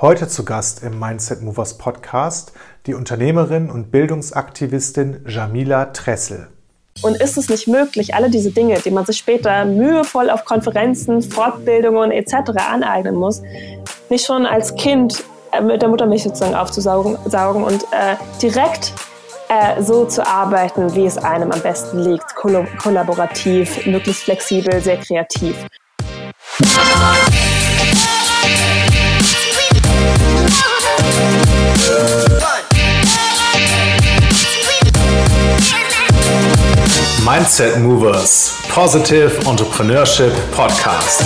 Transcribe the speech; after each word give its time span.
Heute 0.00 0.28
zu 0.28 0.44
Gast 0.44 0.84
im 0.84 0.96
Mindset 0.96 1.42
Movers 1.42 1.76
Podcast 1.76 2.52
die 2.86 2.94
Unternehmerin 2.94 3.68
und 3.68 3.90
Bildungsaktivistin 3.90 5.24
Jamila 5.26 5.86
Tressel. 5.86 6.46
Und 7.02 7.20
ist 7.20 7.36
es 7.36 7.48
nicht 7.48 7.66
möglich, 7.66 8.14
alle 8.14 8.30
diese 8.30 8.52
Dinge, 8.52 8.78
die 8.78 8.92
man 8.92 9.04
sich 9.06 9.18
später 9.18 9.64
mühevoll 9.64 10.30
auf 10.30 10.44
Konferenzen, 10.44 11.20
Fortbildungen 11.20 12.12
etc. 12.12 12.32
aneignen 12.70 13.16
muss, 13.16 13.42
nicht 14.08 14.24
schon 14.24 14.46
als 14.46 14.76
Kind 14.76 15.24
äh, 15.50 15.60
mit 15.60 15.82
der 15.82 15.88
Muttermilch 15.88 16.22
sozusagen 16.22 16.54
aufzusaugen 16.54 17.64
und 17.64 17.82
äh, 17.90 18.14
direkt 18.40 18.92
äh, 19.48 19.82
so 19.82 20.04
zu 20.04 20.24
arbeiten, 20.24 20.94
wie 20.94 21.06
es 21.06 21.18
einem 21.18 21.50
am 21.50 21.60
besten 21.60 21.98
liegt, 21.98 22.36
kollaborativ, 22.36 23.84
möglichst 23.84 24.22
flexibel, 24.22 24.80
sehr 24.80 24.98
kreativ. 24.98 25.56
Mindset 37.24 37.78
Movers 37.80 38.62
Positive 38.68 39.30
Entrepreneurship 39.48 40.32
Podcast. 40.50 41.24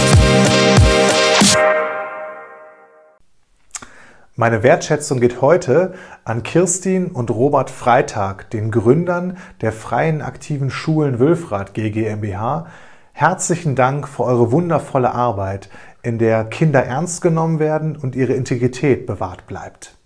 Meine 4.34 4.62
Wertschätzung 4.62 5.20
geht 5.20 5.40
heute 5.40 5.94
an 6.24 6.42
Kirstin 6.42 7.08
und 7.12 7.30
Robert 7.30 7.70
Freitag, 7.70 8.50
den 8.50 8.70
Gründern 8.70 9.36
der 9.60 9.72
Freien 9.72 10.22
Aktiven 10.22 10.70
Schulen 10.70 11.18
Wülfrath 11.18 11.74
GmbH. 11.74 12.66
Herzlichen 13.12 13.76
Dank 13.76 14.08
für 14.08 14.24
eure 14.24 14.50
wundervolle 14.50 15.14
Arbeit, 15.14 15.68
in 16.02 16.18
der 16.18 16.44
Kinder 16.44 16.84
ernst 16.84 17.22
genommen 17.22 17.58
werden 17.58 17.96
und 17.96 18.16
ihre 18.16 18.32
Integrität 18.32 19.06
bewahrt 19.06 19.46
bleibt. 19.46 19.96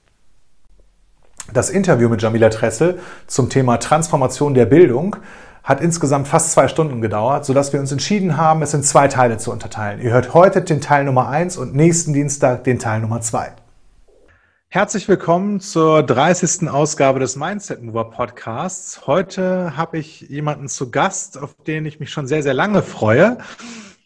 Das 1.52 1.70
Interview 1.70 2.08
mit 2.08 2.20
Jamila 2.22 2.48
Tressel 2.48 2.98
zum 3.26 3.48
Thema 3.48 3.76
Transformation 3.78 4.54
der 4.54 4.66
Bildung 4.66 5.16
hat 5.62 5.80
insgesamt 5.80 6.28
fast 6.28 6.52
zwei 6.52 6.68
Stunden 6.68 7.00
gedauert, 7.00 7.44
sodass 7.44 7.72
wir 7.72 7.80
uns 7.80 7.92
entschieden 7.92 8.36
haben, 8.36 8.62
es 8.62 8.74
in 8.74 8.82
zwei 8.82 9.08
Teile 9.08 9.38
zu 9.38 9.52
unterteilen. 9.52 10.00
Ihr 10.00 10.12
hört 10.12 10.34
heute 10.34 10.62
den 10.62 10.80
Teil 10.80 11.04
Nummer 11.04 11.28
eins 11.28 11.56
und 11.56 11.74
nächsten 11.74 12.12
Dienstag 12.12 12.64
den 12.64 12.78
Teil 12.78 13.00
Nummer 13.00 13.20
zwei. 13.20 13.52
Herzlich 14.68 15.08
willkommen 15.08 15.60
zur 15.60 16.02
30. 16.02 16.68
Ausgabe 16.68 17.20
des 17.20 17.36
Mindset 17.36 17.82
Mover 17.82 18.10
Podcasts. 18.10 19.06
Heute 19.06 19.76
habe 19.76 19.98
ich 19.98 20.22
jemanden 20.22 20.68
zu 20.68 20.90
Gast, 20.90 21.38
auf 21.38 21.54
den 21.66 21.86
ich 21.86 22.00
mich 22.00 22.10
schon 22.10 22.26
sehr, 22.26 22.42
sehr 22.42 22.54
lange 22.54 22.82
freue. 22.82 23.38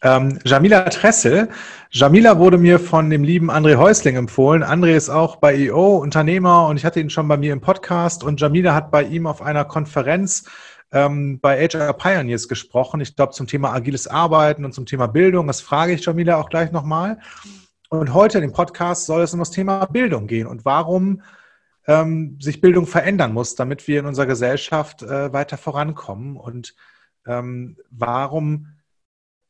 Ähm, 0.03 0.39
Jamila 0.43 0.83
Tressel. 0.85 1.49
Jamila 1.91 2.39
wurde 2.39 2.57
mir 2.57 2.79
von 2.79 3.09
dem 3.09 3.23
lieben 3.23 3.51
André 3.51 3.75
Häusling 3.75 4.15
empfohlen. 4.15 4.63
André 4.63 4.95
ist 4.95 5.09
auch 5.09 5.35
bei 5.35 5.55
EO 5.55 5.97
Unternehmer 5.97 6.67
und 6.67 6.77
ich 6.77 6.85
hatte 6.85 6.99
ihn 6.99 7.11
schon 7.11 7.27
bei 7.27 7.37
mir 7.37 7.53
im 7.53 7.61
Podcast 7.61 8.23
und 8.23 8.41
Jamila 8.41 8.73
hat 8.73 8.89
bei 8.89 9.03
ihm 9.03 9.27
auf 9.27 9.43
einer 9.43 9.63
Konferenz 9.63 10.45
ähm, 10.91 11.39
bei 11.39 11.67
HR 11.67 11.93
Pioneers 11.93 12.47
gesprochen. 12.47 12.99
Ich 12.99 13.15
glaube, 13.15 13.33
zum 13.33 13.45
Thema 13.45 13.73
agiles 13.73 14.07
Arbeiten 14.07 14.65
und 14.65 14.73
zum 14.73 14.87
Thema 14.87 15.05
Bildung. 15.05 15.45
Das 15.45 15.61
frage 15.61 15.93
ich 15.93 16.03
Jamila 16.03 16.37
auch 16.37 16.49
gleich 16.49 16.71
nochmal. 16.71 17.19
Und 17.89 18.13
heute 18.13 18.41
dem 18.41 18.53
Podcast 18.53 19.05
soll 19.05 19.21
es 19.21 19.33
um 19.33 19.39
das 19.39 19.51
Thema 19.51 19.85
Bildung 19.85 20.25
gehen 20.25 20.47
und 20.47 20.65
warum 20.65 21.21
ähm, 21.85 22.37
sich 22.41 22.59
Bildung 22.59 22.87
verändern 22.87 23.33
muss, 23.33 23.53
damit 23.55 23.87
wir 23.87 23.99
in 23.99 24.05
unserer 24.07 24.25
Gesellschaft 24.25 25.03
äh, 25.03 25.31
weiter 25.31 25.57
vorankommen 25.57 26.37
und 26.37 26.73
ähm, 27.27 27.77
warum 27.91 28.67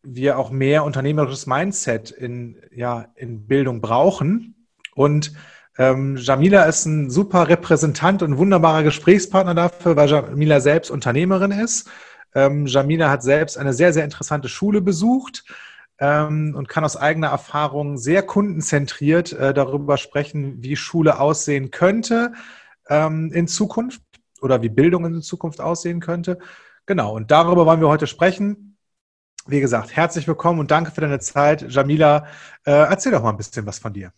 wir 0.03 0.37
auch 0.37 0.51
mehr 0.51 0.83
unternehmerisches 0.83 1.45
Mindset 1.47 2.11
in, 2.11 2.57
ja, 2.71 3.07
in 3.15 3.47
Bildung 3.47 3.81
brauchen. 3.81 4.67
Und 4.95 5.33
ähm, 5.77 6.17
Jamila 6.17 6.63
ist 6.63 6.85
ein 6.85 7.09
super 7.09 7.47
Repräsentant 7.47 8.23
und 8.23 8.37
wunderbarer 8.37 8.83
Gesprächspartner 8.83 9.55
dafür, 9.55 9.95
weil 9.95 10.09
Jamila 10.09 10.59
selbst 10.59 10.91
Unternehmerin 10.91 11.51
ist. 11.51 11.89
Ähm, 12.33 12.65
Jamila 12.65 13.09
hat 13.09 13.23
selbst 13.23 13.57
eine 13.57 13.73
sehr, 13.73 13.93
sehr 13.93 14.03
interessante 14.03 14.49
Schule 14.49 14.81
besucht 14.81 15.43
ähm, 15.99 16.55
und 16.57 16.67
kann 16.67 16.83
aus 16.83 16.97
eigener 16.97 17.27
Erfahrung 17.27 17.97
sehr 17.97 18.23
kundenzentriert 18.23 19.33
äh, 19.33 19.53
darüber 19.53 19.97
sprechen, 19.97 20.61
wie 20.61 20.75
Schule 20.75 21.19
aussehen 21.19 21.71
könnte 21.71 22.33
ähm, 22.89 23.31
in 23.33 23.47
Zukunft 23.47 24.01
oder 24.41 24.61
wie 24.61 24.69
Bildung 24.69 25.05
in 25.05 25.21
Zukunft 25.21 25.61
aussehen 25.61 25.99
könnte. 25.99 26.39
Genau, 26.85 27.15
und 27.15 27.31
darüber 27.31 27.65
wollen 27.65 27.81
wir 27.81 27.87
heute 27.87 28.07
sprechen. 28.07 28.70
Wie 29.47 29.59
gesagt, 29.59 29.95
herzlich 29.95 30.27
willkommen 30.27 30.59
und 30.59 30.69
danke 30.69 30.91
für 30.91 31.01
deine 31.01 31.19
Zeit. 31.19 31.65
Jamila, 31.67 32.27
äh, 32.65 32.71
erzähl 32.71 33.11
doch 33.11 33.23
mal 33.23 33.31
ein 33.31 33.37
bisschen 33.37 33.65
was 33.65 33.79
von 33.79 33.91
dir. 33.91 34.11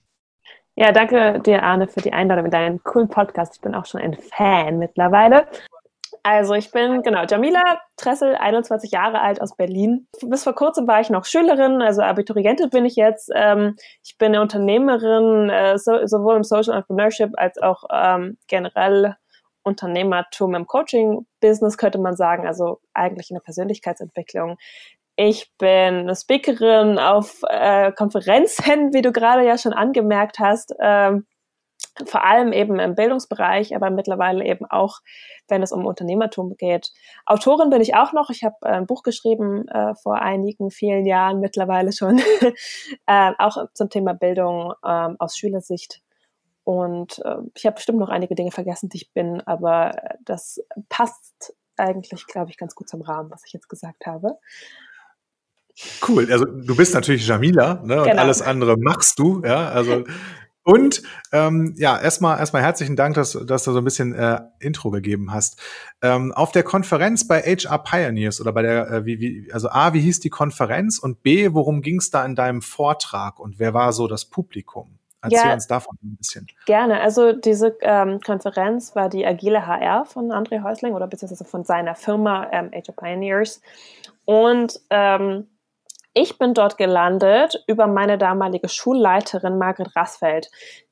Ja, 0.75 0.91
danke 0.91 1.39
dir, 1.39 1.63
Arne, 1.63 1.87
für 1.87 2.01
die 2.01 2.11
Einladung 2.11 2.43
mit 2.43 2.53
deinem 2.53 2.83
coolen 2.83 3.07
Podcast. 3.07 3.55
Ich 3.55 3.61
bin 3.61 3.73
auch 3.73 3.85
schon 3.85 4.01
ein 4.01 4.15
Fan 4.15 4.79
mittlerweile. 4.79 5.47
Also 6.23 6.53
ich 6.55 6.71
bin, 6.71 7.03
genau, 7.03 7.23
Jamila 7.25 7.61
Tressel, 7.95 8.35
21 8.35 8.91
Jahre 8.91 9.21
alt 9.21 9.41
aus 9.41 9.55
Berlin. 9.55 10.07
Bis 10.21 10.43
vor 10.43 10.55
kurzem 10.55 10.87
war 10.87 10.99
ich 10.99 11.09
noch 11.09 11.25
Schülerin, 11.25 11.81
also 11.81 12.01
Abiturientin 12.01 12.69
bin 12.69 12.85
ich 12.85 12.95
jetzt. 12.95 13.29
Ähm, 13.33 13.75
ich 14.03 14.17
bin 14.17 14.29
eine 14.29 14.41
Unternehmerin, 14.41 15.49
äh, 15.49 15.77
so, 15.77 16.05
sowohl 16.05 16.35
im 16.35 16.43
Social 16.43 16.75
Entrepreneurship 16.75 17.31
als 17.35 17.57
auch 17.57 17.83
ähm, 17.91 18.37
generell 18.47 19.15
Unternehmertum 19.63 20.55
im 20.55 20.67
Coaching-Business, 20.67 21.77
könnte 21.77 21.99
man 21.99 22.15
sagen, 22.15 22.47
also 22.47 22.79
eigentlich 22.93 23.29
in 23.29 23.35
der 23.35 23.41
Persönlichkeitsentwicklung. 23.41 24.57
Ich 25.15 25.51
bin 25.57 25.69
eine 25.69 26.15
Speakerin 26.15 26.97
auf 26.97 27.41
äh, 27.47 27.91
Konferenzen, 27.91 28.65
wie 28.93 29.01
du 29.01 29.11
gerade 29.11 29.45
ja 29.45 29.57
schon 29.57 29.73
angemerkt 29.73 30.39
hast. 30.39 30.73
Ähm, 30.79 31.25
vor 32.05 32.23
allem 32.23 32.53
eben 32.53 32.79
im 32.79 32.95
Bildungsbereich, 32.95 33.75
aber 33.75 33.91
mittlerweile 33.91 34.43
eben 34.45 34.65
auch, 34.65 34.99
wenn 35.47 35.61
es 35.61 35.71
um 35.71 35.85
Unternehmertum 35.85 36.55
geht. 36.57 36.91
Autorin 37.25 37.69
bin 37.69 37.81
ich 37.81 37.95
auch 37.95 38.13
noch. 38.13 38.29
Ich 38.31 38.43
habe 38.43 38.55
äh, 38.63 38.69
ein 38.69 38.87
Buch 38.87 39.03
geschrieben 39.03 39.67
äh, 39.67 39.93
vor 40.01 40.15
einigen 40.15 40.71
vielen 40.71 41.05
Jahren 41.05 41.39
mittlerweile 41.39 41.93
schon, 41.93 42.19
äh, 43.05 43.31
auch 43.37 43.57
zum 43.73 43.89
Thema 43.89 44.13
Bildung 44.13 44.73
äh, 44.83 45.09
aus 45.19 45.37
Schülersicht. 45.37 46.01
Und 46.63 47.19
äh, 47.25 47.37
ich 47.55 47.65
habe 47.65 47.75
bestimmt 47.75 47.99
noch 47.99 48.09
einige 48.09 48.35
Dinge 48.35 48.51
vergessen, 48.51 48.89
die 48.89 48.97
ich 48.97 49.13
bin, 49.13 49.41
aber 49.41 49.95
das 50.21 50.63
passt 50.89 51.55
eigentlich, 51.77 52.25
glaube 52.27 52.51
ich, 52.51 52.57
ganz 52.57 52.75
gut 52.75 52.87
zum 52.87 53.01
Rahmen, 53.01 53.29
was 53.31 53.43
ich 53.45 53.53
jetzt 53.53 53.69
gesagt 53.69 54.05
habe. 54.05 54.37
Cool. 56.07 56.31
Also 56.31 56.45
du 56.45 56.75
bist 56.75 56.93
natürlich 56.93 57.27
Jamila, 57.27 57.81
ne? 57.83 58.01
Und 58.01 58.09
genau. 58.09 58.21
alles 58.21 58.41
andere 58.41 58.77
machst 58.77 59.17
du, 59.17 59.41
ja. 59.43 59.69
Also 59.69 60.03
und 60.63 61.03
ähm, 61.33 61.73
ja, 61.77 61.99
erstmal 61.99 62.39
erstmal 62.39 62.61
herzlichen 62.61 62.95
Dank, 62.95 63.15
dass, 63.15 63.33
dass 63.33 63.65
du 63.65 63.73
so 63.73 63.79
ein 63.79 63.83
bisschen 63.83 64.13
äh, 64.13 64.39
Intro 64.59 64.91
gegeben 64.91 65.33
hast. 65.33 65.61
Ähm, 66.01 66.31
auf 66.31 66.51
der 66.53 66.63
Konferenz 66.63 67.27
bei 67.27 67.41
HR 67.41 67.79
Pioneers 67.79 68.39
oder 68.39 68.53
bei 68.53 68.61
der, 68.61 68.89
äh, 68.89 69.05
wie, 69.05 69.19
wie, 69.19 69.51
also 69.51 69.69
A, 69.69 69.93
wie 69.93 69.99
hieß 69.99 70.21
die 70.21 70.29
Konferenz 70.29 70.99
und 70.99 71.21
B, 71.21 71.53
worum 71.53 71.81
ging 71.81 71.97
es 71.97 72.11
da 72.11 72.25
in 72.25 72.35
deinem 72.35 72.61
Vortrag 72.61 73.39
und 73.39 73.59
wer 73.59 73.73
war 73.73 73.91
so 73.91 74.07
das 74.07 74.25
Publikum? 74.25 74.99
Erzähl 75.21 75.47
ja, 75.47 75.53
uns 75.53 75.67
davon 75.67 75.97
ein 76.03 76.17
bisschen. 76.17 76.47
Gerne. 76.65 76.99
Also 77.01 77.31
diese 77.31 77.77
ähm, 77.81 78.19
Konferenz 78.19 78.93
war 78.93 79.09
die 79.09 79.25
Agile 79.25 79.65
HR 79.65 80.05
von 80.05 80.31
André 80.31 80.63
Häusling 80.63 80.93
oder 80.93 81.07
beziehungsweise 81.07 81.45
von 81.45 81.63
seiner 81.63 81.95
Firma 81.95 82.47
ähm, 82.51 82.71
HR 82.73 82.93
Pioneers. 82.93 83.61
Und 84.25 84.81
ähm, 84.89 85.47
ich 86.13 86.37
bin 86.37 86.53
dort 86.53 86.77
gelandet 86.77 87.63
über 87.67 87.87
meine 87.87 88.17
damalige 88.17 88.69
Schulleiterin 88.69 89.57
Margret 89.57 89.95
Rassfeld, 89.95 90.49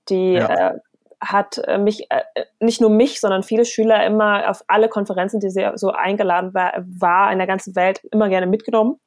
die 0.09 0.33
ja. 0.33 0.71
äh, 0.71 0.79
hat 1.21 1.59
äh, 1.67 1.77
mich, 1.77 2.07
äh, 2.09 2.23
nicht 2.59 2.81
nur 2.81 2.89
mich, 2.89 3.19
sondern 3.19 3.43
viele 3.43 3.65
Schüler 3.65 4.03
immer 4.05 4.49
auf 4.49 4.63
alle 4.67 4.89
Konferenzen, 4.89 5.39
die 5.39 5.51
sie 5.51 5.69
so 5.75 5.91
eingeladen 5.91 6.53
war, 6.53 6.73
war 6.77 7.31
in 7.31 7.37
der 7.37 7.47
ganzen 7.47 7.75
Welt, 7.75 8.03
immer 8.11 8.29
gerne 8.29 8.47
mitgenommen, 8.47 8.99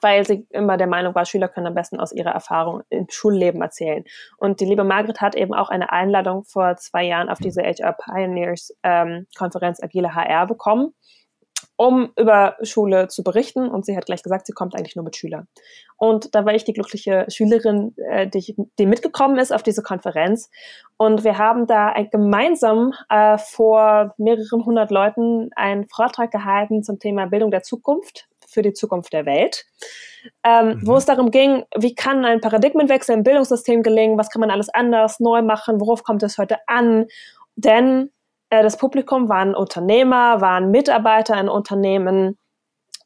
weil 0.00 0.26
sie 0.26 0.46
immer 0.50 0.76
der 0.76 0.88
Meinung 0.88 1.14
war, 1.14 1.24
Schüler 1.24 1.48
können 1.48 1.68
am 1.68 1.74
besten 1.74 2.00
aus 2.00 2.10
ihrer 2.10 2.32
Erfahrung 2.32 2.82
im 2.90 3.06
Schulleben 3.08 3.62
erzählen. 3.62 4.04
Und 4.36 4.58
die 4.58 4.64
liebe 4.64 4.82
Margret 4.82 5.20
hat 5.20 5.36
eben 5.36 5.54
auch 5.54 5.68
eine 5.68 5.92
Einladung 5.92 6.42
vor 6.42 6.76
zwei 6.76 7.04
Jahren 7.04 7.28
auf 7.28 7.38
diese 7.38 7.62
HR 7.62 7.92
Pioneers 7.92 8.74
ähm, 8.82 9.28
Konferenz 9.36 9.80
Agile 9.80 10.14
HR 10.16 10.48
bekommen 10.48 10.92
um 11.76 12.12
über 12.16 12.56
Schule 12.62 13.08
zu 13.08 13.22
berichten. 13.22 13.68
Und 13.68 13.84
sie 13.86 13.96
hat 13.96 14.06
gleich 14.06 14.22
gesagt, 14.22 14.46
sie 14.46 14.52
kommt 14.52 14.74
eigentlich 14.74 14.96
nur 14.96 15.04
mit 15.04 15.16
Schülern. 15.16 15.48
Und 15.96 16.34
da 16.34 16.44
war 16.44 16.54
ich 16.54 16.64
die 16.64 16.72
glückliche 16.72 17.26
Schülerin, 17.28 17.94
äh, 18.10 18.28
die, 18.28 18.56
die 18.78 18.86
mitgekommen 18.86 19.38
ist 19.38 19.52
auf 19.52 19.62
diese 19.62 19.82
Konferenz. 19.82 20.50
Und 20.96 21.24
wir 21.24 21.38
haben 21.38 21.66
da 21.66 21.88
ein, 21.88 22.10
gemeinsam 22.10 22.92
äh, 23.08 23.38
vor 23.38 24.14
mehreren 24.18 24.64
hundert 24.64 24.90
Leuten 24.90 25.50
einen 25.56 25.88
Vortrag 25.88 26.30
gehalten 26.30 26.82
zum 26.82 26.98
Thema 26.98 27.26
Bildung 27.26 27.50
der 27.50 27.62
Zukunft 27.62 28.28
für 28.46 28.62
die 28.62 28.72
Zukunft 28.72 29.12
der 29.12 29.26
Welt, 29.26 29.64
ähm, 30.44 30.68
mhm. 30.68 30.86
wo 30.86 30.96
es 30.96 31.06
darum 31.06 31.30
ging, 31.30 31.64
wie 31.76 31.94
kann 31.94 32.24
ein 32.24 32.40
Paradigmenwechsel 32.40 33.14
im 33.16 33.24
Bildungssystem 33.24 33.82
gelingen, 33.82 34.16
was 34.16 34.30
kann 34.30 34.40
man 34.40 34.50
alles 34.50 34.68
anders, 34.68 35.18
neu 35.18 35.42
machen, 35.42 35.80
worauf 35.80 36.04
kommt 36.04 36.22
es 36.22 36.38
heute 36.38 36.58
an? 36.66 37.06
Denn 37.56 38.10
das 38.50 38.76
Publikum 38.76 39.28
waren 39.28 39.54
Unternehmer, 39.54 40.40
waren 40.40 40.70
Mitarbeiter 40.70 41.38
in 41.40 41.48
Unternehmen 41.48 42.38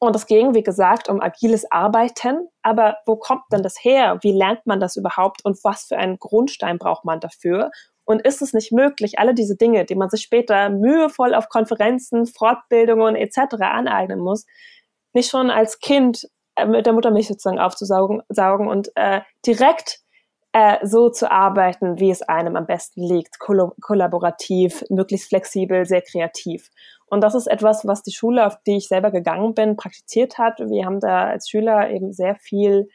Und 0.01 0.15
es 0.15 0.27
ging, 0.27 0.55
wie 0.55 0.63
gesagt, 0.63 1.09
um 1.09 1.21
agiles 1.21 1.71
Arbeiten. 1.73 2.49
Aber 2.63 2.99
wo 3.07 3.17
kommt 3.17 3.43
denn 3.53 3.63
das 3.63 3.83
her? 3.83 4.19
Wie 4.23 4.33
lernt 4.33 4.67
man 4.67 4.81
das 4.81 4.97
überhaupt? 4.97 5.45
Und 5.45 5.59
was 5.65 5.85
für 5.85 5.97
einen 5.99 6.19
Grundstein 6.19 6.79
braucht 6.79 7.05
man 7.05 7.21
dafür? 7.21 7.71
Und 8.05 8.23
ist 8.23 8.41
es 8.41 8.55
nicht 8.55 8.73
möglich, 8.73 9.19
alle 9.19 9.35
diese 9.35 9.57
Dinge, 9.57 9.85
die 9.85 9.97
man 9.97 10.09
sich 10.09 10.23
später 10.23 10.71
mühevoll 10.71 11.35
auf 11.35 11.49
Konferenzen, 11.49 12.27
Fortbildungen 12.27 13.17
etc. 13.17 13.61
aneignen 13.61 14.21
muss, 14.21 14.47
nicht 15.13 15.31
schon 15.31 15.51
als 15.51 15.81
Kind 15.81 16.29
äh, 16.57 16.67
mit 16.67 16.87
der 16.87 16.93
Muttermilch 16.93 17.29
sozusagen 17.29 17.59
aufzusaugen 17.59 18.23
saugen 18.29 18.69
und 18.69 18.91
äh, 18.95 19.21
direkt 19.45 20.01
äh, 20.53 20.85
so 20.87 21.11
zu 21.11 21.31
arbeiten, 21.31 21.99
wie 22.01 22.11
es 22.11 22.23
einem 22.23 22.57
am 22.57 22.67
besten 22.67 23.03
liegt, 23.03 23.39
kollaborativ, 23.39 24.85
möglichst 24.89 25.29
flexibel, 25.29 25.85
sehr 25.85 26.03
kreativ. 26.03 26.71
Und 27.07 27.23
das 27.23 27.35
ist 27.35 27.47
etwas, 27.47 27.87
was 27.87 28.03
die 28.03 28.13
Schule, 28.13 28.47
auf 28.47 28.57
die 28.67 28.77
ich 28.77 28.89
selber 28.89 29.11
gegangen 29.11 29.55
bin, 29.55 29.77
praktiziert 29.77 30.39
hat. 30.39 30.59
Wir 30.59 30.85
haben 30.85 31.01
da 31.01 31.27
als 31.27 31.49
Schüler 31.49 31.91
eben 31.91 32.13
sehr 32.13 32.35
viel 32.37 32.89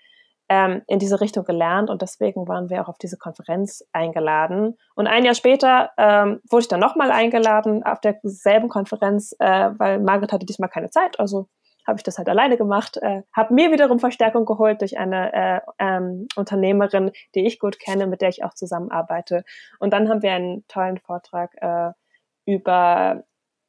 ähm, 0.49 0.81
in 0.87 0.99
diese 0.99 1.21
Richtung 1.21 1.45
gelernt 1.45 1.89
und 1.89 2.01
deswegen 2.01 2.47
waren 2.47 2.69
wir 2.69 2.81
auch 2.81 2.89
auf 2.89 2.97
diese 2.97 3.17
Konferenz 3.17 3.83
eingeladen. 3.91 4.77
Und 4.95 5.07
ein 5.07 5.25
Jahr 5.25 5.35
später 5.35 5.91
ähm, 5.97 6.41
wurde 6.49 6.61
ich 6.61 6.67
dann 6.67 6.79
nochmal 6.79 7.11
eingeladen 7.11 7.83
auf 7.83 8.01
derselben 8.01 8.69
Konferenz, 8.69 9.35
äh, 9.39 9.69
weil 9.77 9.99
Margaret 9.99 10.31
hatte 10.31 10.45
diesmal 10.45 10.69
keine 10.69 10.89
Zeit, 10.89 11.19
also 11.19 11.47
habe 11.85 11.97
ich 11.97 12.03
das 12.03 12.17
halt 12.17 12.29
alleine 12.29 12.57
gemacht, 12.57 12.97
äh, 12.97 13.23
habe 13.33 13.53
mir 13.53 13.71
wiederum 13.71 13.99
Verstärkung 13.99 14.45
geholt 14.45 14.81
durch 14.81 14.97
eine 14.97 15.33
äh, 15.33 15.61
ähm, 15.79 16.27
Unternehmerin, 16.35 17.11
die 17.35 17.45
ich 17.45 17.59
gut 17.59 17.79
kenne, 17.79 18.07
mit 18.07 18.21
der 18.21 18.29
ich 18.29 18.43
auch 18.43 18.53
zusammenarbeite. 18.53 19.43
Und 19.79 19.93
dann 19.93 20.09
haben 20.09 20.21
wir 20.21 20.31
einen 20.31 20.65
tollen 20.67 20.97
Vortrag 20.97 21.55
äh, 21.61 21.91
über 22.45 23.23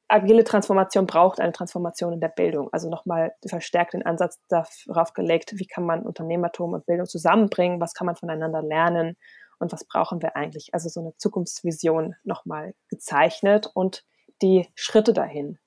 agile 0.08 0.44
Transformation 0.44 1.06
braucht 1.06 1.40
eine 1.40 1.52
Transformation 1.52 2.12
in 2.12 2.20
der 2.20 2.28
Bildung. 2.28 2.68
Also 2.72 2.88
nochmal 2.88 3.34
verstärkt 3.46 3.94
den 3.94 4.04
Ansatz 4.04 4.38
darauf 4.48 5.12
gelegt, 5.12 5.58
wie 5.58 5.66
kann 5.66 5.84
man 5.84 6.02
Unternehmertum 6.02 6.74
und 6.74 6.86
Bildung 6.86 7.06
zusammenbringen, 7.06 7.80
was 7.80 7.94
kann 7.94 8.06
man 8.06 8.16
voneinander 8.16 8.62
lernen 8.62 9.16
und 9.58 9.72
was 9.72 9.84
brauchen 9.84 10.22
wir 10.22 10.36
eigentlich. 10.36 10.74
Also 10.74 10.88
so 10.88 11.00
eine 11.00 11.16
Zukunftsvision 11.16 12.14
nochmal 12.22 12.74
gezeichnet 12.88 13.70
und 13.72 14.04
die 14.42 14.68
Schritte 14.74 15.12
dahin, 15.12 15.58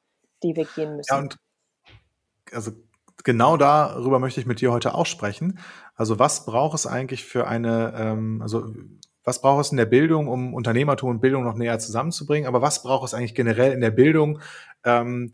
die 0.44 0.55
wir 0.55 0.65
gehen 0.65 0.95
müssen. 0.95 1.13
Ja, 1.13 1.19
und 1.19 1.38
also 2.53 2.71
genau 3.23 3.57
darüber 3.57 4.19
möchte 4.19 4.39
ich 4.39 4.45
mit 4.45 4.61
dir 4.61 4.71
heute 4.71 4.94
auch 4.94 5.05
sprechen. 5.05 5.59
Also 5.95 6.19
was 6.19 6.45
braucht 6.45 6.75
es 6.75 6.88
eigentlich 6.88 7.25
für 7.25 7.47
eine, 7.47 7.94
ähm, 7.97 8.41
also 8.41 8.73
was 9.23 9.41
braucht 9.41 9.65
es 9.65 9.71
in 9.71 9.77
der 9.77 9.85
Bildung, 9.85 10.27
um 10.27 10.53
Unternehmertum 10.53 11.09
und 11.09 11.19
Bildung 11.19 11.44
noch 11.44 11.55
näher 11.55 11.79
zusammenzubringen? 11.79 12.47
Aber 12.47 12.61
was 12.61 12.83
braucht 12.83 13.05
es 13.05 13.13
eigentlich 13.13 13.35
generell 13.35 13.73
in 13.73 13.81
der 13.81 13.91
Bildung 13.91 14.39
ähm, 14.85 15.33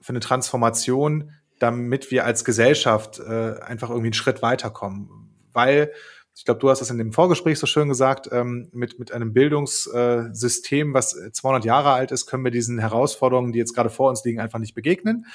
für 0.00 0.10
eine 0.10 0.20
Transformation, 0.20 1.32
damit 1.58 2.12
wir 2.12 2.24
als 2.24 2.44
Gesellschaft 2.44 3.18
äh, 3.18 3.58
einfach 3.60 3.90
irgendwie 3.90 4.08
einen 4.08 4.14
Schritt 4.14 4.40
weiterkommen? 4.42 5.08
Weil 5.52 5.90
ich 6.36 6.44
glaube, 6.44 6.60
du 6.60 6.70
hast 6.70 6.78
das 6.78 6.90
in 6.90 6.98
dem 6.98 7.12
Vorgespräch 7.12 7.58
so 7.58 7.66
schön 7.66 7.88
gesagt, 7.88 8.28
ähm, 8.30 8.68
mit, 8.72 9.00
mit 9.00 9.10
einem 9.10 9.32
Bildungssystem, 9.32 10.94
was 10.94 11.18
200 11.32 11.64
Jahre 11.64 11.90
alt 11.90 12.12
ist, 12.12 12.26
können 12.26 12.44
wir 12.44 12.52
diesen 12.52 12.78
Herausforderungen, 12.78 13.50
die 13.50 13.58
jetzt 13.58 13.74
gerade 13.74 13.90
vor 13.90 14.08
uns 14.08 14.24
liegen, 14.24 14.38
einfach 14.38 14.60
nicht 14.60 14.76
begegnen. 14.76 15.26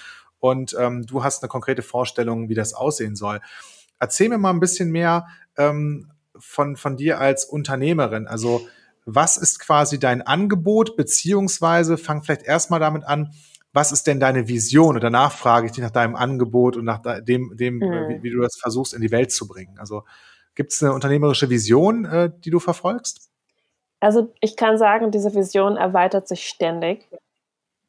Und 0.43 0.75
ähm, 0.77 1.05
du 1.05 1.23
hast 1.23 1.41
eine 1.41 1.47
konkrete 1.47 1.81
Vorstellung, 1.81 2.49
wie 2.49 2.53
das 2.53 2.73
aussehen 2.73 3.15
soll. 3.15 3.39
Erzähl 3.97 4.27
mir 4.27 4.37
mal 4.37 4.49
ein 4.49 4.59
bisschen 4.59 4.91
mehr 4.91 5.25
ähm, 5.55 6.11
von, 6.35 6.75
von 6.75 6.97
dir 6.97 7.21
als 7.21 7.45
Unternehmerin? 7.45 8.27
Also 8.27 8.59
was 9.05 9.37
ist 9.37 9.59
quasi 9.59 9.99
dein 9.99 10.21
Angebot, 10.21 10.97
beziehungsweise 10.97 11.97
fang 11.97 12.23
vielleicht 12.23 12.43
erstmal 12.43 12.81
damit 12.81 13.05
an, 13.05 13.31
was 13.71 13.93
ist 13.93 14.05
denn 14.05 14.19
deine 14.19 14.49
Vision? 14.49 14.95
Und 14.95 15.03
danach 15.05 15.31
frage 15.31 15.67
ich 15.67 15.71
dich 15.71 15.81
nach 15.81 15.91
deinem 15.91 16.17
Angebot 16.17 16.75
und 16.75 16.83
nach 16.83 16.99
dem, 17.21 17.55
dem 17.55 17.75
mhm. 17.75 18.09
wie, 18.09 18.23
wie, 18.23 18.31
du 18.31 18.41
das 18.41 18.57
versuchst, 18.57 18.93
in 18.93 19.01
die 19.01 19.11
Welt 19.11 19.31
zu 19.31 19.47
bringen. 19.47 19.79
Also 19.79 20.03
gibt 20.55 20.73
es 20.73 20.83
eine 20.83 20.91
unternehmerische 20.91 21.49
Vision, 21.49 22.03
äh, 22.03 22.29
die 22.43 22.49
du 22.49 22.59
verfolgst? 22.59 23.29
Also 24.01 24.33
ich 24.41 24.57
kann 24.57 24.77
sagen, 24.77 25.09
diese 25.11 25.33
Vision 25.33 25.77
erweitert 25.77 26.27
sich 26.27 26.49
ständig. 26.49 27.07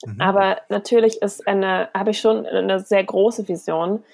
Mhm. 0.04 0.20
Aber 0.20 0.58
natürlich 0.68 1.22
ist 1.22 1.46
eine, 1.46 1.88
habe 1.94 2.10
ich 2.10 2.20
schon 2.20 2.46
eine 2.46 2.80
sehr 2.80 3.04
große 3.04 3.48
Vision, 3.48 4.04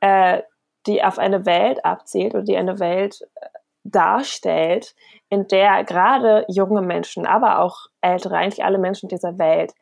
äh, 0.00 0.42
die 0.86 1.02
auf 1.02 1.18
eine 1.18 1.46
Welt 1.46 1.84
abzielt 1.84 2.34
und 2.34 2.48
die 2.48 2.56
eine 2.56 2.78
Welt 2.78 3.20
äh, 3.34 3.46
darstellt, 3.84 4.94
in 5.28 5.46
der 5.48 5.84
gerade 5.84 6.44
junge 6.48 6.82
Menschen, 6.82 7.26
aber 7.26 7.60
auch 7.60 7.86
ältere, 8.00 8.36
eigentlich 8.36 8.64
alle 8.64 8.78
Menschen 8.78 9.08
dieser 9.08 9.38
Welt, 9.38 9.72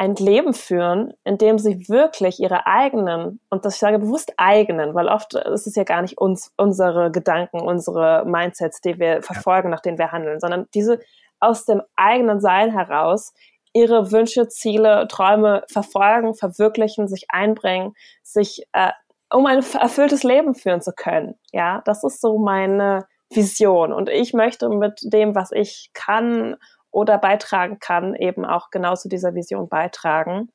ein 0.00 0.14
Leben 0.14 0.54
führen, 0.54 1.12
in 1.24 1.38
dem 1.38 1.58
sie 1.58 1.88
wirklich 1.88 2.38
ihre 2.38 2.66
eigenen, 2.66 3.40
und 3.50 3.64
das 3.64 3.74
ich 3.74 3.80
sage 3.80 3.98
bewusst 3.98 4.32
eigenen, 4.36 4.94
weil 4.94 5.08
oft 5.08 5.34
ist 5.34 5.66
es 5.66 5.74
ja 5.74 5.82
gar 5.82 6.02
nicht 6.02 6.18
uns, 6.18 6.52
unsere 6.56 7.10
Gedanken, 7.10 7.60
unsere 7.60 8.24
Mindsets, 8.24 8.80
die 8.80 8.98
wir 9.00 9.22
verfolgen, 9.22 9.70
nach 9.70 9.80
denen 9.80 9.98
wir 9.98 10.12
handeln, 10.12 10.38
sondern 10.38 10.68
diese 10.72 11.00
aus 11.40 11.64
dem 11.64 11.82
eigenen 11.96 12.40
Sein 12.40 12.72
heraus 12.72 13.34
ihre 13.72 14.10
Wünsche, 14.12 14.48
Ziele, 14.48 15.06
Träume 15.08 15.64
verfolgen, 15.70 16.34
verwirklichen, 16.34 17.08
sich 17.08 17.26
einbringen, 17.28 17.94
sich 18.22 18.62
äh, 18.72 18.92
um 19.30 19.46
ein 19.46 19.62
erfülltes 19.74 20.22
Leben 20.22 20.54
führen 20.54 20.80
zu 20.80 20.92
können. 20.92 21.34
Ja, 21.52 21.82
das 21.84 22.04
ist 22.04 22.20
so 22.20 22.38
meine 22.38 23.06
Vision. 23.30 23.92
Und 23.92 24.08
ich 24.08 24.32
möchte 24.32 24.68
mit 24.68 25.00
dem, 25.02 25.34
was 25.34 25.52
ich 25.52 25.90
kann 25.92 26.56
oder 26.90 27.18
beitragen 27.18 27.78
kann, 27.78 28.14
eben 28.14 28.44
auch 28.44 28.70
genau 28.70 28.94
zu 28.94 29.08
dieser 29.08 29.34
Vision 29.34 29.68
beitragen. 29.68 30.50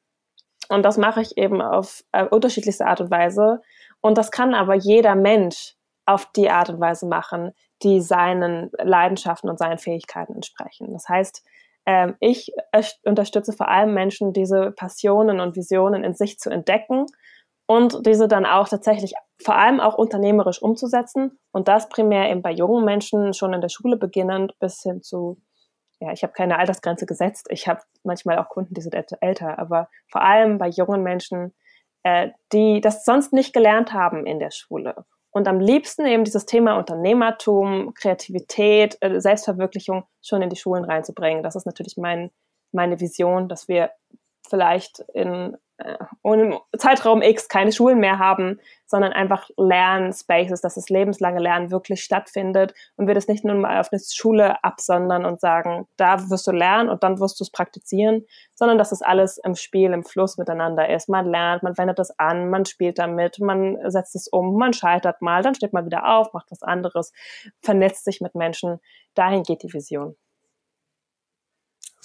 Und 0.69 0.83
das 0.83 0.98
mache 0.98 1.21
ich 1.21 1.38
eben 1.38 1.62
auf 1.62 2.04
äh, 2.12 2.25
unterschiedlichste 2.25 2.88
Art 2.88 3.01
und 3.01 3.12
Weise. 3.12 3.62
Und 4.01 4.18
das 4.18 4.31
kann 4.31 4.56
aber 4.56 4.74
jeder 4.74 5.16
Mensch 5.16 5.75
auf 6.06 6.31
die 6.36 6.50
Art 6.50 6.69
und 6.69 6.80
Weise 6.80 7.06
machen, 7.06 7.51
die 7.83 8.01
seinen 8.01 8.71
Leidenschaften 8.81 9.50
und 9.50 9.59
seinen 9.59 9.77
Fähigkeiten 9.77 10.36
entsprechen. 10.36 10.92
Das 10.94 11.07
heißt, 11.07 11.44
ähm, 11.85 12.15
ich 12.19 12.53
unterstütze 13.03 13.53
vor 13.53 13.68
allem 13.68 13.94
Menschen, 13.94 14.33
diese 14.33 14.71
Passionen 14.71 15.39
und 15.39 15.56
Visionen 15.56 16.03
in 16.03 16.13
sich 16.13 16.39
zu 16.39 16.50
entdecken 16.50 17.06
und 17.65 18.06
diese 18.06 18.27
dann 18.27 18.45
auch 18.45 18.68
tatsächlich 18.68 19.13
vor 19.41 19.56
allem 19.56 19.80
auch 19.80 19.95
unternehmerisch 19.95 20.62
umzusetzen 20.62 21.39
und 21.51 21.68
das 21.68 21.89
primär 21.89 22.30
eben 22.30 22.41
bei 22.41 22.51
jungen 22.51 22.85
Menschen 22.85 23.33
schon 23.33 23.53
in 23.53 23.62
der 23.62 23.69
Schule 23.69 23.97
beginnend 23.97 24.57
bis 24.59 24.81
hin 24.81 25.01
zu, 25.01 25.41
ja, 26.00 26.12
ich 26.12 26.24
habe 26.24 26.33
keine 26.33 26.57
Altersgrenze 26.57 27.06
gesetzt, 27.06 27.47
ich 27.50 27.68
habe 27.68 27.81
manchmal 28.03 28.38
auch 28.39 28.50
Kunden, 28.50 28.74
die 28.74 28.81
sind 28.81 28.95
älter, 29.21 29.59
aber 29.59 29.89
vor 30.09 30.21
allem 30.21 30.57
bei 30.57 30.69
jungen 30.69 31.03
Menschen, 31.03 31.53
äh, 32.03 32.30
die 32.51 32.81
das 32.81 33.06
sonst 33.06 33.33
nicht 33.33 33.53
gelernt 33.53 33.94
haben 33.94 34.25
in 34.25 34.39
der 34.39 34.51
Schule. 34.51 35.06
Und 35.33 35.47
am 35.47 35.59
liebsten 35.59 36.06
eben 36.06 36.24
dieses 36.24 36.45
Thema 36.45 36.77
Unternehmertum, 36.77 37.94
Kreativität, 37.95 38.97
äh, 39.01 39.19
Selbstverwirklichung 39.19 40.06
schon 40.21 40.44
in 40.44 40.50
die 40.50 40.56
Schulen 40.56 40.85
reinzubringen. 40.85 41.41
Das 41.41 41.56
ist 41.56 41.65
natürlich 41.65 41.97
mein, 41.97 42.30
meine 42.71 42.99
Vision, 42.99 43.49
dass 43.49 43.68
wir 43.68 43.92
vielleicht 44.47 44.99
in 45.13 45.57
und 46.21 46.39
im 46.39 46.59
Zeitraum 46.77 47.21
X 47.21 47.47
keine 47.47 47.71
Schulen 47.71 47.99
mehr 47.99 48.19
haben, 48.19 48.59
sondern 48.85 49.11
einfach 49.11 49.49
Lernspaces, 49.57 50.61
dass 50.61 50.75
das 50.75 50.89
lebenslange 50.89 51.39
Lernen 51.39 51.71
wirklich 51.71 52.03
stattfindet 52.03 52.75
und 52.95 53.07
wir 53.07 53.15
das 53.15 53.27
nicht 53.27 53.44
nur 53.44 53.56
mal 53.56 53.80
auf 53.80 53.92
eine 53.92 53.99
Schule 53.99 54.63
absondern 54.63 55.25
und 55.25 55.39
sagen, 55.39 55.87
da 55.97 56.30
wirst 56.30 56.45
du 56.45 56.51
lernen 56.51 56.89
und 56.89 57.03
dann 57.03 57.19
wirst 57.19 57.39
du 57.39 57.44
es 57.44 57.51
praktizieren, 57.51 58.25
sondern 58.53 58.77
dass 58.77 58.92
das 58.92 59.01
alles 59.01 59.39
im 59.44 59.56
Spiel, 59.56 59.94
im 59.94 60.03
Fluss 60.03 60.37
miteinander 60.37 60.89
ist. 60.89 61.09
Man 61.09 61.25
lernt, 61.25 61.63
man 61.63 61.77
wendet 61.77 61.97
das 61.97 62.18
an, 62.19 62.49
man 62.49 62.65
spielt 62.65 62.99
damit, 62.99 63.39
man 63.39 63.77
setzt 63.89 64.15
es 64.15 64.27
um, 64.27 64.56
man 64.56 64.73
scheitert 64.73 65.21
mal, 65.21 65.42
dann 65.42 65.56
steht 65.56 65.73
man 65.73 65.85
wieder 65.85 66.07
auf, 66.07 66.33
macht 66.33 66.51
was 66.51 66.61
anderes, 66.61 67.11
vernetzt 67.61 68.06
sich 68.06 68.21
mit 68.21 68.35
Menschen. 68.35 68.80
Dahin 69.15 69.44
geht 69.44 69.63
die 69.63 69.73
Vision. 69.73 70.15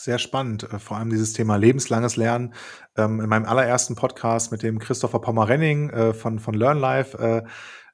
Sehr 0.00 0.20
spannend, 0.20 0.62
äh, 0.62 0.78
vor 0.78 0.96
allem 0.96 1.10
dieses 1.10 1.32
Thema 1.32 1.56
lebenslanges 1.56 2.14
Lernen. 2.14 2.54
Ähm, 2.96 3.20
in 3.20 3.28
meinem 3.28 3.46
allerersten 3.46 3.96
Podcast 3.96 4.52
mit 4.52 4.62
dem 4.62 4.78
Christopher 4.78 5.18
Pommerenning 5.18 5.90
äh, 5.90 6.14
von, 6.14 6.38
von 6.38 6.54
LearnLife, 6.54 7.44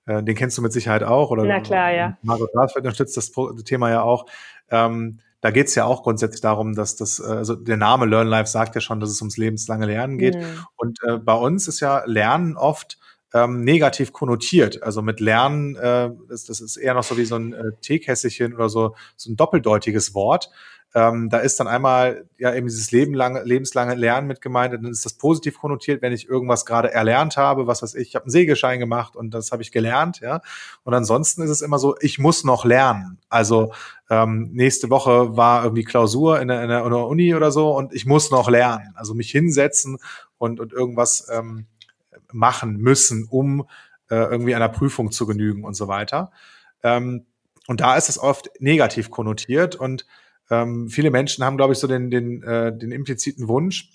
äh, 0.06 0.22
den 0.22 0.34
kennst 0.36 0.58
du 0.58 0.60
mit 0.60 0.70
Sicherheit 0.70 1.02
auch, 1.02 1.30
oder? 1.30 1.44
Na 1.44 1.60
klar, 1.60 1.90
ja. 1.90 2.18
Margot 2.20 2.50
Rasfeld 2.54 2.84
unterstützt 2.84 3.16
das 3.16 3.32
Thema 3.64 3.88
ja 3.88 4.02
auch. 4.02 4.26
Ähm, 4.68 5.20
da 5.40 5.50
geht 5.50 5.68
es 5.68 5.74
ja 5.76 5.86
auch 5.86 6.02
grundsätzlich 6.02 6.42
darum, 6.42 6.74
dass 6.74 6.94
das, 6.96 7.22
also 7.22 7.54
der 7.54 7.78
Name 7.78 8.04
LearnLife 8.04 8.50
sagt 8.50 8.74
ja 8.74 8.82
schon, 8.82 9.00
dass 9.00 9.08
es 9.08 9.22
ums 9.22 9.38
lebenslange 9.38 9.86
Lernen 9.86 10.18
geht. 10.18 10.36
Mhm. 10.36 10.66
Und 10.76 10.98
äh, 11.04 11.16
bei 11.16 11.32
uns 11.32 11.68
ist 11.68 11.80
ja 11.80 12.02
Lernen 12.04 12.58
oft 12.58 12.98
ähm, 13.32 13.64
negativ 13.64 14.12
konnotiert. 14.12 14.82
Also 14.82 15.00
mit 15.00 15.20
Lernen, 15.20 15.74
äh, 15.76 16.10
das, 16.28 16.44
das 16.44 16.60
ist 16.60 16.76
eher 16.76 16.92
noch 16.92 17.02
so 17.02 17.16
wie 17.16 17.24
so 17.24 17.36
ein 17.36 17.54
äh, 17.54 17.72
Teekässchen 17.80 18.54
oder 18.54 18.68
so, 18.68 18.94
so 19.16 19.32
ein 19.32 19.36
doppeldeutiges 19.36 20.14
Wort. 20.14 20.50
Ähm, 20.96 21.28
da 21.28 21.38
ist 21.38 21.58
dann 21.58 21.66
einmal 21.66 22.24
ja 22.38 22.54
eben 22.54 22.68
dieses 22.68 22.92
lebenlange, 22.92 23.42
lebenslange 23.42 23.96
Lernen 23.96 24.28
mit 24.28 24.40
gemeint, 24.40 24.74
dann 24.74 24.84
ist 24.84 25.04
das 25.04 25.14
positiv 25.14 25.58
konnotiert, 25.58 26.02
wenn 26.02 26.12
ich 26.12 26.28
irgendwas 26.28 26.64
gerade 26.64 26.92
erlernt 26.92 27.36
habe, 27.36 27.66
was 27.66 27.82
weiß 27.82 27.96
ich, 27.96 28.08
ich 28.08 28.14
habe 28.14 28.26
einen 28.26 28.30
Segelschein 28.30 28.78
gemacht 28.78 29.16
und 29.16 29.34
das 29.34 29.50
habe 29.50 29.62
ich 29.62 29.72
gelernt, 29.72 30.20
ja. 30.20 30.40
Und 30.84 30.94
ansonsten 30.94 31.42
ist 31.42 31.50
es 31.50 31.62
immer 31.62 31.80
so, 31.80 31.96
ich 32.00 32.20
muss 32.20 32.44
noch 32.44 32.64
lernen. 32.64 33.18
Also 33.28 33.72
ähm, 34.08 34.50
nächste 34.52 34.88
Woche 34.88 35.36
war 35.36 35.64
irgendwie 35.64 35.82
Klausur 35.82 36.40
in 36.40 36.46
der, 36.46 36.62
in 36.62 36.68
der, 36.68 36.84
Uni 36.84 37.34
oder 37.34 37.50
so 37.50 37.76
und 37.76 37.92
ich 37.92 38.06
muss 38.06 38.30
noch 38.30 38.48
lernen. 38.48 38.92
Also 38.94 39.14
mich 39.14 39.32
hinsetzen 39.32 39.98
und, 40.38 40.60
und 40.60 40.72
irgendwas 40.72 41.26
ähm, 41.32 41.66
machen 42.32 42.76
müssen, 42.76 43.26
um 43.28 43.66
äh, 44.10 44.16
irgendwie 44.16 44.54
einer 44.54 44.68
Prüfung 44.68 45.10
zu 45.10 45.26
genügen 45.26 45.64
und 45.64 45.74
so 45.74 45.88
weiter. 45.88 46.30
Ähm, 46.84 47.26
und 47.66 47.80
da 47.80 47.96
ist 47.96 48.08
es 48.08 48.18
oft 48.18 48.50
negativ 48.60 49.10
konnotiert 49.10 49.74
und 49.74 50.06
ähm, 50.50 50.88
viele 50.88 51.10
Menschen 51.10 51.44
haben, 51.44 51.56
glaube 51.56 51.72
ich, 51.72 51.78
so 51.78 51.86
den, 51.86 52.10
den, 52.10 52.42
äh, 52.42 52.76
den 52.76 52.92
impliziten 52.92 53.48
Wunsch, 53.48 53.90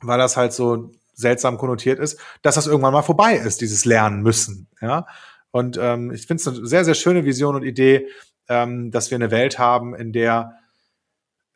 weil 0.00 0.18
das 0.18 0.36
halt 0.36 0.52
so 0.52 0.92
seltsam 1.14 1.58
konnotiert 1.58 1.98
ist, 1.98 2.18
dass 2.42 2.54
das 2.54 2.66
irgendwann 2.66 2.92
mal 2.92 3.02
vorbei 3.02 3.34
ist, 3.34 3.60
dieses 3.60 3.84
Lernen 3.84 4.22
müssen. 4.22 4.68
Ja? 4.80 5.06
Und 5.50 5.78
ähm, 5.80 6.10
ich 6.12 6.26
finde 6.26 6.40
es 6.40 6.48
eine 6.48 6.66
sehr, 6.66 6.84
sehr 6.84 6.94
schöne 6.94 7.24
Vision 7.24 7.54
und 7.54 7.62
Idee, 7.62 8.08
ähm, 8.48 8.90
dass 8.90 9.10
wir 9.10 9.16
eine 9.16 9.30
Welt 9.30 9.58
haben, 9.58 9.94
in 9.94 10.12
der 10.12 10.56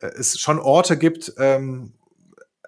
äh, 0.01 0.07
es 0.07 0.39
schon 0.39 0.59
Orte 0.59 0.97
gibt, 0.97 1.33
ähm, 1.39 1.95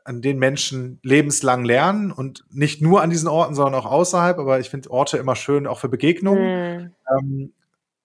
an 0.04 0.22
denen 0.22 0.38
Menschen 0.38 1.00
lebenslang 1.02 1.64
lernen 1.64 2.12
und 2.12 2.44
nicht 2.50 2.80
nur 2.80 3.02
an 3.02 3.10
diesen 3.10 3.28
Orten, 3.28 3.56
sondern 3.56 3.74
auch 3.74 3.90
außerhalb. 3.90 4.38
Aber 4.38 4.60
ich 4.60 4.70
finde 4.70 4.90
Orte 4.90 5.18
immer 5.18 5.34
schön, 5.34 5.66
auch 5.66 5.80
für 5.80 5.88
Begegnungen. 5.88 6.76
Mhm. 6.76 6.94
Ähm, 7.18 7.52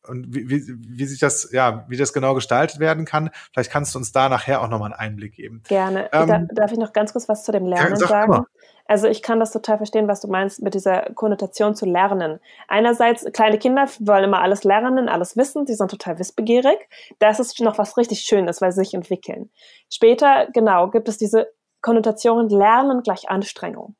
und 0.08 0.34
wie, 0.34 0.50
wie, 0.50 0.64
wie 0.68 1.06
sich 1.06 1.20
das, 1.20 1.52
ja, 1.52 1.86
wie 1.88 1.98
das 1.98 2.14
genau 2.14 2.34
gestaltet 2.34 2.80
werden 2.80 3.06
kann. 3.06 3.30
Vielleicht 3.54 3.72
kannst 3.72 3.94
du 3.94 4.00
uns 4.00 4.12
da 4.12 4.30
nachher 4.30 4.62
auch 4.62 4.68
nochmal 4.68 4.92
einen 4.94 5.12
Einblick 5.12 5.36
geben. 5.36 5.62
Gerne. 5.68 6.10
Ähm, 6.12 6.28
da, 6.28 6.40
darf 6.54 6.72
ich 6.72 6.78
noch 6.78 6.94
ganz 6.94 7.14
kurz 7.14 7.30
was 7.30 7.44
zu 7.44 7.52
dem 7.52 7.66
Lernen 7.66 7.96
sag 7.96 8.10
sagen? 8.10 8.34
Immer. 8.34 8.46
Also 8.88 9.08
ich 9.08 9.22
kann 9.22 9.40
das 9.40 9.52
total 9.52 9.78
verstehen, 9.78 10.08
was 10.08 10.20
du 10.20 10.28
meinst 10.28 10.62
mit 10.62 10.74
dieser 10.74 11.14
Konnotation 11.14 11.76
zu 11.76 11.86
lernen. 11.86 12.40
Einerseits, 12.68 13.26
kleine 13.32 13.58
Kinder 13.58 13.88
wollen 14.00 14.26
immer 14.26 14.42
alles 14.42 14.64
lernen, 14.64 15.08
alles 15.08 15.38
wissen, 15.38 15.66
sie 15.66 15.76
sind 15.76 15.90
total 15.90 16.20
wissbegierig. 16.20 16.78
Das 17.20 17.40
ist 17.40 17.60
noch 17.62 17.78
was 17.78 17.96
richtig 17.96 18.22
Schönes, 18.22 18.60
weil 18.60 18.72
sie 18.72 18.84
sich 18.84 18.94
entwickeln. 18.94 19.50
Später, 19.90 20.48
genau, 20.54 20.90
gibt 20.90 21.08
es 21.08 21.18
diese 21.18 21.48
Konnotation 21.82 22.50
Lernen 22.50 23.02
gleich 23.02 23.30
Anstrengung. 23.30 23.96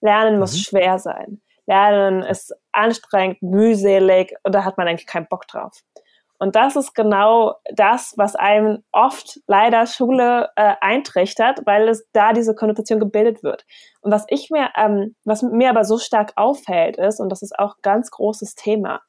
Lernen 0.00 0.38
muss 0.38 0.52
mhm. 0.52 0.58
schwer 0.58 0.98
sein. 0.98 1.40
Lernen 1.66 2.22
ist 2.22 2.54
anstrengend, 2.72 3.42
mühselig 3.42 4.34
und 4.42 4.54
da 4.54 4.64
hat 4.64 4.78
man 4.78 4.88
eigentlich 4.88 5.06
keinen 5.06 5.28
Bock 5.28 5.46
drauf. 5.46 5.82
Und 6.38 6.56
das 6.56 6.76
ist 6.76 6.94
genau 6.94 7.54
das, 7.72 8.14
was 8.16 8.34
einem 8.34 8.82
oft 8.92 9.40
leider 9.46 9.86
Schule 9.86 10.50
äh, 10.56 10.74
eintrichtert, 10.80 11.60
weil 11.64 11.88
es 11.88 12.06
da 12.12 12.32
diese 12.32 12.54
Konnotation 12.54 12.98
gebildet 12.98 13.42
wird. 13.42 13.64
Und 14.00 14.10
was 14.10 14.26
ich 14.28 14.50
mir, 14.50 14.70
ähm, 14.76 15.14
was 15.24 15.42
mir 15.42 15.70
aber 15.70 15.84
so 15.84 15.96
stark 15.96 16.32
auffällt, 16.36 16.96
ist, 16.96 17.20
und 17.20 17.30
das 17.30 17.42
ist 17.42 17.58
auch 17.58 17.76
ganz 17.82 18.10
großes 18.10 18.56
Thema, 18.56 19.00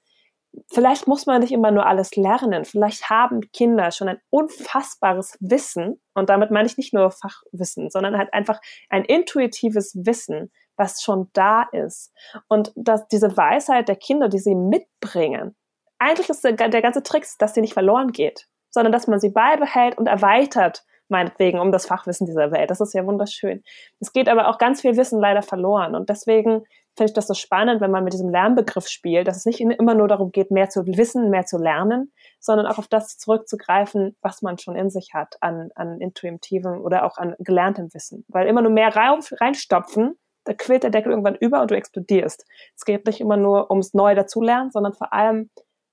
vielleicht 0.72 1.08
muss 1.08 1.26
man 1.26 1.42
nicht 1.42 1.52
immer 1.52 1.72
nur 1.72 1.86
alles 1.86 2.16
lernen. 2.16 2.64
Vielleicht 2.64 3.10
haben 3.10 3.42
Kinder 3.52 3.92
schon 3.92 4.08
ein 4.08 4.22
unfassbares 4.30 5.38
Wissen, 5.42 6.00
und 6.14 6.30
damit 6.30 6.52
meine 6.52 6.68
ich 6.68 6.78
nicht 6.78 6.94
nur 6.94 7.12
Fachwissen, 7.12 7.90
sondern 7.90 8.18
halt 8.18 8.34
einfach 8.34 8.62
ein 8.90 9.04
intuitives 9.04 9.94
Wissen, 9.96 10.52
was 10.78 11.02
schon 11.02 11.30
da 11.34 11.64
ist. 11.72 12.12
Und 12.48 12.72
dass 12.76 13.08
diese 13.08 13.36
Weisheit 13.38 13.88
der 13.88 13.96
Kinder, 13.96 14.30
die 14.30 14.40
sie 14.40 14.56
mitbringen, 14.56 15.56
eigentlich 16.00 16.30
ist 16.30 16.44
der, 16.44 16.54
der 16.54 16.82
ganze 16.82 17.04
Trick, 17.04 17.26
dass 17.40 17.54
sie 17.54 17.62
nicht 17.62 17.74
verloren 17.74 18.12
geht, 18.12 18.48
sondern 18.70 18.92
dass 18.92 19.08
man 19.08 19.20
sie 19.20 19.30
beibehält 19.30 19.98
und 19.98 20.08
erweitert, 20.08 20.84
meinetwegen, 21.08 21.60
um 21.60 21.72
das 21.72 21.86
Fachwissen 21.86 22.26
dieser 22.26 22.52
Welt. 22.52 22.70
Das 22.72 22.82
ist 22.82 22.94
ja 22.94 23.06
wunderschön. 23.06 23.64
Es 24.00 24.12
geht 24.12 24.28
aber 24.28 24.50
auch 24.50 24.58
ganz 24.58 24.82
viel 24.82 24.98
Wissen 24.98 25.20
leider 25.20 25.44
verloren. 25.44 25.96
Und 25.96 26.10
deswegen 26.10 26.64
finde 26.98 27.10
ich 27.10 27.14
das 27.14 27.28
so 27.28 27.34
spannend, 27.34 27.82
wenn 27.82 27.92
man 27.92 28.04
mit 28.04 28.14
diesem 28.14 28.30
Lernbegriff 28.30 28.88
spielt, 28.88 29.28
dass 29.28 29.38
es 29.38 29.46
nicht 29.46 29.60
immer 29.60 29.94
nur 29.94 30.08
darum 30.08 30.32
geht, 30.32 30.50
mehr 30.50 30.70
zu 30.70 30.86
wissen, 30.86 31.30
mehr 31.30 31.46
zu 31.46 31.58
lernen, 31.58 32.12
sondern 32.40 32.68
auch 32.68 32.78
auf 32.78 32.88
das 32.88 33.18
zurückzugreifen, 33.18 34.16
was 34.22 34.42
man 34.42 34.58
schon 34.58 34.76
in 34.76 34.90
sich 34.90 35.14
hat 35.14 35.36
an, 35.42 35.70
an 35.76 36.00
intuitivem 36.00 36.82
oder 36.82 37.06
auch 37.06 37.18
an 37.18 37.36
gelerntem 37.40 37.94
Wissen. 37.94 38.26
Weil 38.28 38.48
immer 38.48 38.62
nur 38.62 38.72
mehr 38.72 38.96
reinstopfen, 38.96 40.18
da 40.46 40.54
quillt 40.54 40.84
der 40.84 40.92
Deckel 40.92 41.12
irgendwann 41.12 41.36
über 41.36 41.62
und 41.62 41.72
du 41.72 41.76
explodierst. 41.76 42.46
Es 42.76 42.86
geht 42.86 43.06
nicht 43.06 43.20
immer 43.20 43.38
nur 43.38 43.70
ums 43.70 43.94
Neue 43.94 44.16
dazulernen, 44.16 44.72
sondern 44.72 44.94
vor 44.94 45.12
allem 45.12 45.50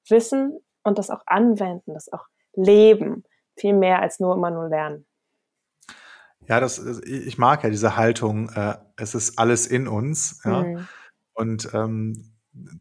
Wissen 0.08 0.58
und 0.82 0.98
das 0.98 1.10
auch 1.10 1.22
anwenden, 1.26 1.94
das 1.94 2.12
auch 2.12 2.26
leben. 2.54 3.24
Viel 3.56 3.74
mehr 3.74 4.00
als 4.00 4.20
nur 4.20 4.34
immer 4.34 4.50
nur 4.50 4.68
lernen. 4.68 5.06
Ja, 6.48 6.60
das, 6.60 6.78
ich 7.04 7.38
mag 7.38 7.62
ja 7.62 7.70
diese 7.70 7.96
Haltung, 7.96 8.50
äh, 8.50 8.74
es 8.96 9.14
ist 9.14 9.38
alles 9.38 9.66
in 9.66 9.88
uns. 9.88 10.40
Ja? 10.44 10.62
Mhm. 10.62 10.88
Und 11.34 11.70
ähm, 11.72 12.32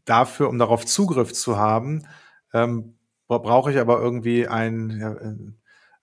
dafür, 0.04 0.48
um 0.48 0.58
darauf 0.58 0.84
Zugriff 0.84 1.32
zu 1.32 1.56
haben, 1.56 2.06
ähm, 2.52 2.98
brauche 3.28 3.70
ich 3.70 3.78
aber 3.78 3.98
irgendwie 4.00 4.46
ein, 4.46 4.90
ja, 4.90 5.16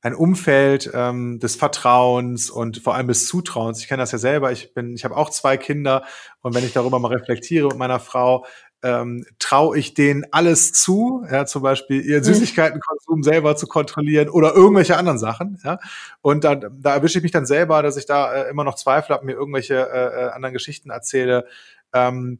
ein 0.01 0.15
Umfeld 0.15 0.89
ähm, 0.93 1.39
des 1.39 1.55
Vertrauens 1.55 2.49
und 2.49 2.77
vor 2.81 2.95
allem 2.95 3.07
des 3.07 3.27
Zutrauens. 3.27 3.79
Ich 3.79 3.87
kenne 3.87 4.01
das 4.01 4.11
ja 4.11 4.17
selber. 4.17 4.51
Ich 4.51 4.73
bin, 4.73 4.95
ich 4.95 5.03
habe 5.03 5.17
auch 5.17 5.29
zwei 5.29 5.57
Kinder 5.57 6.05
und 6.41 6.55
wenn 6.55 6.63
ich 6.63 6.73
darüber 6.73 6.99
mal 6.99 7.09
reflektiere 7.09 7.67
mit 7.67 7.77
meiner 7.77 7.99
Frau, 7.99 8.45
ähm, 8.81 9.25
traue 9.39 9.77
ich 9.77 9.93
denen 9.93 10.25
alles 10.31 10.71
zu, 10.71 11.25
ja, 11.29 11.45
zum 11.45 11.63
Beispiel 11.63 12.01
ihren 12.01 12.21
mhm. 12.21 12.25
Süßigkeitenkonsum 12.25 13.23
selber 13.23 13.57
zu 13.57 13.67
kontrollieren 13.67 14.29
oder 14.29 14.55
irgendwelche 14.55 14.95
anderen 14.95 15.19
Sachen, 15.19 15.59
ja. 15.65 15.79
Und 16.21 16.45
dann, 16.45 16.79
da 16.81 16.93
erwische 16.93 17.19
ich 17.19 17.23
mich 17.23 17.33
dann 17.33 17.45
selber, 17.45 17.83
dass 17.83 17.97
ich 17.97 18.05
da 18.05 18.33
äh, 18.33 18.49
immer 18.49 18.63
noch 18.63 18.75
Zweifel 18.75 19.13
habe, 19.13 19.25
mir 19.25 19.33
irgendwelche 19.33 19.75
äh, 19.75 20.27
äh, 20.27 20.29
anderen 20.29 20.53
Geschichten 20.53 20.91
erzähle. 20.91 21.45
Ähm, 21.91 22.39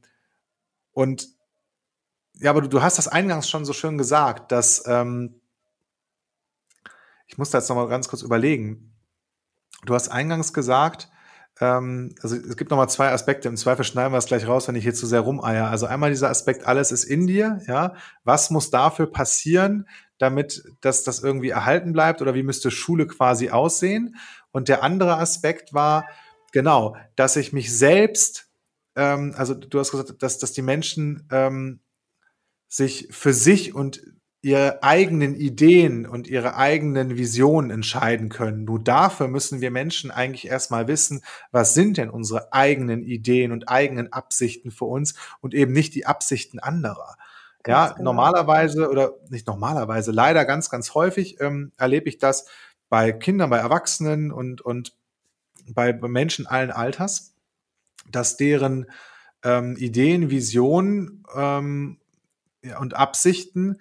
und 0.94 1.28
ja, 2.39 2.51
aber 2.51 2.62
du, 2.62 2.70
du 2.70 2.82
hast 2.82 2.98
das 2.98 3.10
eingangs 3.10 3.50
schon 3.50 3.66
so 3.66 3.74
schön 3.74 3.98
gesagt, 3.98 4.54
dass 4.54 4.84
ähm, 4.88 5.38
ich 7.30 7.38
muss 7.38 7.52
da 7.52 7.60
jetzt 7.60 7.70
noch 7.70 7.76
mal 7.76 7.88
ganz 7.88 8.10
kurz 8.10 8.24
überlegen. 8.24 8.96
Du 9.86 9.94
hast 9.94 10.10
eingangs 10.10 10.52
gesagt, 10.52 11.10
ähm, 11.62 12.16
also 12.22 12.36
es 12.36 12.58
gibt 12.58 12.72
nochmal 12.72 12.90
zwei 12.90 13.12
Aspekte. 13.12 13.48
Im 13.48 13.56
Zweifel 13.56 13.86
schneiden 13.86 14.14
wir 14.14 14.18
es 14.18 14.26
gleich 14.26 14.48
raus, 14.48 14.68
wenn 14.68 14.76
ich 14.76 14.84
hier 14.84 14.96
zu 14.96 15.06
sehr 15.06 15.22
rumeier. 15.22 15.70
Also 15.70 15.86
einmal 15.86 16.10
dieser 16.10 16.30
Aspekt, 16.30 16.66
alles 16.66 16.92
ist 16.92 17.04
in 17.04 17.28
dir, 17.28 17.62
ja. 17.68 17.94
Was 18.24 18.50
muss 18.50 18.72
dafür 18.72 19.12
passieren, 19.12 19.88
damit 20.18 20.64
dass 20.82 21.04
das 21.04 21.22
irgendwie 21.22 21.50
erhalten 21.50 21.94
bleibt 21.94 22.22
oder 22.22 22.34
wie 22.34 22.44
müsste 22.44 22.72
Schule 22.72 23.08
quasi 23.08 23.52
aussehen? 23.52 24.16
Und 24.52 24.68
der 24.68 24.84
andere 24.84 25.18
Aspekt 25.18 25.74
war, 25.74 26.08
genau, 26.52 26.96
dass 27.16 27.36
ich 27.36 27.54
mich 27.54 27.78
selbst, 27.78 28.50
ähm, 28.96 29.34
also 29.38 29.54
du 29.54 29.80
hast 29.80 29.92
gesagt, 29.92 30.22
dass, 30.24 30.40
dass 30.40 30.52
die 30.52 30.64
Menschen 30.64 31.28
ähm, 31.32 31.82
sich 32.68 33.08
für 33.12 33.34
sich 33.34 33.76
und 33.76 34.02
ihre 34.41 34.84
eigenen 34.84 35.36
Ideen 35.36 36.05
und 36.05 36.27
ihre 36.27 36.55
eigenen 36.55 37.17
Visionen 37.17 37.72
entscheiden 37.72 38.29
können. 38.29 38.63
Nur 38.63 38.79
dafür 38.79 39.27
müssen 39.27 39.60
wir 39.60 39.69
Menschen 39.69 40.12
eigentlich 40.12 40.48
erstmal 40.48 40.88
wissen, 40.88 41.22
was 41.51 41.74
sind 41.74 41.98
denn 41.98 42.10
unsere 42.10 42.53
eigenen 42.53 43.03
Ideen 43.03 43.51
und 43.51 43.67
eigenen 43.67 44.13
Absichten 44.13 44.72
für 44.72 44.86
uns 44.86 45.15
und 45.41 45.53
eben 45.53 45.74
nicht 45.74 45.93
die 45.93 46.05
Absichten 46.05 46.60
anderer. 46.60 47.17
Ganz 47.63 47.89
ja, 47.89 47.98
genau. 47.98 48.13
normalerweise 48.13 48.89
oder 48.89 49.15
nicht 49.27 49.46
normalerweise, 49.46 50.12
leider 50.12 50.46
ganz, 50.46 50.69
ganz 50.69 50.93
häufig 50.93 51.41
ähm, 51.41 51.74
erlebe 51.77 52.08
ich 52.08 52.17
das 52.17 52.46
bei 52.88 53.12
Kindern, 53.12 53.50
bei 53.50 53.58
Erwachsenen 53.58 54.31
und, 54.31 54.62
und 54.62 54.96
bei 55.67 55.91
Menschen 55.91 56.48
allen 56.48 56.72
Alters, 56.72 57.34
dass 58.10 58.38
deren 58.38 58.86
ähm, 59.43 59.75
Ideen, 59.75 60.29
Visionen 60.29 61.25
ähm, 61.36 61.98
ja, 62.63 62.79
und 62.79 62.96
Absichten 62.96 63.79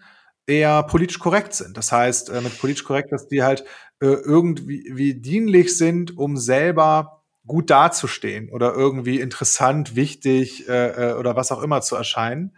eher 0.48 0.82
politisch 0.84 1.18
korrekt 1.18 1.54
sind. 1.54 1.76
Das 1.76 1.92
heißt, 1.92 2.30
äh, 2.30 2.40
mit 2.40 2.58
politisch 2.58 2.84
korrekt, 2.84 3.12
dass 3.12 3.28
die 3.28 3.42
halt 3.42 3.64
äh, 4.00 4.06
irgendwie 4.06 4.90
wie 4.94 5.14
dienlich 5.14 5.76
sind, 5.76 6.16
um 6.16 6.36
selber 6.36 7.22
gut 7.46 7.70
dazustehen 7.70 8.50
oder 8.50 8.74
irgendwie 8.74 9.20
interessant, 9.20 9.96
wichtig 9.96 10.68
äh, 10.68 11.14
oder 11.18 11.36
was 11.36 11.52
auch 11.52 11.62
immer 11.62 11.80
zu 11.80 11.96
erscheinen. 11.96 12.56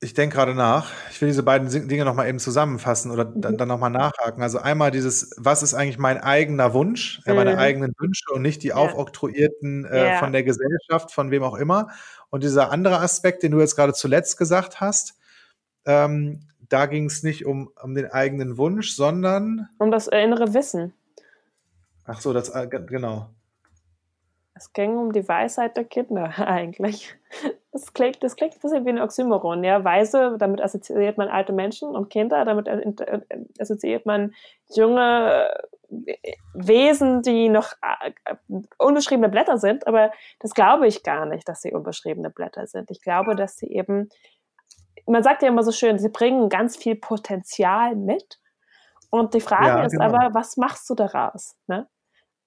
Ich 0.00 0.12
denke 0.12 0.36
gerade 0.36 0.54
nach. 0.54 0.90
Ich 1.10 1.20
will 1.22 1.28
diese 1.28 1.42
beiden 1.42 1.88
Dinge 1.88 2.04
nochmal 2.04 2.28
eben 2.28 2.38
zusammenfassen 2.38 3.10
oder 3.10 3.24
mhm. 3.24 3.40
dann, 3.40 3.56
dann 3.56 3.68
nochmal 3.68 3.90
nachhaken. 3.90 4.42
Also 4.42 4.58
einmal 4.58 4.90
dieses, 4.90 5.30
was 5.38 5.62
ist 5.62 5.72
eigentlich 5.72 5.98
mein 5.98 6.18
eigener 6.18 6.74
Wunsch, 6.74 7.22
mhm. 7.24 7.34
meine 7.34 7.58
eigenen 7.58 7.92
Wünsche 7.98 8.30
und 8.32 8.42
nicht 8.42 8.62
die 8.62 8.68
ja. 8.68 8.74
aufoktroyierten 8.74 9.86
äh, 9.86 10.12
ja. 10.12 10.18
von 10.18 10.32
der 10.32 10.42
Gesellschaft, 10.42 11.12
von 11.12 11.30
wem 11.30 11.42
auch 11.42 11.54
immer. 11.54 11.88
Und 12.28 12.42
dieser 12.42 12.70
andere 12.70 13.00
Aspekt, 13.00 13.42
den 13.42 13.52
du 13.52 13.60
jetzt 13.60 13.76
gerade 13.76 13.94
zuletzt 13.94 14.36
gesagt 14.36 14.80
hast, 14.80 15.14
ähm, 15.86 16.40
da 16.68 16.86
ging 16.86 17.06
es 17.06 17.22
nicht 17.22 17.46
um, 17.46 17.70
um 17.82 17.94
den 17.94 18.10
eigenen 18.10 18.58
Wunsch, 18.58 18.94
sondern. 18.94 19.68
Um 19.78 19.90
das 19.90 20.08
innere 20.08 20.54
Wissen. 20.54 20.92
Ach 22.04 22.20
so, 22.20 22.32
das, 22.32 22.48
äh, 22.50 22.66
genau. 22.68 23.28
Es 24.54 24.72
ging 24.72 24.96
um 24.96 25.12
die 25.12 25.28
Weisheit 25.28 25.76
der 25.76 25.84
Kinder 25.84 26.32
eigentlich. 26.38 27.14
Das 27.72 27.92
klingt, 27.92 28.22
das 28.22 28.36
klingt 28.36 28.54
ein 28.54 28.60
bisschen 28.60 28.86
wie 28.86 28.90
ein 28.90 29.00
Oxymoron. 29.00 29.62
Ja? 29.64 29.84
Weise, 29.84 30.36
damit 30.38 30.62
assoziiert 30.62 31.18
man 31.18 31.28
alte 31.28 31.52
Menschen 31.52 31.94
und 31.94 32.08
Kinder, 32.08 32.44
damit 32.44 32.68
assoziiert 33.58 34.06
man 34.06 34.34
junge 34.74 35.50
Wesen, 36.54 37.22
die 37.22 37.48
noch 37.48 37.72
äh, 37.82 38.34
unbeschriebene 38.78 39.28
Blätter 39.28 39.58
sind. 39.58 39.86
Aber 39.86 40.10
das 40.40 40.54
glaube 40.54 40.86
ich 40.86 41.02
gar 41.02 41.26
nicht, 41.26 41.48
dass 41.48 41.60
sie 41.62 41.72
unbeschriebene 41.72 42.30
Blätter 42.30 42.66
sind. 42.66 42.90
Ich 42.90 43.02
glaube, 43.02 43.36
dass 43.36 43.56
sie 43.56 43.66
eben 43.66 44.08
man 45.06 45.22
sagt 45.22 45.42
ja 45.42 45.48
immer 45.48 45.62
so 45.62 45.72
schön, 45.72 45.98
sie 45.98 46.08
bringen 46.08 46.48
ganz 46.48 46.76
viel 46.76 46.96
Potenzial 46.96 47.94
mit. 47.96 48.38
Und 49.10 49.34
die 49.34 49.40
Frage 49.40 49.66
ja, 49.66 49.84
ist 49.84 49.92
genau. 49.92 50.04
aber, 50.04 50.34
was 50.34 50.56
machst 50.56 50.88
du 50.90 50.94
daraus? 50.94 51.56
Ne? 51.66 51.88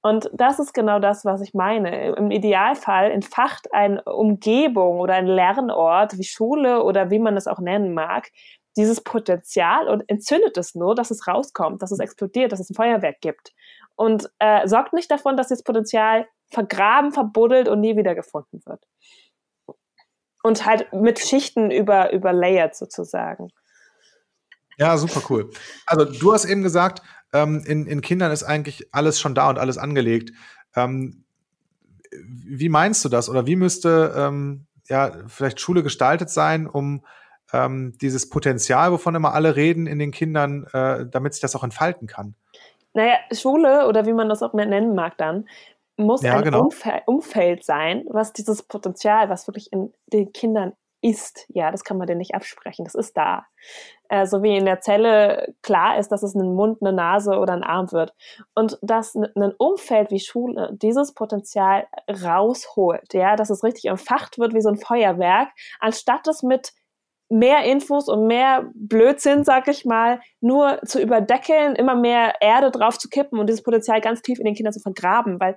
Und 0.02 0.30
das 0.34 0.60
ist 0.60 0.74
genau 0.74 1.00
das, 1.00 1.26
was 1.26 1.42
ich 1.42 1.54
meine. 1.54 2.16
Im 2.16 2.32
Idealfall 2.32 3.12
entfacht 3.12 3.74
eine 3.74 4.04
Umgebung 4.04 5.00
oder 5.00 5.16
ein 5.16 5.28
Lernort 5.28 6.18
wie 6.18 6.24
Schule 6.24 6.84
oder 6.84 7.10
wie 7.10 7.20
man 7.20 7.36
es 7.36 7.48
auch 7.48 7.60
nennen 7.60 7.94
mag, 7.94 8.30
dieses 8.78 9.02
Potenzial 9.02 9.90
und 9.90 10.08
entzündet 10.08 10.58
es 10.58 10.76
nur, 10.76 10.96
dass 10.96 11.12
es 11.12 11.28
rauskommt, 11.28 11.82
dass 11.82 11.92
es 11.92 12.00
explodiert, 12.00 12.52
dass 12.52 12.62
es 12.62 12.70
ein 12.70 12.76
Feuerwerk 12.76 13.20
gibt. 13.20 13.52
Und 13.96 14.30
äh, 14.40 14.66
sorgt 14.68 14.94
nicht 14.94 15.12
davon, 15.12 15.36
dass 15.36 15.50
das 15.50 15.64
Potenzial 15.64 16.28
vergraben, 16.50 17.12
verbuddelt 17.12 17.68
und 17.68 17.82
nie 17.82 17.98
wieder 17.98 18.16
gefunden 18.16 18.62
wird. 18.66 18.82
Und 20.44 20.66
halt 20.66 20.94
mit 20.94 21.20
Schichten 21.20 21.70
über, 21.72 22.14
überlayert 22.14 22.76
sozusagen. 22.76 23.50
Ja, 24.78 24.98
super 24.98 25.22
cool. 25.30 25.52
Also 25.86 26.06
du 26.06 26.34
hast 26.34 26.46
eben 26.46 26.64
gesagt, 26.64 27.02
ähm, 27.34 27.64
in, 27.66 27.86
in 27.86 28.02
Kindern 28.02 28.32
ist 28.32 28.44
eigentlich 28.44 28.88
alles 28.94 29.20
schon 29.20 29.36
da 29.36 29.50
und 29.50 29.60
alles 29.60 29.78
angelegt. 29.78 30.32
Ähm, 30.76 31.26
wie 32.24 32.70
meinst 32.70 33.04
du 33.04 33.10
das? 33.10 33.30
Oder 33.30 33.46
wie 33.46 33.56
müsste 33.56 34.14
ähm, 34.16 34.66
ja 34.88 35.12
vielleicht 35.28 35.60
Schule 35.60 35.84
gestaltet 35.84 36.30
sein, 36.30 36.68
um 36.68 37.06
ähm, 37.52 37.98
dieses 38.02 38.30
Potenzial, 38.30 38.92
wovon 38.92 39.16
immer 39.16 39.34
alle 39.34 39.56
reden, 39.56 39.88
in 39.88 40.00
den 40.00 40.12
Kindern, 40.12 40.66
äh, 40.74 41.06
damit 41.08 41.34
sich 41.34 41.42
das 41.42 41.56
auch 41.56 41.64
entfalten 41.64 42.08
kann? 42.08 42.36
Naja, 42.94 43.18
Schule 43.32 43.88
oder 43.88 44.06
wie 44.06 44.14
man 44.14 44.30
das 44.30 44.42
auch 44.42 44.54
mehr 44.54 44.66
nennen 44.66 44.96
mag 44.96 45.18
dann, 45.18 45.48
muss 46.00 46.24
ja, 46.24 46.38
ein 46.38 46.44
genau. 46.44 46.64
Umfeld, 46.64 47.04
Umfeld 47.06 47.64
sein, 47.64 48.06
was 48.10 48.34
dieses 48.34 48.64
Potenzial, 48.64 49.30
was 49.30 49.48
wirklich 49.48 49.72
in 49.72 49.94
den 50.08 50.32
Kindern 50.32 50.74
ist, 51.02 51.46
ja, 51.50 51.72
das 51.72 51.84
kann 51.84 51.98
man 51.98 52.08
denen 52.08 52.18
nicht 52.18 52.36
absprechen, 52.36 52.84
das 52.84 52.96
ist 52.96 53.16
da. 53.16 53.46
Äh, 54.10 54.26
so 54.26 54.44
wie 54.44 54.58
in 54.58 54.66
der 54.66 54.82
Zelle 54.82 55.54
klar 55.62 55.98
ist, 55.98 56.10
dass 56.10 56.24
es 56.24 56.36
ein 56.36 56.54
Mund, 56.54 56.80
eine 56.82 56.92
Nase 56.92 57.38
oder 57.38 57.54
ein 57.54 57.64
Arm 57.64 57.92
wird. 57.92 58.14
Und 58.54 58.78
dass 58.82 59.16
ein 59.16 59.54
Umfeld 59.58 60.12
wie 60.12 60.20
Schule 60.20 60.72
dieses 60.74 61.14
Potenzial 61.14 61.88
rausholt, 62.10 63.14
ja, 63.14 63.36
dass 63.36 63.50
es 63.50 63.64
richtig 63.64 63.86
empfacht 63.86 64.40
wird 64.40 64.54
wie 64.54 64.62
so 64.62 64.70
ein 64.70 64.78
Feuerwerk, 64.78 65.50
anstatt 65.80 66.28
es 66.28 66.44
mit 66.44 66.74
mehr 67.30 67.64
Infos 67.64 68.10
und 68.10 68.26
mehr 68.26 68.70
Blödsinn, 68.74 69.44
sag 69.44 69.68
ich 69.68 69.86
mal, 69.86 70.20
nur 70.42 70.80
zu 70.84 71.00
überdeckeln, 71.00 71.76
immer 71.76 71.96
mehr 71.96 72.34
Erde 72.42 72.72
drauf 72.72 72.98
zu 72.98 73.08
kippen 73.08 73.40
und 73.40 73.48
dieses 73.48 73.62
Potenzial 73.62 74.02
ganz 74.02 74.22
tief 74.24 74.40
in 74.40 74.46
den 74.46 74.56
Kindern 74.56 74.74
zu 74.74 74.80
vergraben, 74.80 75.40
weil 75.40 75.56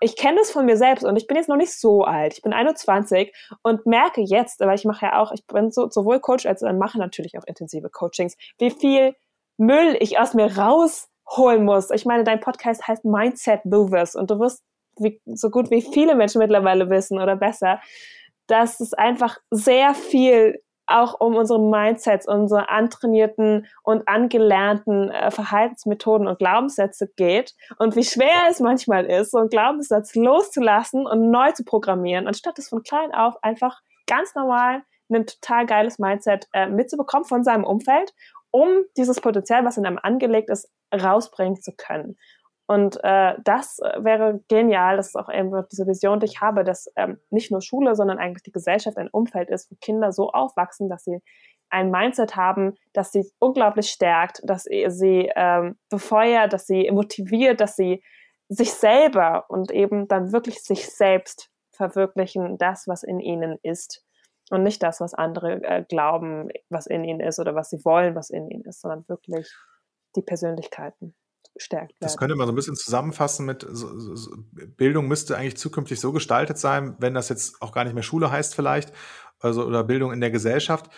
ich 0.00 0.16
kenne 0.16 0.38
das 0.38 0.50
von 0.50 0.64
mir 0.64 0.76
selbst 0.76 1.04
und 1.04 1.16
ich 1.16 1.26
bin 1.26 1.36
jetzt 1.36 1.48
noch 1.48 1.56
nicht 1.56 1.72
so 1.72 2.02
alt. 2.02 2.34
Ich 2.34 2.42
bin 2.42 2.52
21 2.52 3.34
und 3.62 3.86
merke 3.86 4.20
jetzt, 4.20 4.60
weil 4.60 4.74
ich 4.74 4.84
mache 4.84 5.06
ja 5.06 5.20
auch, 5.20 5.32
ich 5.32 5.46
bin 5.46 5.70
so, 5.70 5.88
sowohl 5.90 6.20
Coach 6.20 6.46
als 6.46 6.62
auch 6.62 6.72
mache 6.72 6.98
natürlich 6.98 7.38
auch 7.38 7.44
intensive 7.44 7.90
Coachings, 7.90 8.36
wie 8.58 8.70
viel 8.70 9.14
Müll 9.56 9.96
ich 9.98 10.18
aus 10.18 10.34
mir 10.34 10.56
rausholen 10.56 11.64
muss. 11.64 11.90
Ich 11.90 12.04
meine, 12.04 12.24
dein 12.24 12.40
Podcast 12.40 12.86
heißt 12.86 13.04
Mindset 13.04 13.64
Movers 13.64 14.14
und 14.14 14.30
du 14.30 14.38
wirst 14.38 14.62
wie, 14.98 15.20
so 15.26 15.50
gut 15.50 15.70
wie 15.70 15.82
viele 15.82 16.14
Menschen 16.14 16.38
mittlerweile 16.38 16.90
wissen 16.90 17.20
oder 17.20 17.36
besser, 17.36 17.80
dass 18.46 18.80
es 18.80 18.94
einfach 18.94 19.38
sehr 19.50 19.94
viel 19.94 20.60
auch 20.88 21.20
um 21.20 21.36
unsere 21.36 21.60
Mindsets, 21.60 22.26
unsere 22.26 22.68
antrainierten 22.68 23.66
und 23.82 24.08
angelernten 24.08 25.10
äh, 25.10 25.30
Verhaltensmethoden 25.30 26.26
und 26.26 26.38
Glaubenssätze 26.38 27.08
geht 27.16 27.54
und 27.78 27.94
wie 27.96 28.04
schwer 28.04 28.48
es 28.50 28.60
manchmal 28.60 29.04
ist, 29.06 29.30
so 29.30 29.38
einen 29.38 29.50
Glaubenssatz 29.50 30.14
loszulassen 30.14 31.06
und 31.06 31.30
neu 31.30 31.52
zu 31.52 31.64
programmieren, 31.64 32.26
anstatt 32.26 32.58
es 32.58 32.68
von 32.68 32.82
klein 32.82 33.14
auf 33.14 33.42
einfach 33.42 33.80
ganz 34.06 34.34
normal 34.34 34.82
ein 35.10 35.26
total 35.26 35.66
geiles 35.66 35.98
Mindset 35.98 36.48
äh, 36.52 36.66
mitzubekommen 36.66 37.24
von 37.24 37.44
seinem 37.44 37.64
Umfeld, 37.64 38.12
um 38.50 38.68
dieses 38.96 39.20
Potenzial, 39.20 39.64
was 39.64 39.76
in 39.76 39.86
einem 39.86 39.98
angelegt 40.02 40.50
ist, 40.50 40.70
rausbringen 40.92 41.60
zu 41.60 41.72
können. 41.76 42.16
Und 42.68 43.02
äh, 43.02 43.34
das 43.44 43.78
äh, 43.78 44.04
wäre 44.04 44.40
genial. 44.48 44.98
Das 44.98 45.08
ist 45.08 45.16
auch 45.16 45.32
eben 45.32 45.50
diese 45.72 45.86
Vision, 45.86 46.20
die 46.20 46.26
ich 46.26 46.42
habe, 46.42 46.64
dass 46.64 46.92
ähm, 46.96 47.18
nicht 47.30 47.50
nur 47.50 47.62
Schule, 47.62 47.96
sondern 47.96 48.18
eigentlich 48.18 48.42
die 48.42 48.52
Gesellschaft 48.52 48.98
ein 48.98 49.08
Umfeld 49.08 49.48
ist, 49.48 49.70
wo 49.70 49.76
Kinder 49.80 50.12
so 50.12 50.30
aufwachsen, 50.30 50.90
dass 50.90 51.02
sie 51.04 51.22
ein 51.70 51.90
Mindset 51.90 52.36
haben, 52.36 52.74
das 52.92 53.10
sie 53.10 53.24
unglaublich 53.38 53.88
stärkt, 53.88 54.42
dass 54.44 54.64
sie 54.64 55.32
ähm, 55.34 55.78
befeuert, 55.88 56.52
dass 56.52 56.66
sie 56.66 56.90
motiviert, 56.90 57.62
dass 57.62 57.74
sie 57.74 58.02
sich 58.50 58.74
selber 58.74 59.46
und 59.48 59.70
eben 59.70 60.06
dann 60.06 60.32
wirklich 60.32 60.62
sich 60.62 60.90
selbst 60.94 61.50
verwirklichen, 61.72 62.58
das, 62.58 62.86
was 62.86 63.02
in 63.02 63.18
ihnen 63.18 63.58
ist. 63.62 64.04
Und 64.50 64.62
nicht 64.62 64.82
das, 64.82 65.00
was 65.00 65.14
andere 65.14 65.62
äh, 65.62 65.84
glauben, 65.88 66.50
was 66.68 66.86
in 66.86 67.04
ihnen 67.04 67.20
ist 67.20 67.38
oder 67.38 67.54
was 67.54 67.70
sie 67.70 67.82
wollen, 67.84 68.14
was 68.14 68.28
in 68.28 68.50
ihnen 68.50 68.64
ist, 68.64 68.82
sondern 68.82 69.08
wirklich 69.08 69.50
die 70.16 70.22
Persönlichkeiten 70.22 71.14
gestärkt 71.58 71.92
werden. 71.92 71.98
Das 72.00 72.16
könnte 72.16 72.36
man 72.36 72.46
so 72.46 72.52
ein 72.52 72.56
bisschen 72.56 72.76
zusammenfassen 72.76 73.44
mit, 73.46 73.66
so, 73.70 74.14
so, 74.14 74.36
Bildung 74.76 75.08
müsste 75.08 75.36
eigentlich 75.36 75.56
zukünftig 75.56 76.00
so 76.00 76.12
gestaltet 76.12 76.58
sein, 76.58 76.96
wenn 76.98 77.14
das 77.14 77.28
jetzt 77.28 77.60
auch 77.60 77.72
gar 77.72 77.84
nicht 77.84 77.94
mehr 77.94 78.02
Schule 78.02 78.30
heißt 78.30 78.54
vielleicht, 78.54 78.92
also 79.40 79.64
oder 79.64 79.84
Bildung 79.84 80.12
in 80.12 80.20
der 80.20 80.30
Gesellschaft, 80.30 80.90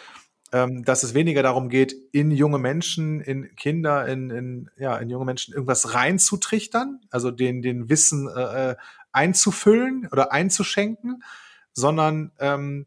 ähm, 0.52 0.84
dass 0.84 1.02
es 1.02 1.14
weniger 1.14 1.42
darum 1.42 1.68
geht, 1.68 1.94
in 2.12 2.30
junge 2.30 2.58
Menschen, 2.58 3.20
in 3.20 3.54
Kinder, 3.56 4.06
in, 4.06 4.30
in, 4.30 4.70
ja, 4.76 4.96
in 4.96 5.10
junge 5.10 5.24
Menschen 5.24 5.54
irgendwas 5.54 5.94
reinzutrichtern, 5.94 7.00
also 7.10 7.30
den, 7.30 7.62
den 7.62 7.88
Wissen 7.88 8.28
äh, 8.28 8.70
äh 8.70 8.76
einzufüllen 9.12 10.08
oder 10.12 10.30
einzuschenken, 10.30 11.24
sondern 11.72 12.30
ähm, 12.38 12.86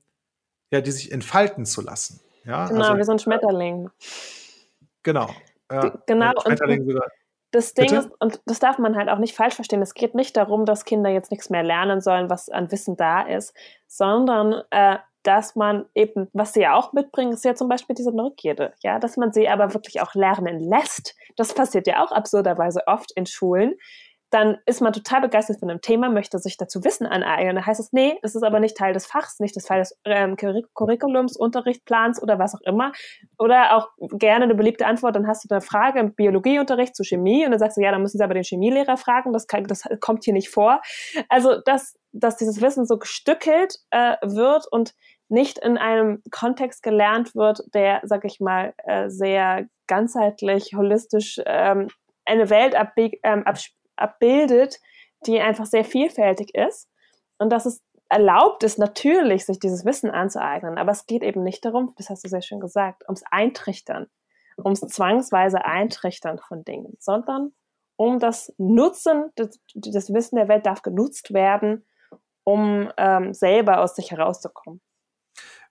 ja, 0.72 0.80
die 0.80 0.92
sich 0.92 1.12
entfalten 1.12 1.66
zu 1.66 1.82
lassen. 1.82 2.22
Ja, 2.46 2.68
genau, 2.68 2.86
also, 2.86 2.98
wie 2.98 3.04
so 3.04 3.12
ein 3.12 3.20
Schmetterling. 3.20 3.90
Genau. 5.04 5.30
Ja, 5.70 6.02
genau. 6.08 6.32
Schmetterling 6.42 6.86
sogar 6.86 7.08
das 7.54 7.74
Ding 7.74 7.86
Bitte? 7.86 8.00
ist, 8.00 8.12
und 8.20 8.42
das 8.46 8.60
darf 8.60 8.80
man 8.80 8.96
halt 8.96 9.10
auch 9.10 9.20
nicht 9.20 9.36
falsch 9.36 9.56
verstehen, 9.56 9.82
es 9.82 9.94
geht 9.94 10.16
nicht 10.16 10.36
darum, 10.36 10.66
dass 10.66 10.86
Kinder 10.86 11.10
jetzt 11.10 11.32
nichts 11.32 11.50
mehr 11.50 11.63
lernen 11.63 12.02
sollen, 12.02 12.30
was 12.30 12.50
an 12.50 12.72
Wissen 12.72 12.98
da 12.98 13.22
ist, 13.22 13.54
sondern 13.88 14.62
äh, 14.72 14.98
dass 15.22 15.56
man 15.56 15.86
eben, 15.96 16.28
was 16.34 16.54
sie 16.54 16.62
ja 16.62 16.76
auch 16.76 16.92
mitbringen, 16.92 17.32
ist 17.32 17.46
ja 17.46 17.56
zum 17.56 17.70
Beispiel 17.70 17.96
diese 17.96 18.12
Neugierde, 18.12 18.74
ja, 18.82 19.00
dass 19.00 19.16
man 19.16 19.32
sie 19.32 19.48
aber 19.48 19.74
wirklich 19.74 20.02
auch 20.02 20.13
lernen 20.16 20.60
lässt. 20.60 21.16
Das 21.38 21.54
passiert 21.54 21.88
ja 21.88 22.04
auch 22.04 22.12
absurderweise 22.12 22.82
oft 22.88 23.12
in 23.16 23.26
Schulen, 23.26 23.76
dann 24.34 24.58
ist 24.65 24.82
man 24.82 24.93
total 24.93 25.22
begeistert 25.22 25.60
von 25.60 25.69
einem 25.69 25.82
Thema, 25.82 26.10
möchte 26.10 26.39
sich 26.39 26.58
dazu 26.58 26.84
Wissen 26.84 27.06
aneignen. 27.06 27.56
Da 27.56 27.65
heißt 27.67 27.80
es, 27.80 27.93
nee, 27.93 28.17
es 28.24 28.34
ist 28.34 28.41
aber 28.41 28.60
nicht 28.60 28.76
Teil 28.76 28.91
des 28.91 29.06
Fachs, 29.06 29.39
nicht 29.39 29.56
das 29.56 29.65
Teil 29.65 29.80
des 29.80 29.96
ähm, 30.06 30.36
Curriculums, 30.74 31.38
Unterrichtsplans 31.38 32.19
oder 32.19 32.39
was 32.39 32.56
auch 32.56 32.62
immer. 32.62 32.93
Oder 33.38 33.78
auch 33.78 33.89
gerne 34.00 34.46
eine 34.46 34.56
beliebte 34.56 34.88
Antwort, 34.88 35.15
dann 35.15 35.28
hast 35.28 35.46
du 35.46 35.54
eine 35.54 35.62
Frage 35.62 36.00
im 36.00 36.15
Biologieunterricht 36.15 36.96
zu 36.96 37.04
Chemie 37.04 37.46
und 37.46 37.52
dann 37.52 37.60
sagst 37.60 37.78
du, 37.78 37.82
ja, 37.82 37.91
dann 37.91 38.02
müssen 38.02 38.17
Sie 38.17 38.24
aber 38.24 38.34
den 38.34 38.43
Chemielehrer 38.43 38.98
fragen, 38.98 39.34
das, 39.34 39.46
kann, 39.46 39.65
das 39.65 39.84
kommt 40.00 40.24
hier 40.24 40.34
nicht 40.34 40.50
vor. 40.50 40.82
Also, 41.30 41.62
dass, 41.62 41.96
dass 42.12 42.36
dieses 42.36 42.60
Wissen 42.60 42.88
so 42.88 42.98
gestückelt 42.98 43.76
äh, 43.91 44.15
wird 44.24 44.65
und 44.72 44.96
nicht 45.30 45.60
in 45.60 45.78
einem 45.78 46.24
Kontext 46.32 46.82
gelernt 46.82 47.36
wird, 47.36 47.62
der, 47.76 48.02
sag 48.04 48.26
ich 48.26 48.39
mal, 48.39 48.74
äh, 48.86 49.10
sehr 49.10 49.67
ganzheitlich, 49.86 50.72
holistisch 50.76 51.39
ähm, 51.46 51.88
eine 52.26 52.50
Welt 52.50 52.76
ähm, 53.24 53.43
abspielt 53.43 53.83
abbildet, 53.96 54.80
die 55.26 55.40
einfach 55.40 55.66
sehr 55.66 55.86
vielfältig 55.86 56.54
ist 56.56 56.90
und 57.38 57.52
dass 57.52 57.66
es 57.66 57.82
erlaubt 58.10 58.64
ist, 58.64 58.78
natürlich 58.78 59.46
sich 59.46 59.60
dieses 59.60 59.86
Wissen 59.86 60.12
anzueignen, 60.12 60.78
aber 60.78 60.92
es 60.92 61.06
geht 61.06 61.24
eben 61.24 61.44
nicht 61.44 61.66
darum, 61.66 61.94
das 61.98 62.10
hast 62.10 62.24
du 62.24 62.30
sehr 62.30 62.42
schön 62.42 62.60
gesagt, 62.60 63.04
ums 63.08 63.24
Eintrichtern, 63.32 64.08
ums 64.64 64.82
zwangsweise 64.82 65.66
Eintrichtern 65.66 66.38
von 66.38 66.64
Dingen, 66.64 66.96
sondern 67.00 67.54
um 67.96 68.20
das 68.20 68.54
Nutzen, 68.58 69.32
das, 69.36 69.60
das 69.74 70.14
Wissen 70.14 70.36
der 70.36 70.48
Welt 70.48 70.66
darf 70.66 70.82
genutzt 70.82 71.34
werden, 71.34 71.86
um 72.44 72.92
ähm, 72.98 73.34
selber 73.34 73.82
aus 73.82 73.96
sich 73.96 74.12
herauszukommen. 74.12 74.82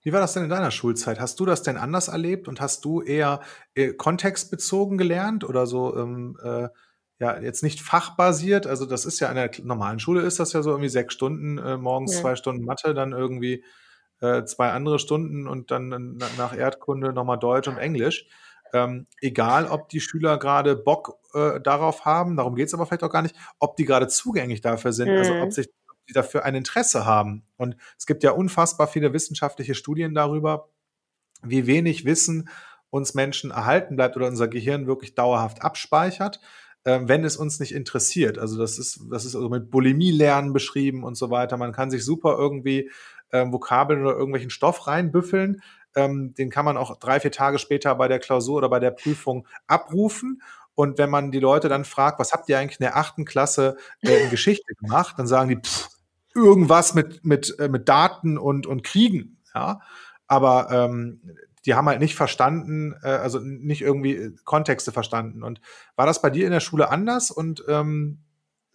Wie 0.01 0.11
war 0.11 0.19
das 0.19 0.33
denn 0.33 0.43
in 0.43 0.49
deiner 0.49 0.71
Schulzeit? 0.71 1.19
Hast 1.19 1.39
du 1.39 1.45
das 1.45 1.63
denn 1.63 1.77
anders 1.77 2.09
erlebt 2.09 2.49
und 2.49 2.59
hast 2.59 2.83
du 2.83 3.01
eher 3.01 3.39
äh, 3.73 3.93
kontextbezogen 3.93 4.97
gelernt 4.97 5.45
oder 5.45 5.65
so 5.65 5.95
ähm, 5.95 6.37
äh, 6.43 6.67
ja 7.23 7.39
jetzt 7.39 7.63
nicht 7.63 7.81
fachbasiert, 7.81 8.67
also 8.67 8.85
das 8.85 9.05
ist 9.05 9.19
ja 9.19 9.29
in 9.29 9.35
der 9.35 9.49
normalen 9.63 9.99
Schule 9.99 10.21
ist 10.21 10.39
das 10.39 10.53
ja 10.53 10.61
so 10.61 10.71
irgendwie 10.71 10.89
sechs 10.89 11.13
Stunden, 11.13 11.57
äh, 11.57 11.77
morgens 11.77 12.13
ja. 12.15 12.21
zwei 12.21 12.35
Stunden 12.35 12.65
Mathe, 12.65 12.93
dann 12.93 13.13
irgendwie 13.13 13.63
äh, 14.19 14.43
zwei 14.43 14.71
andere 14.71 14.99
Stunden 14.99 15.47
und 15.47 15.71
dann 15.71 16.17
nach 16.37 16.55
Erdkunde 16.55 17.13
nochmal 17.13 17.39
Deutsch 17.39 17.67
und 17.67 17.77
Englisch. 17.77 18.27
Ähm, 18.73 19.07
egal, 19.21 19.67
ob 19.67 19.89
die 19.89 20.01
Schüler 20.01 20.37
gerade 20.37 20.75
Bock 20.75 21.19
äh, 21.33 21.61
darauf 21.61 22.05
haben, 22.05 22.35
darum 22.35 22.55
geht 22.55 22.67
es 22.67 22.73
aber 22.73 22.85
vielleicht 22.85 23.03
auch 23.03 23.11
gar 23.11 23.21
nicht, 23.21 23.35
ob 23.59 23.75
die 23.77 23.85
gerade 23.85 24.07
zugänglich 24.07 24.61
dafür 24.61 24.91
sind, 24.93 25.09
mhm. 25.09 25.17
also 25.17 25.33
ob 25.35 25.45
mhm. 25.45 25.51
sich 25.51 25.69
die 26.09 26.13
dafür 26.13 26.43
ein 26.43 26.55
Interesse 26.55 27.05
haben. 27.05 27.45
Und 27.55 27.77
es 27.97 28.05
gibt 28.05 28.23
ja 28.23 28.31
unfassbar 28.31 28.87
viele 28.87 29.13
wissenschaftliche 29.13 29.75
Studien 29.75 30.13
darüber, 30.13 30.69
wie 31.43 31.67
wenig 31.67 32.03
Wissen 32.03 32.49
uns 32.89 33.13
Menschen 33.13 33.51
erhalten 33.51 33.95
bleibt 33.95 34.17
oder 34.17 34.27
unser 34.27 34.47
Gehirn 34.47 34.87
wirklich 34.87 35.15
dauerhaft 35.15 35.61
abspeichert 35.61 36.41
ähm, 36.85 37.07
wenn 37.07 37.23
es 37.23 37.37
uns 37.37 37.59
nicht 37.59 37.73
interessiert. 37.73 38.37
Also 38.37 38.57
das 38.57 38.77
ist, 38.77 38.99
das 39.09 39.25
ist 39.25 39.35
also 39.35 39.49
mit 39.49 39.71
Bulimie-Lernen 39.71 40.53
beschrieben 40.53 41.03
und 41.03 41.15
so 41.15 41.29
weiter. 41.29 41.57
Man 41.57 41.71
kann 41.71 41.91
sich 41.91 42.03
super 42.03 42.35
irgendwie 42.37 42.91
ähm, 43.31 43.51
Vokabeln 43.53 44.01
oder 44.01 44.15
irgendwelchen 44.15 44.49
Stoff 44.49 44.87
reinbüffeln. 44.87 45.61
Ähm, 45.95 46.33
den 46.33 46.49
kann 46.49 46.65
man 46.65 46.77
auch 46.77 46.97
drei, 46.99 47.19
vier 47.19 47.31
Tage 47.31 47.59
später 47.59 47.95
bei 47.95 48.07
der 48.07 48.19
Klausur 48.19 48.57
oder 48.57 48.69
bei 48.69 48.79
der 48.79 48.91
Prüfung 48.91 49.47
abrufen. 49.67 50.41
Und 50.75 50.97
wenn 50.97 51.09
man 51.09 51.31
die 51.31 51.39
Leute 51.39 51.69
dann 51.69 51.85
fragt, 51.85 52.19
was 52.19 52.33
habt 52.33 52.49
ihr 52.49 52.57
eigentlich 52.57 52.79
in 52.79 52.85
der 52.85 52.97
achten 52.97 53.25
Klasse 53.25 53.77
äh, 54.01 54.23
in 54.23 54.29
Geschichte 54.29 54.73
gemacht, 54.75 55.15
dann 55.17 55.27
sagen 55.27 55.49
die, 55.49 55.57
pff, 55.57 55.89
irgendwas 56.35 56.95
mit, 56.95 57.23
mit, 57.23 57.57
äh, 57.59 57.69
mit 57.69 57.87
Daten 57.87 58.37
und, 58.37 58.65
und 58.65 58.83
Kriegen. 58.83 59.37
Ja? 59.53 59.81
Aber 60.27 60.69
ähm, 60.71 61.21
die 61.65 61.75
haben 61.75 61.87
halt 61.87 61.99
nicht 61.99 62.15
verstanden, 62.15 62.95
äh, 63.03 63.09
also 63.09 63.39
nicht 63.39 63.81
irgendwie 63.81 64.15
äh, 64.15 64.35
Kontexte 64.43 64.91
verstanden. 64.91 65.43
Und 65.43 65.61
war 65.95 66.05
das 66.05 66.21
bei 66.21 66.29
dir 66.29 66.45
in 66.45 66.51
der 66.51 66.59
Schule 66.59 66.89
anders? 66.89 67.31
Und 67.31 67.63
ähm, 67.67 68.23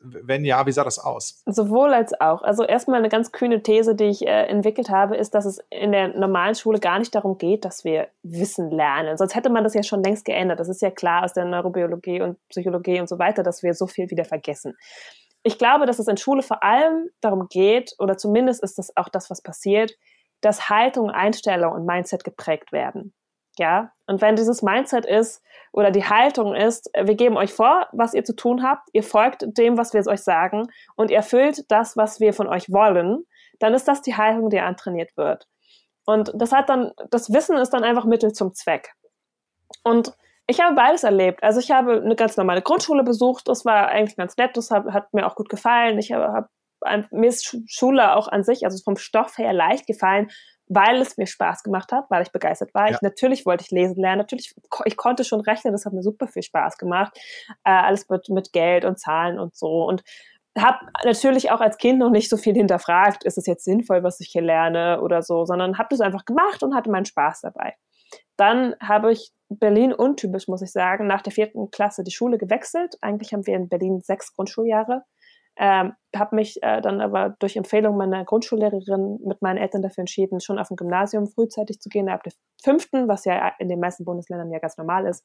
wenn 0.00 0.44
ja, 0.44 0.64
wie 0.66 0.72
sah 0.72 0.84
das 0.84 0.98
aus? 0.98 1.42
Sowohl 1.46 1.92
als 1.92 2.18
auch. 2.20 2.42
Also 2.42 2.64
erstmal 2.64 3.00
eine 3.00 3.08
ganz 3.08 3.32
kühne 3.32 3.62
These, 3.62 3.94
die 3.96 4.04
ich 4.04 4.26
äh, 4.26 4.46
entwickelt 4.46 4.90
habe, 4.90 5.16
ist, 5.16 5.34
dass 5.34 5.44
es 5.44 5.58
in 5.70 5.92
der 5.92 6.16
normalen 6.16 6.54
Schule 6.54 6.78
gar 6.78 6.98
nicht 6.98 7.14
darum 7.14 7.36
geht, 7.36 7.64
dass 7.64 7.84
wir 7.84 8.08
Wissen 8.22 8.70
lernen. 8.70 9.16
Sonst 9.16 9.34
hätte 9.34 9.50
man 9.50 9.64
das 9.64 9.74
ja 9.74 9.82
schon 9.82 10.02
längst 10.02 10.24
geändert. 10.24 10.60
Das 10.60 10.68
ist 10.68 10.82
ja 10.82 10.90
klar 10.90 11.24
aus 11.24 11.32
der 11.32 11.44
Neurobiologie 11.44 12.20
und 12.20 12.38
Psychologie 12.48 13.00
und 13.00 13.08
so 13.08 13.18
weiter, 13.18 13.42
dass 13.42 13.62
wir 13.62 13.74
so 13.74 13.86
viel 13.86 14.10
wieder 14.10 14.24
vergessen. 14.24 14.76
Ich 15.42 15.58
glaube, 15.58 15.86
dass 15.86 15.98
es 15.98 16.08
in 16.08 16.16
Schule 16.16 16.42
vor 16.42 16.62
allem 16.62 17.08
darum 17.20 17.48
geht, 17.48 17.94
oder 17.98 18.16
zumindest 18.16 18.62
ist 18.62 18.78
das 18.78 18.96
auch 18.96 19.08
das, 19.08 19.30
was 19.30 19.40
passiert, 19.40 19.92
dass 20.40 20.68
Haltung, 20.68 21.10
Einstellung 21.10 21.72
und 21.72 21.86
Mindset 21.86 22.24
geprägt 22.24 22.72
werden. 22.72 23.14
Ja, 23.58 23.92
und 24.06 24.20
wenn 24.20 24.36
dieses 24.36 24.62
Mindset 24.62 25.04
ist 25.04 25.42
oder 25.72 25.90
die 25.90 26.04
Haltung 26.04 26.54
ist, 26.54 26.90
wir 26.94 27.16
geben 27.16 27.36
euch 27.36 27.52
vor, 27.52 27.88
was 27.92 28.14
ihr 28.14 28.24
zu 28.24 28.36
tun 28.36 28.62
habt, 28.62 28.88
ihr 28.92 29.02
folgt 29.02 29.44
dem, 29.58 29.76
was 29.76 29.92
wir 29.94 30.06
euch 30.06 30.22
sagen 30.22 30.68
und 30.94 31.10
ihr 31.10 31.16
erfüllt 31.16 31.64
das, 31.68 31.96
was 31.96 32.20
wir 32.20 32.32
von 32.32 32.46
euch 32.46 32.72
wollen, 32.72 33.24
dann 33.58 33.74
ist 33.74 33.88
das 33.88 34.00
die 34.00 34.16
Haltung, 34.16 34.48
die 34.50 34.60
antrainiert 34.60 35.16
wird. 35.16 35.48
Und 36.06 36.32
das 36.34 36.52
hat 36.52 36.68
dann, 36.68 36.92
das 37.10 37.32
Wissen 37.32 37.56
ist 37.56 37.70
dann 37.70 37.84
einfach 37.84 38.04
Mittel 38.04 38.32
zum 38.32 38.54
Zweck. 38.54 38.94
Und 39.82 40.14
ich 40.46 40.60
habe 40.60 40.74
beides 40.74 41.02
erlebt. 41.04 41.42
Also 41.42 41.60
ich 41.60 41.70
habe 41.70 42.00
eine 42.00 42.16
ganz 42.16 42.36
normale 42.36 42.62
Grundschule 42.62 43.02
besucht, 43.02 43.48
das 43.48 43.64
war 43.64 43.88
eigentlich 43.88 44.16
ganz 44.16 44.36
nett, 44.36 44.56
das 44.56 44.70
hat, 44.70 44.86
hat 44.86 45.12
mir 45.12 45.26
auch 45.26 45.34
gut 45.34 45.48
gefallen. 45.48 45.98
Ich 45.98 46.12
habe, 46.12 46.32
habe 46.32 46.48
mir 47.10 47.28
ist 47.28 47.56
Schule 47.66 48.14
auch 48.14 48.28
an 48.28 48.44
sich, 48.44 48.64
also 48.64 48.82
vom 48.82 48.96
Stoff 48.96 49.38
her 49.38 49.52
leicht 49.52 49.86
gefallen, 49.86 50.28
weil 50.66 51.00
es 51.00 51.16
mir 51.16 51.26
Spaß 51.26 51.62
gemacht 51.62 51.92
hat, 51.92 52.04
weil 52.10 52.22
ich 52.22 52.32
begeistert 52.32 52.74
war. 52.74 52.88
Ja. 52.88 52.94
Ich, 52.94 53.02
natürlich 53.02 53.46
wollte 53.46 53.64
ich 53.64 53.70
lesen 53.70 54.00
lernen, 54.00 54.18
natürlich, 54.18 54.54
ich 54.84 54.96
konnte 54.96 55.24
schon 55.24 55.40
rechnen, 55.40 55.72
das 55.72 55.86
hat 55.86 55.92
mir 55.92 56.02
super 56.02 56.28
viel 56.28 56.42
Spaß 56.42 56.76
gemacht. 56.78 57.18
Äh, 57.64 57.70
alles 57.70 58.08
mit, 58.08 58.28
mit 58.28 58.52
Geld 58.52 58.84
und 58.84 58.98
Zahlen 58.98 59.38
und 59.38 59.56
so. 59.56 59.84
Und 59.84 60.02
habe 60.58 60.78
natürlich 61.04 61.50
auch 61.50 61.60
als 61.60 61.78
Kind 61.78 61.98
noch 61.98 62.10
nicht 62.10 62.28
so 62.28 62.36
viel 62.36 62.54
hinterfragt, 62.54 63.24
ist 63.24 63.38
es 63.38 63.46
jetzt 63.46 63.64
sinnvoll, 63.64 64.02
was 64.02 64.20
ich 64.20 64.28
hier 64.28 64.42
lerne 64.42 65.00
oder 65.00 65.22
so, 65.22 65.44
sondern 65.44 65.78
habe 65.78 65.88
das 65.90 66.00
einfach 66.00 66.24
gemacht 66.24 66.62
und 66.62 66.74
hatte 66.74 66.90
meinen 66.90 67.04
Spaß 67.04 67.42
dabei. 67.42 67.74
Dann 68.36 68.74
habe 68.80 69.12
ich 69.12 69.30
Berlin 69.48 69.92
untypisch, 69.92 70.48
muss 70.48 70.62
ich 70.62 70.72
sagen, 70.72 71.06
nach 71.06 71.22
der 71.22 71.32
vierten 71.32 71.70
Klasse 71.70 72.04
die 72.04 72.10
Schule 72.10 72.38
gewechselt. 72.38 72.96
Eigentlich 73.00 73.32
haben 73.32 73.46
wir 73.46 73.56
in 73.56 73.68
Berlin 73.68 74.00
sechs 74.00 74.34
Grundschuljahre. 74.34 75.04
Ähm, 75.58 75.94
habe 76.16 76.36
mich 76.36 76.62
äh, 76.62 76.80
dann 76.80 77.00
aber 77.00 77.36
durch 77.38 77.56
Empfehlung 77.56 77.96
meiner 77.96 78.24
Grundschullehrerin 78.24 79.18
mit 79.24 79.42
meinen 79.42 79.58
Eltern 79.58 79.82
dafür 79.82 80.02
entschieden, 80.02 80.40
schon 80.40 80.58
auf 80.58 80.70
ein 80.70 80.76
Gymnasium 80.76 81.26
frühzeitig 81.26 81.80
zu 81.80 81.88
gehen, 81.88 82.08
ab 82.08 82.22
der 82.22 82.32
fünften, 82.62 83.08
was 83.08 83.24
ja 83.24 83.52
in 83.58 83.68
den 83.68 83.78
meisten 83.78 84.04
Bundesländern 84.04 84.50
ja 84.50 84.58
ganz 84.58 84.76
normal 84.78 85.06
ist. 85.06 85.24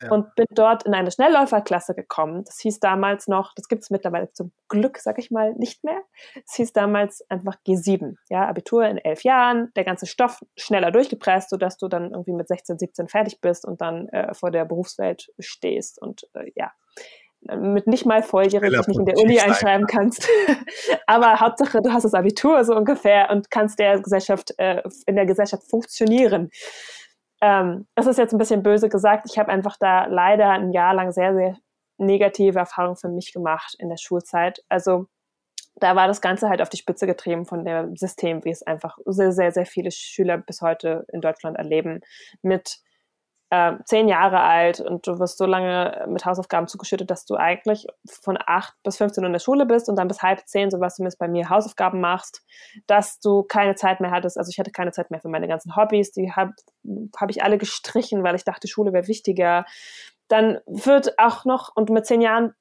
Ja. 0.00 0.10
Und 0.10 0.34
bin 0.34 0.46
dort 0.50 0.84
in 0.84 0.94
eine 0.94 1.10
Schnellläuferklasse 1.10 1.94
gekommen. 1.94 2.44
Das 2.44 2.58
hieß 2.60 2.80
damals 2.80 3.28
noch, 3.28 3.52
das 3.54 3.68
gibt 3.68 3.82
es 3.82 3.90
mittlerweile 3.90 4.32
zum 4.32 4.52
Glück, 4.68 4.98
sag 4.98 5.18
ich 5.18 5.30
mal, 5.30 5.54
nicht 5.54 5.84
mehr. 5.84 6.00
Es 6.46 6.54
hieß 6.54 6.72
damals 6.72 7.24
einfach 7.28 7.56
G7. 7.66 8.14
Ja, 8.30 8.48
Abitur 8.48 8.86
in 8.86 8.98
elf 8.98 9.24
Jahren, 9.24 9.72
der 9.76 9.84
ganze 9.84 10.06
Stoff 10.06 10.40
schneller 10.56 10.90
durchgepresst, 10.90 11.50
sodass 11.50 11.76
du 11.76 11.88
dann 11.88 12.12
irgendwie 12.12 12.32
mit 12.32 12.48
16, 12.48 12.78
17 12.78 13.08
fertig 13.08 13.40
bist 13.40 13.64
und 13.64 13.80
dann 13.80 14.08
äh, 14.08 14.34
vor 14.34 14.50
der 14.50 14.64
Berufswelt 14.64 15.32
stehst. 15.38 16.00
Und 16.00 16.28
äh, 16.34 16.50
ja, 16.54 16.72
mit 17.58 17.86
nicht 17.86 18.06
mal 18.06 18.22
volljährig 18.22 18.70
dich 18.70 18.86
nicht 18.88 18.98
in 18.98 19.06
der 19.06 19.18
Uni 19.18 19.40
einschreiben 19.40 19.86
kannst. 19.86 20.28
Aber 21.06 21.40
Hauptsache, 21.40 21.82
du 21.82 21.92
hast 21.92 22.04
das 22.04 22.14
Abitur 22.14 22.64
so 22.64 22.74
ungefähr 22.74 23.30
und 23.30 23.50
kannst 23.50 23.78
der 23.78 24.00
Gesellschaft, 24.00 24.54
äh, 24.58 24.82
in 25.06 25.16
der 25.16 25.26
Gesellschaft 25.26 25.64
funktionieren. 25.68 26.50
Ähm, 27.40 27.86
das 27.94 28.06
ist 28.06 28.18
jetzt 28.18 28.32
ein 28.32 28.38
bisschen 28.38 28.62
böse 28.62 28.88
gesagt. 28.88 29.26
Ich 29.30 29.38
habe 29.38 29.50
einfach 29.50 29.76
da 29.78 30.06
leider 30.06 30.50
ein 30.50 30.72
Jahr 30.72 30.94
lang 30.94 31.12
sehr, 31.12 31.34
sehr 31.34 31.56
negative 31.98 32.58
Erfahrungen 32.58 32.96
für 32.96 33.08
mich 33.08 33.32
gemacht 33.32 33.76
in 33.78 33.88
der 33.88 33.98
Schulzeit. 33.98 34.64
Also 34.68 35.06
da 35.76 35.96
war 35.96 36.06
das 36.06 36.20
Ganze 36.20 36.48
halt 36.48 36.62
auf 36.62 36.68
die 36.68 36.76
Spitze 36.76 37.06
getrieben 37.06 37.46
von 37.46 37.64
dem 37.64 37.96
System, 37.96 38.44
wie 38.44 38.50
es 38.50 38.62
einfach 38.62 38.96
sehr, 39.06 39.32
sehr, 39.32 39.52
sehr 39.52 39.66
viele 39.66 39.90
Schüler 39.90 40.38
bis 40.38 40.60
heute 40.60 41.04
in 41.12 41.20
Deutschland 41.20 41.56
erleben, 41.56 42.00
mit 42.42 42.78
äh, 43.50 43.74
zehn 43.84 44.08
Jahre 44.08 44.40
alt 44.40 44.80
und 44.80 45.06
du 45.06 45.18
wirst 45.18 45.38
so 45.38 45.46
lange 45.46 46.06
mit 46.08 46.24
Hausaufgaben 46.24 46.66
zugeschüttet, 46.66 47.10
dass 47.10 47.24
du 47.24 47.36
eigentlich 47.36 47.86
von 48.04 48.38
acht 48.44 48.74
bis 48.82 48.96
15 48.96 49.22
Uhr 49.22 49.26
in 49.26 49.32
der 49.32 49.40
Schule 49.40 49.66
bist 49.66 49.88
und 49.88 49.96
dann 49.96 50.08
bis 50.08 50.22
halb 50.22 50.46
zehn, 50.46 50.70
so 50.70 50.80
was 50.80 50.96
zumindest 50.96 51.18
bei 51.18 51.28
mir, 51.28 51.50
Hausaufgaben 51.50 52.00
machst, 52.00 52.42
dass 52.86 53.20
du 53.20 53.42
keine 53.42 53.74
Zeit 53.74 54.00
mehr 54.00 54.10
hattest. 54.10 54.38
Also 54.38 54.50
ich 54.50 54.58
hatte 54.58 54.70
keine 54.70 54.92
Zeit 54.92 55.10
mehr 55.10 55.20
für 55.20 55.28
meine 55.28 55.48
ganzen 55.48 55.76
Hobbys, 55.76 56.12
die 56.12 56.32
habe 56.32 56.52
hab 57.16 57.30
ich 57.30 57.42
alle 57.42 57.58
gestrichen, 57.58 58.22
weil 58.22 58.34
ich 58.34 58.44
dachte, 58.44 58.68
Schule 58.68 58.92
wäre 58.92 59.08
wichtiger. 59.08 59.64
Dann 60.28 60.58
wird 60.66 61.18
auch 61.18 61.44
noch, 61.44 61.70
und 61.74 61.90
mit 61.90 62.06
zehn 62.06 62.22
Jahren 62.22 62.54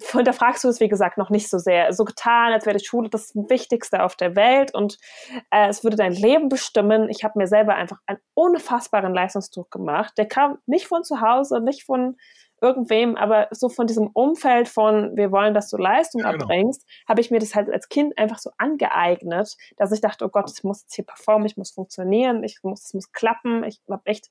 hinterfragst 0.00 0.64
du 0.64 0.68
es, 0.68 0.80
wie 0.80 0.88
gesagt, 0.88 1.18
noch 1.18 1.30
nicht 1.30 1.48
so 1.48 1.58
sehr. 1.58 1.92
So 1.92 2.04
getan, 2.04 2.52
als 2.52 2.66
wäre 2.66 2.76
die 2.76 2.84
Schule 2.84 3.08
das 3.08 3.34
Wichtigste 3.34 4.02
auf 4.02 4.16
der 4.16 4.36
Welt 4.36 4.74
und 4.74 4.98
äh, 5.50 5.68
es 5.68 5.84
würde 5.84 5.96
dein 5.96 6.12
Leben 6.12 6.48
bestimmen. 6.48 7.08
Ich 7.08 7.24
habe 7.24 7.38
mir 7.38 7.46
selber 7.46 7.74
einfach 7.74 7.98
einen 8.06 8.18
unfassbaren 8.34 9.14
Leistungsdruck 9.14 9.70
gemacht. 9.70 10.14
Der 10.16 10.26
kam 10.26 10.58
nicht 10.66 10.86
von 10.86 11.04
zu 11.04 11.20
Hause, 11.20 11.60
nicht 11.60 11.84
von 11.84 12.16
irgendwem, 12.62 13.16
aber 13.16 13.48
so 13.50 13.68
von 13.68 13.86
diesem 13.86 14.08
Umfeld 14.08 14.68
von, 14.68 15.16
wir 15.16 15.32
wollen, 15.32 15.54
dass 15.54 15.70
du 15.70 15.76
Leistung 15.76 16.20
ja, 16.22 16.32
genau. 16.32 16.44
erbringst, 16.44 16.86
habe 17.08 17.20
ich 17.20 17.30
mir 17.30 17.38
das 17.38 17.54
halt 17.54 17.70
als 17.70 17.88
Kind 17.88 18.18
einfach 18.18 18.38
so 18.38 18.50
angeeignet, 18.58 19.56
dass 19.76 19.92
ich 19.92 20.00
dachte, 20.00 20.24
oh 20.24 20.28
Gott, 20.28 20.50
ich 20.54 20.62
muss 20.62 20.82
jetzt 20.82 20.94
hier 20.94 21.06
performen, 21.06 21.46
ich 21.46 21.56
muss 21.56 21.70
funktionieren, 21.70 22.44
ich 22.44 22.58
muss, 22.62 22.84
es 22.84 22.94
muss 22.94 23.12
klappen. 23.12 23.64
Ich 23.64 23.80
habe 23.88 24.02
echt 24.04 24.30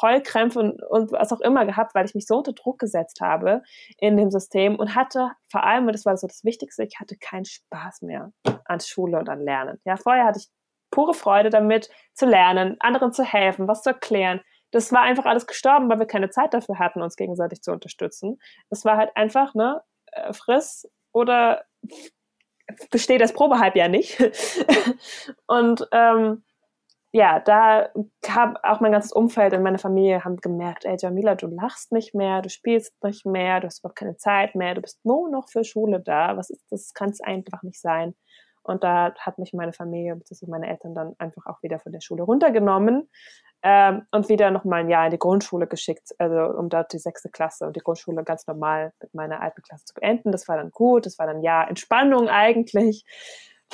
Heulkrämpfe 0.00 0.58
und, 0.58 0.82
und 0.82 1.12
was 1.12 1.32
auch 1.32 1.40
immer 1.40 1.64
gehabt, 1.66 1.94
weil 1.94 2.04
ich 2.04 2.14
mich 2.14 2.26
so 2.26 2.38
unter 2.38 2.52
Druck 2.52 2.78
gesetzt 2.78 3.20
habe 3.20 3.62
in 3.98 4.16
dem 4.16 4.30
System 4.30 4.76
und 4.76 4.94
hatte 4.94 5.30
vor 5.50 5.64
allem, 5.64 5.86
und 5.86 5.92
das 5.92 6.04
war 6.04 6.16
so 6.16 6.26
das 6.26 6.44
Wichtigste, 6.44 6.84
ich 6.84 6.98
hatte 7.00 7.16
keinen 7.16 7.44
Spaß 7.44 8.02
mehr 8.02 8.32
an 8.64 8.80
Schule 8.80 9.18
und 9.18 9.28
an 9.28 9.40
Lernen. 9.40 9.80
Ja, 9.84 9.96
vorher 9.96 10.24
hatte 10.24 10.40
ich 10.40 10.48
pure 10.90 11.14
Freude 11.14 11.50
damit, 11.50 11.90
zu 12.14 12.26
lernen, 12.26 12.76
anderen 12.80 13.12
zu 13.12 13.24
helfen, 13.24 13.66
was 13.66 13.82
zu 13.82 13.90
erklären. 13.90 14.40
Das 14.70 14.92
war 14.92 15.02
einfach 15.02 15.24
alles 15.24 15.46
gestorben, 15.46 15.88
weil 15.88 15.98
wir 15.98 16.06
keine 16.06 16.30
Zeit 16.30 16.54
dafür 16.54 16.78
hatten, 16.78 17.02
uns 17.02 17.16
gegenseitig 17.16 17.62
zu 17.62 17.72
unterstützen. 17.72 18.38
Das 18.70 18.84
war 18.84 18.96
halt 18.96 19.10
einfach, 19.16 19.54
ne, 19.54 19.82
äh, 20.12 20.32
friss 20.32 20.88
oder 21.12 21.64
besteht 22.90 23.20
das 23.20 23.32
Probehalbjahr 23.32 23.88
nicht. 23.88 24.18
und 25.46 25.86
ähm, 25.92 26.44
ja, 27.14 27.38
da 27.38 27.90
kam 28.22 28.56
auch 28.64 28.80
mein 28.80 28.90
ganzes 28.90 29.12
Umfeld 29.12 29.54
und 29.54 29.62
meine 29.62 29.78
Familie 29.78 30.24
haben 30.24 30.36
gemerkt, 30.38 30.84
ey 30.84 30.96
Jamila, 30.98 31.36
du 31.36 31.46
lachst 31.46 31.92
nicht 31.92 32.12
mehr, 32.12 32.42
du 32.42 32.48
spielst 32.48 32.92
nicht 33.04 33.24
mehr, 33.24 33.60
du 33.60 33.68
hast 33.68 33.78
überhaupt 33.78 34.00
keine 34.00 34.16
Zeit 34.16 34.56
mehr, 34.56 34.74
du 34.74 34.80
bist 34.80 34.98
nur 35.06 35.30
noch 35.30 35.48
für 35.48 35.62
Schule 35.62 36.00
da. 36.00 36.36
Was 36.36 36.50
ist 36.50 36.66
das? 36.72 36.92
Kann 36.92 37.10
es 37.10 37.20
einfach 37.20 37.62
nicht 37.62 37.80
sein. 37.80 38.16
Und 38.64 38.82
da 38.82 39.14
hat 39.16 39.38
mich 39.38 39.52
meine 39.52 39.72
Familie 39.72 40.16
bzw. 40.16 40.46
meine 40.50 40.68
Eltern 40.68 40.96
dann 40.96 41.14
einfach 41.18 41.46
auch 41.46 41.62
wieder 41.62 41.78
von 41.78 41.92
der 41.92 42.00
Schule 42.00 42.24
runtergenommen 42.24 43.08
ähm, 43.62 44.02
und 44.10 44.28
wieder 44.28 44.50
nochmal 44.50 44.80
ein 44.80 44.90
Jahr 44.90 45.04
in 45.04 45.12
die 45.12 45.18
Grundschule 45.18 45.68
geschickt, 45.68 46.10
also 46.18 46.58
um 46.58 46.68
dort 46.68 46.92
die 46.92 46.98
sechste 46.98 47.28
Klasse 47.30 47.64
und 47.64 47.76
die 47.76 47.80
Grundschule 47.80 48.24
ganz 48.24 48.44
normal 48.48 48.92
mit 49.00 49.14
meiner 49.14 49.40
alten 49.40 49.62
Klasse 49.62 49.84
zu 49.84 49.94
beenden. 49.94 50.32
Das 50.32 50.48
war 50.48 50.56
dann 50.56 50.72
gut, 50.72 51.06
das 51.06 51.16
war 51.20 51.28
dann 51.28 51.44
ja 51.44 51.62
Entspannung 51.62 52.28
eigentlich 52.28 53.04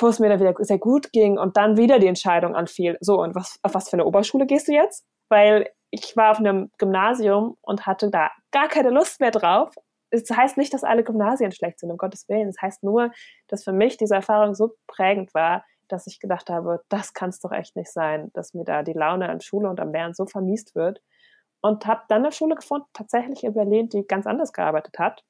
wo 0.01 0.07
es 0.07 0.19
mir 0.19 0.29
dann 0.29 0.39
wieder 0.39 0.53
sehr 0.59 0.77
gut 0.77 1.11
ging 1.11 1.37
und 1.37 1.57
dann 1.57 1.77
wieder 1.77 1.99
die 1.99 2.07
Entscheidung 2.07 2.55
anfiel, 2.55 2.97
so, 3.01 3.21
und 3.21 3.35
was, 3.35 3.59
auf 3.63 3.73
was 3.73 3.89
für 3.89 3.93
eine 3.93 4.05
Oberschule 4.05 4.45
gehst 4.45 4.67
du 4.67 4.73
jetzt? 4.73 5.05
Weil 5.29 5.69
ich 5.91 6.15
war 6.15 6.31
auf 6.31 6.39
einem 6.39 6.71
Gymnasium 6.77 7.57
und 7.61 7.85
hatte 7.85 8.09
da 8.09 8.31
gar 8.51 8.67
keine 8.67 8.89
Lust 8.89 9.19
mehr 9.19 9.31
drauf. 9.31 9.73
Es 10.09 10.29
heißt 10.29 10.57
nicht, 10.57 10.73
dass 10.73 10.83
alle 10.83 11.03
Gymnasien 11.03 11.51
schlecht 11.51 11.79
sind, 11.79 11.91
um 11.91 11.97
Gottes 11.97 12.27
Willen. 12.29 12.49
Es 12.49 12.61
heißt 12.61 12.83
nur, 12.83 13.11
dass 13.47 13.63
für 13.63 13.73
mich 13.73 13.97
diese 13.97 14.15
Erfahrung 14.15 14.55
so 14.55 14.75
prägend 14.87 15.33
war, 15.33 15.65
dass 15.87 16.07
ich 16.07 16.19
gedacht 16.19 16.49
habe, 16.49 16.81
das 16.89 17.13
kann 17.13 17.29
es 17.29 17.39
doch 17.39 17.51
echt 17.51 17.75
nicht 17.75 17.91
sein, 17.91 18.31
dass 18.33 18.53
mir 18.53 18.63
da 18.63 18.83
die 18.83 18.93
Laune 18.93 19.29
an 19.29 19.41
Schule 19.41 19.69
und 19.69 19.79
am 19.79 19.91
Lernen 19.91 20.13
so 20.13 20.25
vermiest 20.25 20.75
wird. 20.75 21.01
Und 21.61 21.85
habe 21.85 22.01
dann 22.07 22.23
eine 22.23 22.31
Schule 22.31 22.55
gefunden, 22.55 22.87
tatsächlich 22.93 23.43
in 23.43 23.53
Berlin, 23.53 23.87
die 23.89 24.07
ganz 24.07 24.25
anders 24.25 24.51
gearbeitet 24.51 24.97
hat 24.97 25.23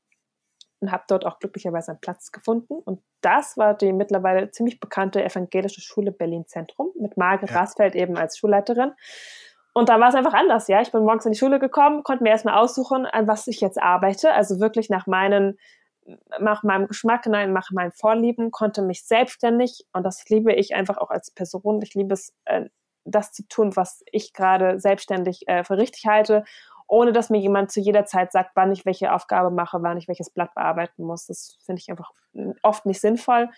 und 0.81 0.91
habe 0.91 1.03
dort 1.07 1.25
auch 1.25 1.39
glücklicherweise 1.39 1.91
einen 1.91 2.01
Platz 2.01 2.31
gefunden. 2.31 2.73
Und 2.73 3.01
das 3.21 3.55
war 3.55 3.75
die 3.75 3.93
mittlerweile 3.93 4.49
ziemlich 4.51 4.79
bekannte 4.79 5.23
evangelische 5.23 5.79
Schule 5.79 6.11
Berlin 6.11 6.47
Zentrum 6.47 6.91
mit 6.99 7.17
Margret 7.17 7.51
ja. 7.51 7.59
Rasfeld 7.59 7.95
eben 7.95 8.17
als 8.17 8.37
Schulleiterin. 8.37 8.93
Und 9.73 9.87
da 9.87 9.99
war 9.99 10.09
es 10.09 10.15
einfach 10.15 10.33
anders, 10.33 10.67
ja. 10.67 10.81
Ich 10.81 10.91
bin 10.91 11.03
morgens 11.03 11.25
in 11.25 11.31
die 11.31 11.37
Schule 11.37 11.59
gekommen, 11.59 12.03
konnte 12.03 12.23
mir 12.23 12.31
erstmal 12.31 12.57
aussuchen, 12.57 13.05
an 13.05 13.27
was 13.27 13.47
ich 13.47 13.61
jetzt 13.61 13.81
arbeite. 13.81 14.33
Also 14.33 14.59
wirklich 14.59 14.89
nach 14.89 15.07
meinen, 15.07 15.57
nach 16.39 16.63
meinem 16.63 16.87
Geschmack, 16.87 17.25
nein, 17.27 17.53
nach 17.53 17.69
meinen 17.71 17.91
Vorlieben, 17.91 18.51
konnte 18.51 18.81
mich 18.81 19.05
selbstständig, 19.05 19.85
und 19.93 20.03
das 20.03 20.27
liebe 20.29 20.51
ich 20.51 20.75
einfach 20.75 20.97
auch 20.97 21.11
als 21.11 21.31
Person, 21.31 21.81
ich 21.81 21.93
liebe 21.93 22.13
es, 22.13 22.33
äh, 22.45 22.65
das 23.05 23.31
zu 23.31 23.47
tun, 23.47 23.75
was 23.75 24.03
ich 24.11 24.33
gerade 24.33 24.79
selbstständig 24.79 25.47
äh, 25.47 25.63
für 25.63 25.77
richtig 25.77 26.05
halte 26.05 26.43
ohne 26.91 27.13
dass 27.13 27.29
mir 27.29 27.39
jemand 27.39 27.71
zu 27.71 27.79
jeder 27.79 28.03
Zeit 28.03 28.33
sagt, 28.33 28.51
wann 28.55 28.73
ich 28.73 28.85
welche 28.85 29.13
Aufgabe 29.13 29.49
mache, 29.49 29.81
wann 29.81 29.97
ich 29.97 30.09
welches 30.09 30.29
Blatt 30.29 30.53
bearbeiten 30.53 31.05
muss. 31.05 31.25
Das 31.25 31.57
finde 31.65 31.79
ich 31.79 31.89
einfach 31.89 32.11
oft 32.63 32.85
nicht 32.85 32.99
sinnvoll. 32.99 33.49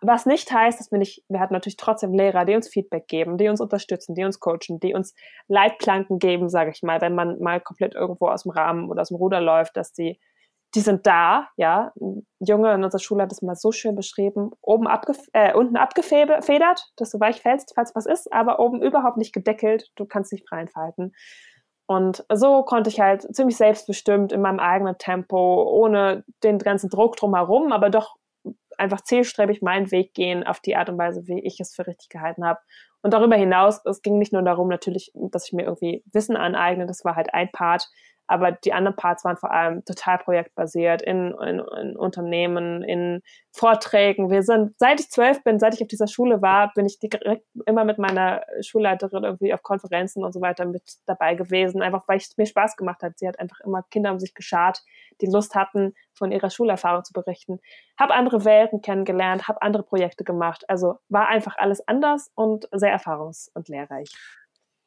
Was 0.00 0.26
nicht 0.26 0.52
heißt, 0.52 0.78
dass 0.78 0.92
wir 0.92 0.98
nicht, 1.00 1.24
wir 1.28 1.40
hatten 1.40 1.54
natürlich 1.54 1.76
trotzdem 1.76 2.14
Lehrer, 2.14 2.44
die 2.44 2.54
uns 2.54 2.68
Feedback 2.68 3.08
geben, 3.08 3.36
die 3.36 3.48
uns 3.48 3.60
unterstützen, 3.60 4.14
die 4.14 4.22
uns 4.22 4.38
coachen, 4.38 4.78
die 4.78 4.94
uns 4.94 5.12
Leitplanken 5.48 6.20
geben, 6.20 6.48
sage 6.48 6.70
ich 6.70 6.84
mal, 6.84 7.00
wenn 7.00 7.16
man 7.16 7.40
mal 7.40 7.60
komplett 7.60 7.96
irgendwo 7.96 8.28
aus 8.28 8.44
dem 8.44 8.52
Rahmen 8.52 8.88
oder 8.88 9.02
aus 9.02 9.08
dem 9.08 9.16
Ruder 9.16 9.40
läuft, 9.40 9.76
dass 9.76 9.92
die 9.92 10.20
die 10.74 10.80
sind 10.80 11.06
da, 11.06 11.48
ja. 11.56 11.92
Ein 12.00 12.26
Junge 12.38 12.72
in 12.72 12.82
unserer 12.82 13.00
Schule 13.00 13.24
hat 13.24 13.30
das 13.30 13.42
mal 13.42 13.56
so 13.56 13.72
schön 13.72 13.94
beschrieben. 13.94 14.52
Oben 14.62 14.86
abgef 14.86 15.18
äh, 15.34 15.52
unten 15.52 15.76
abgefedert, 15.76 16.92
dass 16.96 17.10
du 17.10 17.20
weich 17.20 17.42
fällst, 17.42 17.72
falls 17.74 17.94
was 17.94 18.06
ist, 18.06 18.32
aber 18.32 18.58
oben 18.58 18.80
überhaupt 18.80 19.18
nicht 19.18 19.34
gedeckelt. 19.34 19.90
Du 19.96 20.06
kannst 20.06 20.32
dich 20.32 20.44
frei 20.48 20.62
entfalten. 20.62 21.12
Und 21.92 22.24
so 22.32 22.62
konnte 22.62 22.88
ich 22.90 23.00
halt 23.00 23.22
ziemlich 23.34 23.56
selbstbestimmt 23.56 24.32
in 24.32 24.40
meinem 24.40 24.60
eigenen 24.60 24.96
Tempo, 24.98 25.64
ohne 25.64 26.24
den 26.42 26.58
ganzen 26.58 26.88
Druck 26.88 27.16
drumherum, 27.16 27.72
aber 27.72 27.90
doch 27.90 28.16
einfach 28.78 29.02
zielstrebig 29.02 29.62
meinen 29.62 29.90
Weg 29.90 30.14
gehen 30.14 30.44
auf 30.44 30.60
die 30.60 30.76
Art 30.76 30.88
und 30.88 30.98
Weise, 30.98 31.26
wie 31.26 31.40
ich 31.40 31.60
es 31.60 31.74
für 31.74 31.86
richtig 31.86 32.08
gehalten 32.08 32.44
habe. 32.44 32.60
Und 33.02 33.12
darüber 33.12 33.36
hinaus, 33.36 33.84
es 33.84 34.00
ging 34.00 34.18
nicht 34.18 34.32
nur 34.32 34.42
darum, 34.42 34.68
natürlich, 34.68 35.12
dass 35.14 35.46
ich 35.46 35.52
mir 35.52 35.64
irgendwie 35.64 36.02
Wissen 36.12 36.36
aneigne, 36.36 36.86
das 36.86 37.04
war 37.04 37.14
halt 37.14 37.34
ein 37.34 37.50
Part, 37.52 37.88
aber 38.26 38.52
die 38.52 38.72
anderen 38.72 38.96
Parts 38.96 39.24
waren 39.24 39.36
vor 39.36 39.50
allem 39.50 39.84
total 39.84 40.18
projektbasiert 40.18 41.02
in, 41.02 41.34
in, 41.46 41.62
in, 41.80 41.96
Unternehmen, 41.96 42.82
in 42.82 43.22
Vorträgen. 43.50 44.30
Wir 44.30 44.42
sind, 44.42 44.74
seit 44.78 45.00
ich 45.00 45.10
zwölf 45.10 45.42
bin, 45.44 45.58
seit 45.58 45.74
ich 45.74 45.82
auf 45.82 45.88
dieser 45.88 46.06
Schule 46.06 46.40
war, 46.40 46.72
bin 46.74 46.86
ich 46.86 46.98
direkt 46.98 47.44
immer 47.66 47.84
mit 47.84 47.98
meiner 47.98 48.42
Schulleiterin 48.60 49.24
irgendwie 49.24 49.52
auf 49.52 49.62
Konferenzen 49.62 50.24
und 50.24 50.32
so 50.32 50.40
weiter 50.40 50.64
mit 50.64 50.82
dabei 51.06 51.34
gewesen, 51.34 51.82
einfach 51.82 52.04
weil 52.06 52.18
es 52.18 52.36
mir 52.36 52.46
Spaß 52.46 52.76
gemacht 52.76 53.02
hat. 53.02 53.18
Sie 53.18 53.28
hat 53.28 53.38
einfach 53.38 53.60
immer 53.60 53.82
Kinder 53.90 54.12
um 54.12 54.18
sich 54.18 54.34
geschart, 54.34 54.82
die 55.20 55.26
Lust 55.26 55.54
hatten, 55.54 55.94
von 56.14 56.32
ihrer 56.32 56.50
Schulerfahrung 56.50 57.04
zu 57.04 57.12
berichten. 57.12 57.58
Habe 57.98 58.14
andere 58.14 58.44
Welten 58.44 58.80
kennengelernt, 58.80 59.48
habe 59.48 59.62
andere 59.62 59.82
Projekte 59.82 60.24
gemacht. 60.24 60.64
Also 60.68 60.96
war 61.08 61.28
einfach 61.28 61.56
alles 61.58 61.86
anders 61.86 62.30
und 62.34 62.68
sehr 62.72 62.96
erfahrungs- 62.96 63.50
und 63.54 63.68
lehrreich 63.68 64.10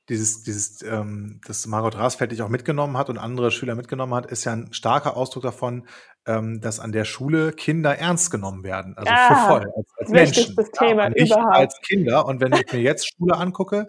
dieses, 0.09 0.43
dieses, 0.43 0.81
ähm, 0.83 1.41
das 1.47 1.65
Margot 1.65 1.97
Rasfeld 1.97 2.31
dich 2.31 2.41
auch 2.41 2.49
mitgenommen 2.49 2.97
hat 2.97 3.09
und 3.09 3.17
andere 3.17 3.51
Schüler 3.51 3.75
mitgenommen 3.75 4.13
hat, 4.13 4.27
ist 4.27 4.45
ja 4.45 4.53
ein 4.53 4.71
starker 4.71 5.17
Ausdruck 5.17 5.43
davon, 5.43 5.87
ähm, 6.27 6.61
dass 6.61 6.79
an 6.79 6.91
der 6.91 7.05
Schule 7.05 7.53
Kinder 7.53 7.97
ernst 7.97 8.29
genommen 8.31 8.63
werden. 8.63 8.95
Also 8.97 9.11
ah, 9.11 9.27
für 9.27 9.47
voll, 9.47 9.71
als, 9.75 9.89
als 9.97 10.09
Menschen. 10.09 10.55
Thema 10.77 11.03
ja, 11.03 11.09
nicht 11.09 11.31
überhaupt. 11.31 11.55
als 11.55 11.81
Kinder. 11.81 12.25
Und 12.25 12.39
wenn 12.41 12.53
ich 12.53 12.71
mir 12.71 12.81
jetzt 12.81 13.07
Schule 13.07 13.35
angucke, 13.35 13.87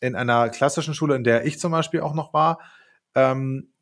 in 0.00 0.14
einer 0.14 0.48
klassischen 0.50 0.94
Schule, 0.94 1.14
in 1.14 1.24
der 1.24 1.46
ich 1.46 1.58
zum 1.58 1.72
Beispiel 1.72 2.00
auch 2.00 2.14
noch 2.14 2.34
war, 2.34 2.60
ähm, 3.14 3.72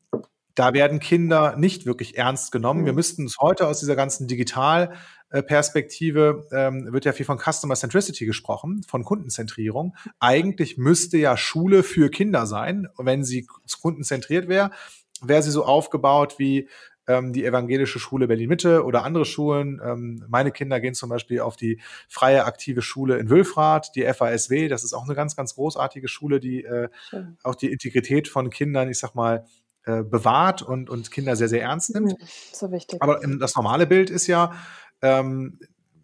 da 0.55 0.73
werden 0.73 0.99
Kinder 0.99 1.55
nicht 1.57 1.85
wirklich 1.85 2.17
ernst 2.17 2.51
genommen. 2.51 2.85
Wir 2.85 2.93
mhm. 2.93 2.97
müssten 2.97 3.21
uns 3.23 3.37
heute 3.39 3.67
aus 3.67 3.79
dieser 3.79 3.95
ganzen 3.95 4.27
Digitalperspektive, 4.27 6.47
ähm, 6.51 6.91
wird 6.91 7.05
ja 7.05 7.13
viel 7.13 7.25
von 7.25 7.37
Customer 7.37 7.75
Centricity 7.75 8.25
gesprochen, 8.25 8.81
von 8.87 9.03
Kundenzentrierung. 9.03 9.95
Eigentlich 10.19 10.77
müsste 10.77 11.17
ja 11.17 11.37
Schule 11.37 11.83
für 11.83 12.09
Kinder 12.09 12.47
sein. 12.47 12.87
Wenn 12.97 13.23
sie 13.23 13.45
kundenzentriert 13.81 14.47
wäre, 14.47 14.71
wäre 15.21 15.43
sie 15.43 15.51
so 15.51 15.65
aufgebaut 15.65 16.39
wie 16.39 16.67
ähm, 17.07 17.33
die 17.33 17.45
evangelische 17.45 17.99
Schule 17.99 18.27
Berlin-Mitte 18.27 18.83
oder 18.83 19.03
andere 19.03 19.25
Schulen. 19.25 19.81
Ähm, 19.83 20.23
meine 20.27 20.51
Kinder 20.51 20.79
gehen 20.79 20.93
zum 20.93 21.09
Beispiel 21.09 21.41
auf 21.41 21.55
die 21.55 21.79
freie 22.07 22.45
aktive 22.45 22.81
Schule 22.81 23.17
in 23.17 23.29
Wülfrath, 23.29 23.91
die 23.95 24.03
FASW. 24.03 24.67
Das 24.67 24.83
ist 24.83 24.93
auch 24.93 25.03
eine 25.03 25.15
ganz, 25.15 25.35
ganz 25.35 25.55
großartige 25.55 26.07
Schule, 26.07 26.39
die 26.39 26.63
äh, 26.63 26.89
auch 27.43 27.55
die 27.55 27.71
Integrität 27.71 28.27
von 28.27 28.49
Kindern, 28.49 28.89
ich 28.89 28.99
sag 28.99 29.15
mal, 29.15 29.45
äh, 29.85 30.03
bewahrt 30.03 30.61
und, 30.61 30.89
und 30.89 31.11
Kinder 31.11 31.35
sehr, 31.35 31.49
sehr 31.49 31.61
ernst 31.61 31.93
nimmt. 31.93 32.19
Mhm, 32.19 32.27
so 32.53 32.71
wichtig. 32.71 33.01
Aber 33.01 33.19
das 33.39 33.55
normale 33.55 33.87
Bild 33.87 34.09
ist 34.09 34.27
ja, 34.27 34.53
ähm, 35.01 35.59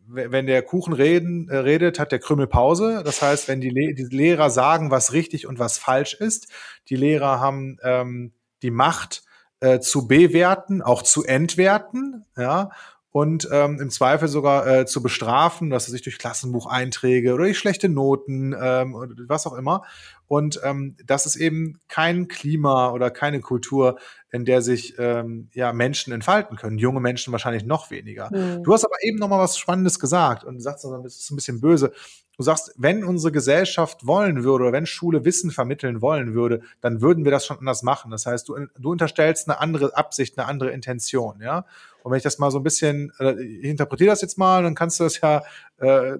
wenn 0.07 0.45
der 0.45 0.61
Kuchen 0.61 0.93
reden, 0.93 1.49
äh, 1.49 1.57
redet, 1.57 1.99
hat 1.99 2.11
der 2.11 2.19
Krümel 2.19 2.47
Pause. 2.47 3.01
Das 3.03 3.21
heißt, 3.21 3.47
wenn 3.47 3.61
die, 3.61 3.69
Le 3.69 3.93
die, 3.93 4.03
Lehrer 4.15 4.49
sagen, 4.49 4.91
was 4.91 5.13
richtig 5.13 5.47
und 5.47 5.59
was 5.59 5.77
falsch 5.77 6.13
ist, 6.13 6.47
die 6.89 6.95
Lehrer 6.95 7.39
haben 7.39 7.77
ähm, 7.83 8.33
die 8.61 8.71
Macht 8.71 9.23
äh, 9.61 9.79
zu 9.79 10.07
bewerten, 10.07 10.81
auch 10.81 11.01
zu 11.01 11.23
entwerten, 11.23 12.25
ja, 12.37 12.71
und 13.11 13.49
ähm, 13.51 13.79
im 13.81 13.89
Zweifel 13.89 14.29
sogar 14.29 14.65
äh, 14.67 14.85
zu 14.85 15.01
bestrafen, 15.01 15.69
dass 15.69 15.87
er 15.87 15.91
sich 15.91 16.01
durch 16.01 16.17
Klassenbucheinträge 16.17 17.33
oder 17.33 17.43
durch 17.43 17.59
schlechte 17.59 17.89
Noten, 17.89 18.55
ähm, 18.59 18.95
was 19.27 19.45
auch 19.45 19.53
immer. 19.53 19.83
Und 20.31 20.61
ähm, 20.63 20.95
das 21.05 21.25
ist 21.25 21.35
eben 21.35 21.81
kein 21.89 22.29
Klima 22.29 22.91
oder 22.91 23.11
keine 23.11 23.41
Kultur, 23.41 23.99
in 24.31 24.45
der 24.45 24.61
sich 24.61 24.95
ähm, 24.97 25.49
ja 25.51 25.73
Menschen 25.73 26.13
entfalten 26.13 26.55
können. 26.55 26.77
Junge 26.77 27.01
Menschen 27.01 27.33
wahrscheinlich 27.33 27.65
noch 27.65 27.91
weniger. 27.91 28.29
Mhm. 28.33 28.63
Du 28.63 28.71
hast 28.71 28.85
aber 28.85 28.95
eben 29.01 29.17
noch 29.17 29.27
mal 29.27 29.39
was 29.39 29.57
Spannendes 29.57 29.99
gesagt 29.99 30.45
und 30.45 30.61
sagst, 30.61 30.85
das 30.85 31.19
ist 31.19 31.31
ein 31.31 31.35
bisschen 31.35 31.59
böse. 31.59 31.91
Du 32.37 32.43
sagst, 32.43 32.73
wenn 32.77 33.03
unsere 33.03 33.33
Gesellschaft 33.33 34.07
wollen 34.07 34.45
würde 34.45 34.63
oder 34.63 34.71
wenn 34.71 34.85
Schule 34.85 35.25
Wissen 35.25 35.51
vermitteln 35.51 36.01
wollen 36.01 36.33
würde, 36.33 36.61
dann 36.79 37.01
würden 37.01 37.25
wir 37.25 37.31
das 37.33 37.45
schon 37.45 37.57
anders 37.57 37.83
machen. 37.83 38.09
Das 38.09 38.25
heißt, 38.25 38.47
du, 38.47 38.55
du 38.79 38.91
unterstellst 38.91 39.49
eine 39.49 39.59
andere 39.59 39.97
Absicht, 39.97 40.39
eine 40.39 40.47
andere 40.47 40.71
Intention, 40.71 41.41
ja. 41.41 41.65
Und 42.03 42.11
wenn 42.11 42.17
ich 42.17 42.23
das 42.23 42.39
mal 42.39 42.51
so 42.51 42.59
ein 42.59 42.63
bisschen, 42.63 43.11
äh, 43.19 43.33
ich 43.33 43.65
interpretiere 43.65 44.11
das 44.11 44.21
jetzt 44.21 44.37
mal, 44.37 44.63
dann 44.63 44.75
kannst 44.75 44.97
du 44.97 45.03
das 45.03 45.19
ja, 45.19 45.43
äh, 45.79 46.19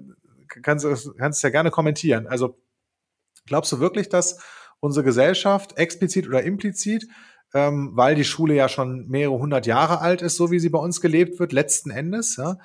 kannst, 0.60 0.86
kannst 1.16 1.38
es 1.38 1.42
ja 1.42 1.48
gerne 1.48 1.70
kommentieren. 1.70 2.26
Also 2.26 2.58
glaubst 3.46 3.72
du 3.72 3.80
wirklich, 3.80 4.08
dass 4.08 4.38
unsere 4.80 5.04
Gesellschaft 5.04 5.78
explizit 5.78 6.26
oder 6.26 6.42
implizit, 6.42 7.06
ähm, 7.54 7.90
weil 7.94 8.14
die 8.14 8.24
Schule 8.24 8.54
ja 8.54 8.68
schon 8.68 9.06
mehrere 9.08 9.38
hundert 9.38 9.66
Jahre 9.66 10.00
alt 10.00 10.22
ist, 10.22 10.36
so 10.36 10.50
wie 10.50 10.58
sie 10.58 10.70
bei 10.70 10.78
uns 10.78 11.00
gelebt 11.00 11.38
wird, 11.38 11.52
letzten 11.52 11.90
Endes, 11.90 12.36
ja, 12.36 12.58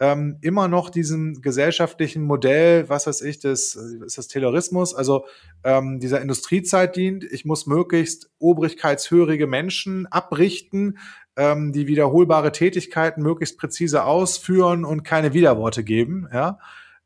ähm, 0.00 0.38
immer 0.40 0.66
noch 0.68 0.90
diesem 0.90 1.40
gesellschaftlichen 1.40 2.24
Modell, 2.24 2.88
was 2.88 3.06
weiß 3.06 3.22
ich, 3.22 3.38
das 3.38 3.76
ist 3.76 4.18
das 4.18 4.28
Taylorismus, 4.28 4.94
also 4.94 5.26
ähm, 5.62 6.00
dieser 6.00 6.20
Industriezeit 6.20 6.96
dient. 6.96 7.24
Ich 7.24 7.44
muss 7.44 7.66
möglichst 7.66 8.30
obrigkeitshörige 8.38 9.46
Menschen 9.46 10.06
abrichten, 10.06 10.98
ähm, 11.36 11.72
die 11.72 11.86
wiederholbare 11.86 12.52
Tätigkeiten 12.52 13.22
möglichst 13.22 13.56
präzise 13.56 14.04
ausführen 14.04 14.84
und 14.84 15.04
keine 15.04 15.32
Widerworte 15.32 15.84
geben, 15.84 16.28
ja, 16.32 16.58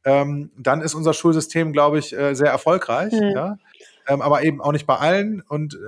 ähm, 0.05 0.51
dann 0.57 0.81
ist 0.81 0.95
unser 0.95 1.13
Schulsystem, 1.13 1.73
glaube 1.73 1.99
ich, 1.99 2.17
äh, 2.17 2.35
sehr 2.35 2.51
erfolgreich, 2.51 3.13
mhm. 3.13 3.33
ja. 3.35 3.59
Ähm, 4.07 4.23
aber 4.23 4.43
eben 4.43 4.63
auch 4.63 4.73
nicht 4.73 4.87
bei 4.87 4.97
allen. 4.97 5.43
Und 5.43 5.75
äh, 5.75 5.79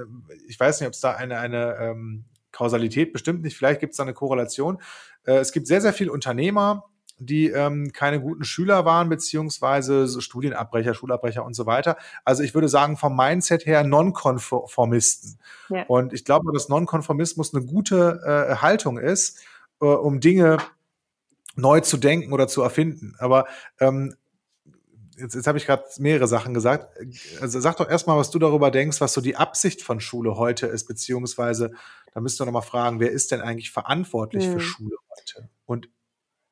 ich 0.47 0.61
weiß 0.61 0.81
nicht, 0.81 0.87
ob 0.87 0.93
es 0.93 1.01
da 1.01 1.13
eine, 1.13 1.39
eine 1.39 1.77
ähm, 1.81 2.25
Kausalität 2.53 3.13
bestimmt 3.13 3.43
nicht, 3.43 3.57
vielleicht 3.57 3.81
gibt 3.81 3.93
es 3.93 3.97
da 3.97 4.03
eine 4.03 4.13
Korrelation. 4.13 4.83
Äh, 5.25 5.37
es 5.37 5.53
gibt 5.53 5.67
sehr, 5.67 5.81
sehr 5.81 5.93
viele 5.93 6.13
Unternehmer, 6.13 6.85
die 7.21 7.49
ähm, 7.49 7.93
keine 7.93 8.21
guten 8.21 8.45
Schüler 8.45 8.85
waren, 8.85 9.09
beziehungsweise 9.09 10.07
so 10.07 10.21
Studienabbrecher, 10.21 10.95
Schulabbrecher 10.95 11.45
und 11.45 11.55
so 11.55 11.67
weiter. 11.67 11.97
Also 12.25 12.43
ich 12.43 12.55
würde 12.55 12.69
sagen, 12.69 12.97
vom 12.97 13.17
Mindset 13.17 13.67
her 13.67 13.85
Nonkonformisten. 13.85 15.39
Ja. 15.69 15.85
Und 15.87 16.13
ich 16.13 16.25
glaube, 16.25 16.53
dass 16.53 16.69
Nonkonformismus 16.69 17.55
eine 17.55 17.65
gute 17.65 18.21
äh, 18.25 18.57
Haltung 18.57 18.99
ist, 18.99 19.39
äh, 19.81 19.85
um 19.85 20.21
Dinge 20.21 20.59
neu 21.57 21.81
zu 21.81 21.97
denken 21.97 22.33
oder 22.33 22.49
zu 22.49 22.63
erfinden. 22.63 23.15
Aber 23.19 23.47
ähm, 23.81 24.15
jetzt, 25.17 25.35
jetzt 25.35 25.47
habe 25.47 25.59
ich 25.59 25.67
gerade 25.67 25.85
mehrere 25.99 26.27
Sachen 26.27 26.55
gesagt. 26.55 26.89
Also 27.41 27.61
sag 27.61 27.77
doch 27.77 27.89
erstmal, 27.89 28.17
was 28.17 28.31
du 28.31 28.39
darüber 28.39 28.71
denkst, 28.71 29.01
was 29.01 29.13
so 29.13 29.21
die 29.21 29.37
Absicht 29.37 29.83
von 29.83 30.01
Schule 30.01 30.37
heute 30.37 30.67
ist, 30.67 30.87
beziehungsweise 30.87 31.73
da 32.13 32.21
müsst 32.21 32.41
ihr 32.41 32.45
nochmal 32.45 32.63
fragen, 32.63 33.01
wer 33.01 33.11
ist 33.11 33.31
denn 33.31 33.41
eigentlich 33.41 33.71
verantwortlich 33.71 34.45
hm. 34.45 34.53
für 34.53 34.61
Schule 34.61 34.97
heute? 35.17 35.49
Und 35.67 35.89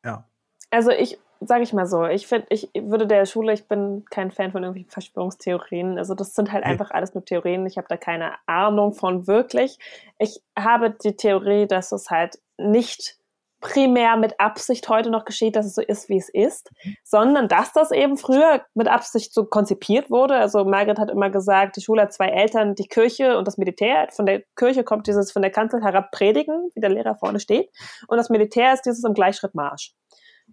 ja. 0.04 0.28
Also 0.70 0.90
ich 0.90 1.18
sage 1.40 1.62
ich 1.62 1.72
mal 1.72 1.86
so, 1.86 2.04
ich 2.04 2.26
finde, 2.26 2.46
ich 2.50 2.68
würde 2.74 3.06
der 3.06 3.24
Schule, 3.26 3.52
ich 3.52 3.68
bin 3.68 4.04
kein 4.10 4.30
Fan 4.30 4.50
von 4.50 4.62
irgendwelchen 4.62 4.90
Verschwörungstheorien. 4.90 5.98
Also 5.98 6.14
das 6.14 6.34
sind 6.34 6.52
halt 6.52 6.64
einfach 6.64 6.90
alles 6.90 7.14
nur 7.14 7.24
Theorien. 7.24 7.66
Ich 7.66 7.78
habe 7.78 7.86
da 7.88 7.96
keine 7.96 8.34
Ahnung 8.46 8.92
von 8.92 9.26
wirklich. 9.26 9.78
Ich 10.18 10.42
habe 10.58 10.90
die 10.90 11.16
Theorie, 11.16 11.66
dass 11.66 11.92
es 11.92 12.10
halt 12.10 12.40
nicht 12.56 13.17
primär 13.60 14.16
mit 14.16 14.38
Absicht 14.38 14.88
heute 14.88 15.10
noch 15.10 15.24
geschieht, 15.24 15.56
dass 15.56 15.66
es 15.66 15.74
so 15.74 15.82
ist, 15.82 16.08
wie 16.08 16.18
es 16.18 16.28
ist, 16.28 16.70
sondern 17.02 17.48
dass 17.48 17.72
das 17.72 17.90
eben 17.90 18.16
früher 18.16 18.62
mit 18.74 18.88
Absicht 18.88 19.34
so 19.34 19.44
konzipiert 19.44 20.10
wurde. 20.10 20.36
Also 20.36 20.64
Margaret 20.64 20.98
hat 20.98 21.10
immer 21.10 21.30
gesagt, 21.30 21.76
die 21.76 21.80
Schule 21.80 22.02
hat 22.02 22.12
zwei 22.12 22.28
Eltern, 22.28 22.74
die 22.74 22.86
Kirche 22.86 23.36
und 23.36 23.46
das 23.46 23.58
Militär. 23.58 24.08
Von 24.12 24.26
der 24.26 24.42
Kirche 24.54 24.84
kommt 24.84 25.06
dieses 25.06 25.32
von 25.32 25.42
der 25.42 25.50
Kanzel 25.50 25.82
herab 25.82 26.10
predigen, 26.12 26.70
wie 26.74 26.80
der 26.80 26.90
Lehrer 26.90 27.16
vorne 27.16 27.40
steht. 27.40 27.70
Und 28.06 28.16
das 28.16 28.30
Militär 28.30 28.74
ist 28.74 28.82
dieses 28.82 29.04
im 29.04 29.14
Gleichschrittmarsch. 29.14 29.92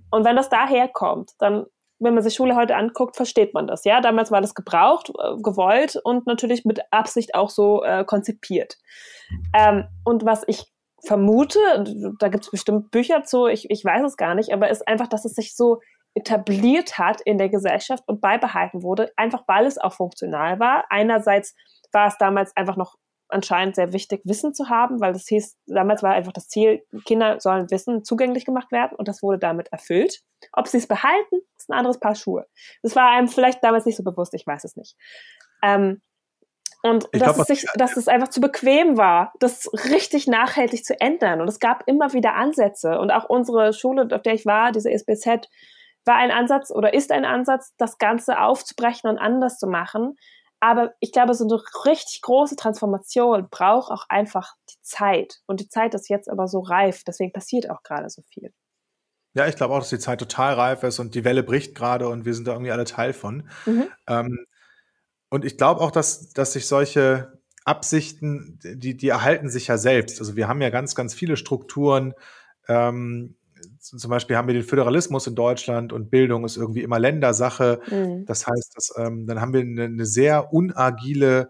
Und 0.09 0.25
wenn 0.25 0.35
das 0.35 0.49
daher 0.49 0.87
kommt, 0.87 1.31
dann, 1.39 1.65
wenn 1.99 2.15
man 2.15 2.23
sich 2.23 2.33
Schule 2.33 2.55
heute 2.55 2.75
anguckt, 2.75 3.15
versteht 3.15 3.53
man 3.53 3.67
das. 3.67 3.85
Ja, 3.85 4.01
damals 4.01 4.31
war 4.31 4.41
das 4.41 4.55
gebraucht, 4.55 5.09
äh, 5.09 5.41
gewollt 5.41 5.99
und 6.03 6.25
natürlich 6.25 6.65
mit 6.65 6.81
Absicht 6.91 7.35
auch 7.35 7.49
so 7.49 7.83
äh, 7.83 8.03
konzipiert. 8.03 8.77
Ähm, 9.53 9.85
und 10.03 10.25
was 10.25 10.43
ich 10.47 10.65
vermute, 11.05 11.59
da 12.19 12.27
gibt 12.27 12.45
es 12.45 12.51
bestimmt 12.51 12.91
Bücher 12.91 13.23
zu, 13.23 13.47
ich, 13.47 13.69
ich 13.69 13.83
weiß 13.83 14.03
es 14.03 14.17
gar 14.17 14.35
nicht, 14.35 14.53
aber 14.53 14.69
ist 14.69 14.87
einfach, 14.87 15.07
dass 15.07 15.25
es 15.25 15.33
sich 15.33 15.55
so 15.55 15.79
etabliert 16.15 16.97
hat 16.97 17.21
in 17.21 17.37
der 17.37 17.49
Gesellschaft 17.49 18.03
und 18.07 18.21
beibehalten 18.21 18.83
wurde, 18.83 19.11
einfach 19.17 19.43
weil 19.47 19.65
es 19.65 19.77
auch 19.77 19.93
funktional 19.93 20.59
war. 20.59 20.85
Einerseits 20.89 21.55
war 21.91 22.07
es 22.07 22.17
damals 22.17 22.55
einfach 22.55 22.77
noch 22.77 22.95
anscheinend 23.27 23.75
sehr 23.75 23.91
wichtig, 23.91 24.21
Wissen 24.23 24.53
zu 24.53 24.69
haben, 24.69 25.01
weil 25.01 25.13
das 25.13 25.27
hieß, 25.27 25.57
damals 25.67 26.03
war 26.03 26.13
einfach 26.13 26.31
das 26.31 26.47
Ziel, 26.47 26.83
Kinder 27.05 27.39
sollen 27.39 27.69
Wissen 27.71 28.03
zugänglich 28.03 28.45
gemacht 28.45 28.71
werden 28.71 28.95
und 28.97 29.07
das 29.07 29.23
wurde 29.23 29.39
damit 29.39 29.67
erfüllt. 29.71 30.21
Ob 30.53 30.67
sie 30.67 30.77
es 30.77 30.87
behalten, 30.87 31.37
ist 31.57 31.69
ein 31.69 31.77
anderes 31.77 31.99
Paar 31.99 32.15
Schuhe. 32.15 32.45
Das 32.83 32.95
war 32.95 33.09
einem 33.09 33.27
vielleicht 33.27 33.63
damals 33.63 33.85
nicht 33.85 33.97
so 33.97 34.03
bewusst, 34.03 34.33
ich 34.33 34.45
weiß 34.45 34.63
es 34.63 34.75
nicht. 34.75 34.95
Ähm, 35.63 36.01
und 36.85 37.07
dass, 37.13 37.33
glaub, 37.33 37.39
es 37.39 37.47
sich, 37.47 37.65
dass 37.73 37.97
es 37.97 38.07
einfach 38.07 38.27
zu 38.27 38.39
bequem 38.39 38.95
war, 38.95 39.33
das 39.39 39.71
richtig 39.89 40.27
nachhaltig 40.27 40.85
zu 40.85 41.01
ändern. 41.01 41.41
Und 41.41 41.47
es 41.47 41.59
gab 41.59 41.87
immer 41.87 42.13
wieder 42.13 42.35
Ansätze. 42.35 42.99
Und 42.99 43.09
auch 43.09 43.27
unsere 43.27 43.73
Schule, 43.73 44.07
auf 44.11 44.21
der 44.21 44.35
ich 44.35 44.45
war, 44.45 44.71
diese 44.71 44.91
SBZ, 44.91 45.49
war 46.05 46.17
ein 46.17 46.29
Ansatz 46.29 46.69
oder 46.69 46.93
ist 46.93 47.11
ein 47.11 47.25
Ansatz, 47.25 47.73
das 47.77 47.97
Ganze 47.97 48.39
aufzubrechen 48.39 49.09
und 49.09 49.17
anders 49.17 49.57
zu 49.57 49.65
machen. 49.65 50.15
Aber 50.59 50.93
ich 50.99 51.11
glaube, 51.11 51.33
so 51.33 51.45
eine 51.45 51.59
richtig 51.85 52.21
große 52.21 52.55
Transformation 52.55 53.47
braucht 53.49 53.91
auch 53.91 54.05
einfach 54.07 54.53
die 54.69 54.79
Zeit. 54.83 55.39
Und 55.47 55.61
die 55.61 55.69
Zeit 55.69 55.95
ist 55.95 56.07
jetzt 56.07 56.29
aber 56.29 56.47
so 56.47 56.59
reif. 56.59 57.03
Deswegen 57.03 57.33
passiert 57.33 57.67
auch 57.67 57.81
gerade 57.81 58.11
so 58.11 58.21
viel. 58.31 58.53
Ja, 59.33 59.47
ich 59.47 59.55
glaube 59.55 59.73
auch, 59.73 59.79
dass 59.79 59.89
die 59.89 59.97
Zeit 59.97 60.19
total 60.19 60.53
reif 60.53 60.83
ist 60.83 60.99
und 60.99 61.15
die 61.15 61.25
Welle 61.25 61.41
bricht 61.41 61.73
gerade 61.73 62.07
und 62.07 62.25
wir 62.25 62.35
sind 62.35 62.47
da 62.47 62.51
irgendwie 62.51 62.71
alle 62.71 62.85
Teil 62.85 63.11
von. 63.11 63.49
Mhm. 63.65 63.87
Ähm, 64.07 64.45
und 65.35 65.43
ich 65.43 65.57
glaube 65.57 65.81
auch, 65.81 65.91
dass, 65.91 66.29
dass 66.29 66.53
sich 66.53 66.65
solche 66.65 67.33
Absichten, 67.65 68.57
die, 68.63 68.95
die 68.95 69.09
erhalten 69.09 69.49
sich 69.49 69.67
ja 69.67 69.77
selbst. 69.77 70.21
Also 70.21 70.37
wir 70.37 70.47
haben 70.47 70.61
ja 70.61 70.69
ganz, 70.69 70.95
ganz 70.95 71.13
viele 71.13 71.35
Strukturen. 71.35 72.13
Ähm, 72.69 73.35
zum 73.81 74.09
Beispiel 74.09 74.37
haben 74.37 74.47
wir 74.47 74.53
den 74.53 74.63
Föderalismus 74.63 75.27
in 75.27 75.35
Deutschland 75.35 75.91
und 75.91 76.09
Bildung 76.09 76.45
ist 76.45 76.55
irgendwie 76.55 76.83
immer 76.83 76.99
Ländersache. 76.99 77.81
Mhm. 77.91 78.25
Das 78.25 78.47
heißt, 78.47 78.77
dass, 78.77 78.93
ähm, 78.97 79.27
dann 79.27 79.41
haben 79.41 79.51
wir 79.51 79.59
eine, 79.59 79.83
eine 79.83 80.05
sehr 80.05 80.53
unagile 80.53 81.49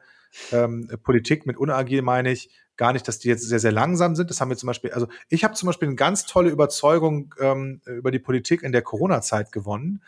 ähm, 0.52 0.90
Politik. 1.04 1.46
Mit 1.46 1.58
unagil 1.58 2.02
meine 2.02 2.32
ich 2.32 2.50
gar 2.78 2.92
nicht, 2.92 3.08
dass 3.08 3.20
die 3.20 3.28
jetzt 3.28 3.48
sehr, 3.48 3.60
sehr 3.60 3.72
langsam 3.72 4.16
sind. 4.16 4.32
Das 4.32 4.42
haben 4.42 4.50
wir 4.50 4.58
zum 4.58 4.66
Beispiel, 4.66 4.94
also 4.94 5.06
ich 5.30 5.44
habe 5.44 5.54
zum 5.54 5.68
Beispiel 5.68 5.90
eine 5.90 5.96
ganz 5.96 6.26
tolle 6.26 6.50
Überzeugung 6.50 7.36
ähm, 7.40 7.82
über 7.86 8.10
die 8.10 8.18
Politik 8.18 8.64
in 8.64 8.72
der 8.72 8.82
Corona-Zeit 8.82 9.52
gewonnen 9.52 10.02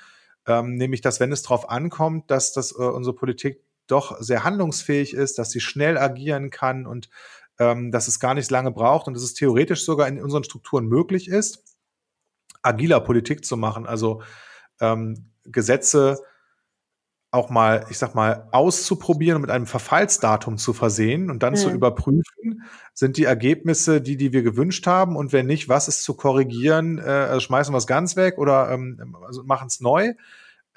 ähm, 0.47 0.75
nämlich 0.75 1.01
dass 1.01 1.19
wenn 1.19 1.31
es 1.31 1.43
darauf 1.43 1.69
ankommt, 1.69 2.31
dass 2.31 2.53
das 2.53 2.71
äh, 2.71 2.81
unsere 2.81 3.15
Politik 3.15 3.61
doch 3.87 4.17
sehr 4.19 4.43
handlungsfähig 4.43 5.13
ist, 5.13 5.39
dass 5.39 5.51
sie 5.51 5.59
schnell 5.59 5.97
agieren 5.97 6.49
kann 6.49 6.85
und 6.85 7.09
ähm, 7.59 7.91
dass 7.91 8.07
es 8.07 8.19
gar 8.19 8.33
nicht 8.33 8.51
lange 8.51 8.71
braucht 8.71 9.07
und 9.07 9.13
dass 9.13 9.23
es 9.23 9.33
theoretisch 9.33 9.83
sogar 9.83 10.07
in 10.07 10.21
unseren 10.21 10.43
Strukturen 10.43 10.85
möglich 10.85 11.27
ist, 11.27 11.77
agiler 12.61 12.99
Politik 12.99 13.45
zu 13.45 13.57
machen, 13.57 13.85
also 13.87 14.21
ähm, 14.79 15.31
Gesetze 15.43 16.19
auch 17.29 17.49
mal, 17.49 17.85
ich 17.89 17.97
sag 17.97 18.15
mal, 18.15 18.47
auszuprobieren 18.51 19.35
und 19.35 19.41
mit 19.41 19.51
einem 19.51 19.65
Verfallsdatum 19.65 20.57
zu 20.57 20.73
versehen 20.73 21.29
und 21.29 21.43
dann 21.43 21.53
mhm. 21.53 21.57
zu 21.57 21.69
überprüfen, 21.69 22.63
sind 22.93 23.17
die 23.17 23.25
Ergebnisse 23.25 24.01
die, 24.01 24.15
die 24.15 24.31
wir 24.31 24.43
gewünscht 24.43 24.87
haben 24.87 25.15
und 25.15 25.33
wenn 25.33 25.45
nicht, 25.45 25.67
was 25.67 25.87
ist 25.87 26.03
zu 26.03 26.15
korrigieren, 26.15 26.99
äh, 26.99 27.01
also 27.01 27.41
schmeißen 27.41 27.73
wir 27.73 27.77
es 27.77 27.87
ganz 27.87 28.15
weg 28.15 28.37
oder 28.37 28.71
ähm, 28.71 29.17
also 29.25 29.43
machen 29.43 29.67
es 29.67 29.81
neu 29.81 30.13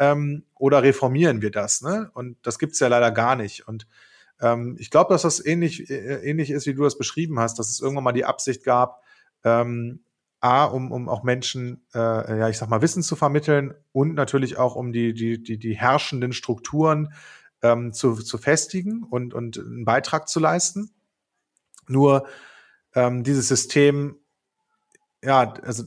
ähm, 0.01 0.45
oder 0.57 0.83
reformieren 0.83 1.43
wir 1.43 1.53
das? 1.53 1.83
Ne? 1.83 2.11
Und 2.15 2.39
das 2.43 2.59
gibt 2.59 2.73
es 2.73 2.81
ja 2.81 2.89
leider 2.89 3.13
gar 3.13 3.37
nicht. 3.37 3.69
Und 3.69 3.87
ähm, 4.41 4.77
ich 4.81 4.91
glaube, 4.91 5.13
dass 5.13 5.23
das 5.23 5.45
ähnlich, 5.45 5.91
äh, 5.91 6.29
ähnlich 6.29 6.51
ist, 6.51 6.67
wie 6.67 6.75
du 6.75 6.83
das 6.83 6.99
beschrieben 6.99 7.39
hast, 7.39 7.59
dass 7.59 7.69
es 7.71 7.81
irgendwann 7.81 8.05
mal 8.05 8.13
die 8.13 8.25
Absicht 8.25 8.65
gab, 8.65 9.05
ähm, 9.45 10.01
A, 10.41 10.65
um, 10.65 10.91
um 10.91 11.11
auch 11.11 11.23
Menschen, 11.23 11.85
äh, 11.95 11.99
ja, 12.39 12.49
ich 12.49 12.57
sag 12.57 12.71
mal, 12.71 12.81
Wissen 12.81 13.03
zu 13.03 13.15
vermitteln 13.15 13.75
und 13.93 14.15
natürlich 14.15 14.57
auch 14.57 14.75
um 14.75 14.91
die, 14.91 15.13
die, 15.13 15.43
die, 15.43 15.59
die 15.59 15.77
herrschenden 15.77 16.33
Strukturen 16.33 17.13
ähm, 17.61 17.93
zu, 17.93 18.15
zu 18.15 18.39
festigen 18.39 19.03
und, 19.03 19.35
und 19.35 19.59
einen 19.59 19.85
Beitrag 19.85 20.29
zu 20.29 20.41
leisten. 20.41 20.91
Nur 21.89 22.27
ähm, 22.95 23.23
dieses 23.23 23.49
System, 23.49 24.17
ja, 25.23 25.53
also 25.63 25.85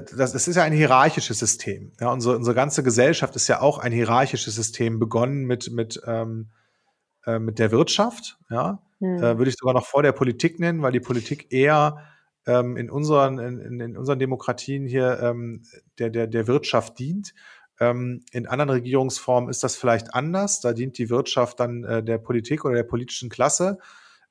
das, 0.00 0.32
das 0.32 0.48
ist 0.48 0.56
ja 0.56 0.62
ein 0.62 0.72
hierarchisches 0.72 1.38
System. 1.38 1.92
Ja, 2.00 2.12
unsere, 2.12 2.36
unsere 2.36 2.54
ganze 2.54 2.82
Gesellschaft 2.82 3.36
ist 3.36 3.48
ja 3.48 3.60
auch 3.60 3.78
ein 3.78 3.92
hierarchisches 3.92 4.54
System, 4.54 4.98
begonnen 4.98 5.44
mit, 5.44 5.70
mit, 5.70 6.00
ähm, 6.06 6.50
äh, 7.26 7.38
mit 7.38 7.58
der 7.58 7.70
Wirtschaft, 7.70 8.38
ja. 8.50 8.82
Hm. 8.98 9.16
Äh, 9.18 9.38
würde 9.38 9.50
ich 9.50 9.56
sogar 9.56 9.74
noch 9.74 9.86
vor 9.86 10.02
der 10.02 10.12
Politik 10.12 10.60
nennen, 10.60 10.82
weil 10.82 10.92
die 10.92 11.00
Politik 11.00 11.52
eher 11.52 11.98
ähm, 12.46 12.76
in, 12.76 12.90
unseren, 12.90 13.38
in, 13.38 13.80
in 13.80 13.96
unseren 13.96 14.18
Demokratien 14.18 14.86
hier 14.86 15.20
ähm, 15.20 15.62
der, 15.98 16.10
der, 16.10 16.26
der 16.26 16.46
Wirtschaft 16.46 16.98
dient. 16.98 17.34
Ähm, 17.80 18.24
in 18.32 18.46
anderen 18.46 18.70
Regierungsformen 18.70 19.50
ist 19.50 19.64
das 19.64 19.76
vielleicht 19.76 20.14
anders. 20.14 20.60
Da 20.60 20.72
dient 20.72 20.98
die 20.98 21.10
Wirtschaft 21.10 21.60
dann 21.60 21.84
äh, 21.84 22.02
der 22.02 22.18
Politik 22.18 22.64
oder 22.64 22.74
der 22.74 22.82
politischen 22.84 23.28
Klasse. 23.28 23.78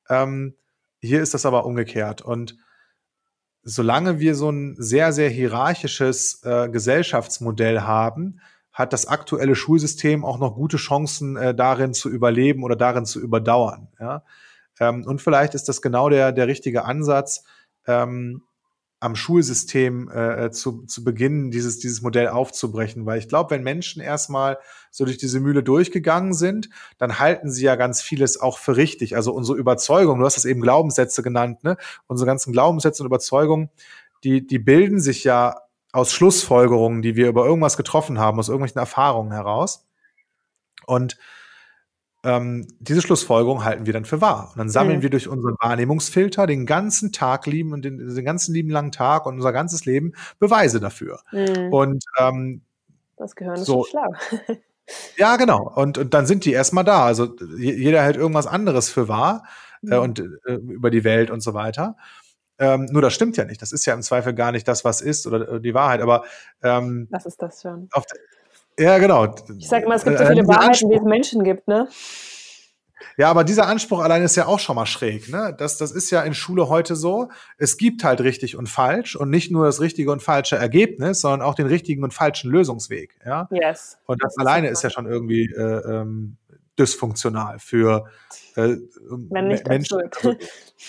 Ähm, 0.08 0.54
hier 1.00 1.20
ist 1.20 1.34
das 1.34 1.46
aber 1.46 1.66
umgekehrt. 1.66 2.22
Und 2.22 2.56
solange 3.62 4.18
wir 4.20 4.34
so 4.34 4.50
ein 4.50 4.74
sehr, 4.78 5.12
sehr 5.12 5.28
hierarchisches 5.28 6.42
äh, 6.44 6.68
Gesellschaftsmodell 6.68 7.82
haben, 7.82 8.40
hat 8.72 8.92
das 8.92 9.06
aktuelle 9.06 9.54
Schulsystem 9.54 10.24
auch 10.24 10.38
noch 10.38 10.54
gute 10.54 10.78
Chancen, 10.78 11.36
äh, 11.36 11.54
darin 11.54 11.92
zu 11.92 12.08
überleben 12.08 12.64
oder 12.64 12.76
darin 12.76 13.04
zu 13.04 13.20
überdauern. 13.20 13.88
Ja? 14.00 14.24
Ähm, 14.80 15.04
und 15.06 15.20
vielleicht 15.20 15.54
ist 15.54 15.68
das 15.68 15.82
genau 15.82 16.08
der, 16.08 16.32
der 16.32 16.48
richtige 16.48 16.84
Ansatz, 16.84 17.44
ähm, 17.86 18.42
am 19.02 19.16
Schulsystem 19.16 20.08
äh, 20.10 20.52
zu, 20.52 20.84
zu 20.84 21.02
beginnen, 21.02 21.50
dieses, 21.50 21.80
dieses 21.80 22.02
Modell 22.02 22.28
aufzubrechen. 22.28 23.04
Weil 23.04 23.18
ich 23.18 23.28
glaube, 23.28 23.50
wenn 23.50 23.64
Menschen 23.64 24.00
erstmal 24.00 24.58
so 24.92 25.04
durch 25.04 25.18
diese 25.18 25.40
Mühle 25.40 25.64
durchgegangen 25.64 26.34
sind, 26.34 26.70
dann 26.98 27.18
halten 27.18 27.50
sie 27.50 27.64
ja 27.64 27.74
ganz 27.74 28.00
vieles 28.00 28.40
auch 28.40 28.58
für 28.58 28.76
richtig. 28.76 29.16
Also 29.16 29.32
unsere 29.32 29.58
Überzeugung, 29.58 30.20
du 30.20 30.24
hast 30.24 30.36
das 30.36 30.44
eben 30.44 30.60
Glaubenssätze 30.60 31.24
genannt, 31.24 31.64
ne? 31.64 31.76
Unsere 32.06 32.26
ganzen 32.26 32.52
Glaubenssätze 32.52 33.02
und 33.02 33.08
Überzeugungen, 33.08 33.70
die, 34.22 34.46
die 34.46 34.60
bilden 34.60 35.00
sich 35.00 35.24
ja 35.24 35.62
aus 35.90 36.12
Schlussfolgerungen, 36.12 37.02
die 37.02 37.16
wir 37.16 37.26
über 37.26 37.44
irgendwas 37.44 37.76
getroffen 37.76 38.20
haben, 38.20 38.38
aus 38.38 38.48
irgendwelchen 38.48 38.78
Erfahrungen 38.78 39.32
heraus. 39.32 39.84
Und 40.86 41.18
ähm, 42.24 42.68
diese 42.78 43.02
Schlussfolgerung 43.02 43.64
halten 43.64 43.86
wir 43.86 43.92
dann 43.92 44.04
für 44.04 44.20
wahr. 44.20 44.50
Und 44.52 44.58
dann 44.58 44.68
sammeln 44.68 44.98
mhm. 44.98 45.02
wir 45.02 45.10
durch 45.10 45.28
unseren 45.28 45.56
Wahrnehmungsfilter 45.60 46.46
den 46.46 46.66
ganzen 46.66 47.12
Tag 47.12 47.46
lieben 47.46 47.72
und 47.72 47.84
den, 47.84 47.98
den, 47.98 48.24
ganzen 48.24 48.54
lieben 48.54 48.70
langen 48.70 48.92
Tag 48.92 49.26
und 49.26 49.34
unser 49.34 49.52
ganzes 49.52 49.84
Leben 49.84 50.12
Beweise 50.38 50.78
dafür. 50.78 51.20
Mhm. 51.32 51.72
Und 51.72 52.04
ähm, 52.18 52.62
das 53.16 53.34
Gehirn 53.34 53.56
ist 53.56 53.66
so 53.66 53.84
schlau. 53.84 54.12
ja, 55.16 55.36
genau. 55.36 55.72
Und, 55.74 55.98
und 55.98 56.14
dann 56.14 56.26
sind 56.26 56.44
die 56.44 56.52
erstmal 56.52 56.84
da. 56.84 57.04
Also 57.04 57.34
jeder 57.56 58.02
hält 58.02 58.16
irgendwas 58.16 58.46
anderes 58.46 58.88
für 58.88 59.08
wahr 59.08 59.44
äh, 59.82 59.96
mhm. 59.96 60.02
und 60.02 60.18
äh, 60.46 60.54
über 60.54 60.90
die 60.90 61.04
Welt 61.04 61.30
und 61.30 61.40
so 61.40 61.54
weiter. 61.54 61.96
Ähm, 62.58 62.86
nur 62.92 63.02
das 63.02 63.14
stimmt 63.14 63.36
ja 63.36 63.44
nicht. 63.44 63.60
Das 63.60 63.72
ist 63.72 63.84
ja 63.86 63.94
im 63.94 64.02
Zweifel 64.02 64.34
gar 64.34 64.52
nicht 64.52 64.68
das, 64.68 64.84
was 64.84 65.00
ist 65.00 65.26
oder, 65.26 65.58
die 65.58 65.74
Wahrheit. 65.74 66.00
Aber 66.00 66.24
ähm, 66.62 67.08
was 67.10 67.26
ist 67.26 67.42
das 67.42 67.62
schon? 67.62 67.88
Auf, 67.90 68.04
ja, 68.78 68.98
genau. 68.98 69.34
Ich 69.58 69.68
sage 69.68 69.86
mal, 69.86 69.96
es 69.96 70.04
gibt 70.04 70.18
so 70.18 70.24
äh, 70.24 70.28
viele 70.28 70.42
äh, 70.42 70.48
Wahrheiten, 70.48 70.68
Anspruch, 70.68 70.90
wie 70.90 70.96
es 70.96 71.02
Menschen 71.02 71.44
gibt, 71.44 71.68
ne? 71.68 71.88
Ja, 73.16 73.30
aber 73.30 73.44
dieser 73.44 73.66
Anspruch 73.66 74.00
allein 74.00 74.22
ist 74.22 74.36
ja 74.36 74.46
auch 74.46 74.58
schon 74.58 74.76
mal 74.76 74.86
schräg. 74.86 75.28
Ne? 75.28 75.54
Das, 75.58 75.76
das 75.76 75.92
ist 75.92 76.10
ja 76.10 76.22
in 76.22 76.34
Schule 76.34 76.68
heute 76.68 76.96
so. 76.96 77.28
Es 77.58 77.76
gibt 77.76 78.04
halt 78.04 78.20
richtig 78.20 78.56
und 78.56 78.68
falsch 78.68 79.16
und 79.16 79.30
nicht 79.30 79.50
nur 79.50 79.66
das 79.66 79.80
richtige 79.80 80.10
und 80.12 80.22
falsche 80.22 80.56
Ergebnis, 80.56 81.20
sondern 81.20 81.42
auch 81.42 81.54
den 81.54 81.66
richtigen 81.66 82.04
und 82.04 82.14
falschen 82.14 82.50
Lösungsweg. 82.50 83.18
Ja? 83.24 83.48
Yes. 83.50 83.98
Und 84.06 84.22
das, 84.22 84.34
das 84.34 84.46
alleine 84.46 84.68
ist, 84.68 84.78
ist 84.78 84.84
ja 84.84 84.90
schon 84.90 85.06
irgendwie 85.06 85.44
äh, 85.52 86.00
ähm, 86.00 86.36
dysfunktional 86.78 87.58
für 87.58 88.06
äh, 88.56 88.76
Menschen, 89.30 89.68
also, 89.68 90.34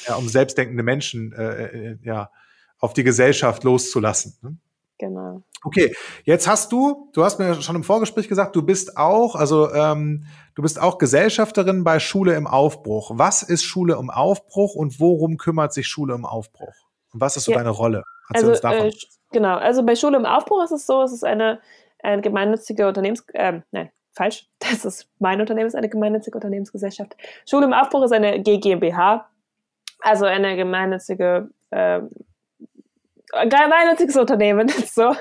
ja, 0.08 0.15
um 0.15 0.28
selbstdenkende 0.30 0.84
Menschen 0.84 1.34
äh, 1.34 1.63
äh, 1.65 1.98
ja, 2.04 2.30
auf 2.80 2.93
die 2.93 3.04
Gesellschaft 3.04 3.63
loszulassen. 3.63 4.38
Ne? 4.41 4.58
Genau. 4.99 5.43
Okay, 5.63 5.95
jetzt 6.23 6.47
hast 6.47 6.71
du, 6.71 7.10
du 7.13 7.23
hast 7.23 7.39
mir 7.39 7.62
schon 7.62 7.75
im 7.75 7.84
Vorgespräch 7.84 8.27
gesagt, 8.27 8.56
du 8.56 8.62
bist 8.63 8.97
auch, 8.97 9.36
also 9.36 9.71
ähm, 9.73 10.25
du 10.56 10.62
bist 10.62 10.79
auch 10.79 10.97
Gesellschafterin 10.97 11.84
bei 11.84 11.99
Schule 11.99 12.36
im 12.36 12.47
Aufbruch. 12.47 13.12
Was 13.13 13.43
ist 13.43 13.63
Schule 13.63 13.95
im 13.99 14.10
Aufbruch 14.10 14.75
und 14.75 14.99
worum 14.99 15.38
kümmert 15.38 15.73
sich 15.73 15.88
Schule 15.88 16.13
im 16.13 16.25
Aufbruch? 16.25 16.73
Und 17.13 17.21
was 17.21 17.38
ist 17.38 17.45
so 17.45 17.51
ja. 17.51 17.60
deine 17.60 17.69
Rolle? 17.69 18.03
Erzähl 18.29 18.49
also, 18.49 18.51
uns 18.51 18.62
davon. 18.62 18.88
Äh, 18.88 18.93
genau, 19.32 19.58
also 19.58 19.84
bei 19.84 19.95
Schule 19.95 20.17
im 20.17 20.25
Aufbruch 20.25 20.63
ist 20.63 20.71
es 20.71 20.86
so, 20.86 21.01
es 21.01 21.13
ist 21.13 21.23
eine, 21.23 21.60
eine 22.01 22.21
gemeinnützige 22.21 22.88
Unternehmens, 22.88 23.25
äh, 23.34 23.62
nein, 23.71 23.91
falsch, 24.13 24.47
das 24.60 24.86
ist 24.86 25.10
mein 25.20 25.39
Unternehmen, 25.39 25.68
ist 25.68 25.76
eine 25.76 25.89
gemeinnützige 25.89 26.38
Unternehmensgesellschaft. 26.38 27.15
Schule 27.49 27.65
im 27.65 27.74
Aufbruch 27.74 28.03
ist 28.03 28.13
eine 28.13 28.41
GmbH, 28.41 29.30
also 30.01 30.26
eine 30.26 30.55
gemeinnützige 30.55 31.49
äh, 31.72 32.01
gemeinnütziges 33.34 34.15
Unternehmen, 34.15 34.69
so, 34.86 35.15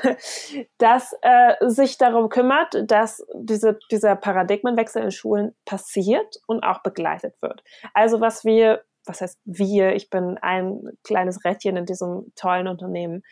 das 0.78 1.14
äh, 1.22 1.54
sich 1.68 1.98
darum 1.98 2.28
kümmert, 2.28 2.90
dass 2.90 3.24
diese, 3.34 3.78
dieser 3.90 4.16
Paradigmenwechsel 4.16 5.02
in 5.02 5.10
Schulen 5.10 5.54
passiert 5.64 6.36
und 6.46 6.62
auch 6.62 6.82
begleitet 6.82 7.40
wird. 7.40 7.62
Also 7.94 8.20
was 8.20 8.44
wir, 8.44 8.84
was 9.04 9.20
heißt 9.20 9.40
wir, 9.44 9.94
ich 9.94 10.10
bin 10.10 10.38
ein 10.38 10.82
kleines 11.04 11.44
Rädchen 11.44 11.76
in 11.76 11.86
diesem 11.86 12.32
tollen 12.36 12.68
Unternehmen. 12.68 13.22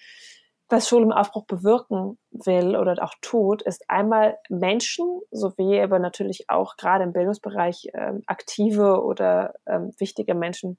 was 0.69 0.89
Schule 0.89 1.05
im 1.05 1.13
Aufbruch 1.13 1.47
bewirken 1.47 2.17
will 2.31 2.77
oder 2.77 3.03
auch 3.03 3.15
tut, 3.21 3.63
ist 3.63 3.85
einmal 3.89 4.39
Menschen 4.49 5.21
sowie 5.31 5.81
aber 5.81 5.99
natürlich 5.99 6.49
auch 6.49 6.77
gerade 6.77 7.05
im 7.05 7.13
Bildungsbereich 7.13 7.89
äh, 7.93 8.13
aktive 8.27 9.03
oder 9.03 9.55
äh, 9.67 9.81
wichtige 9.99 10.35
Menschen 10.35 10.79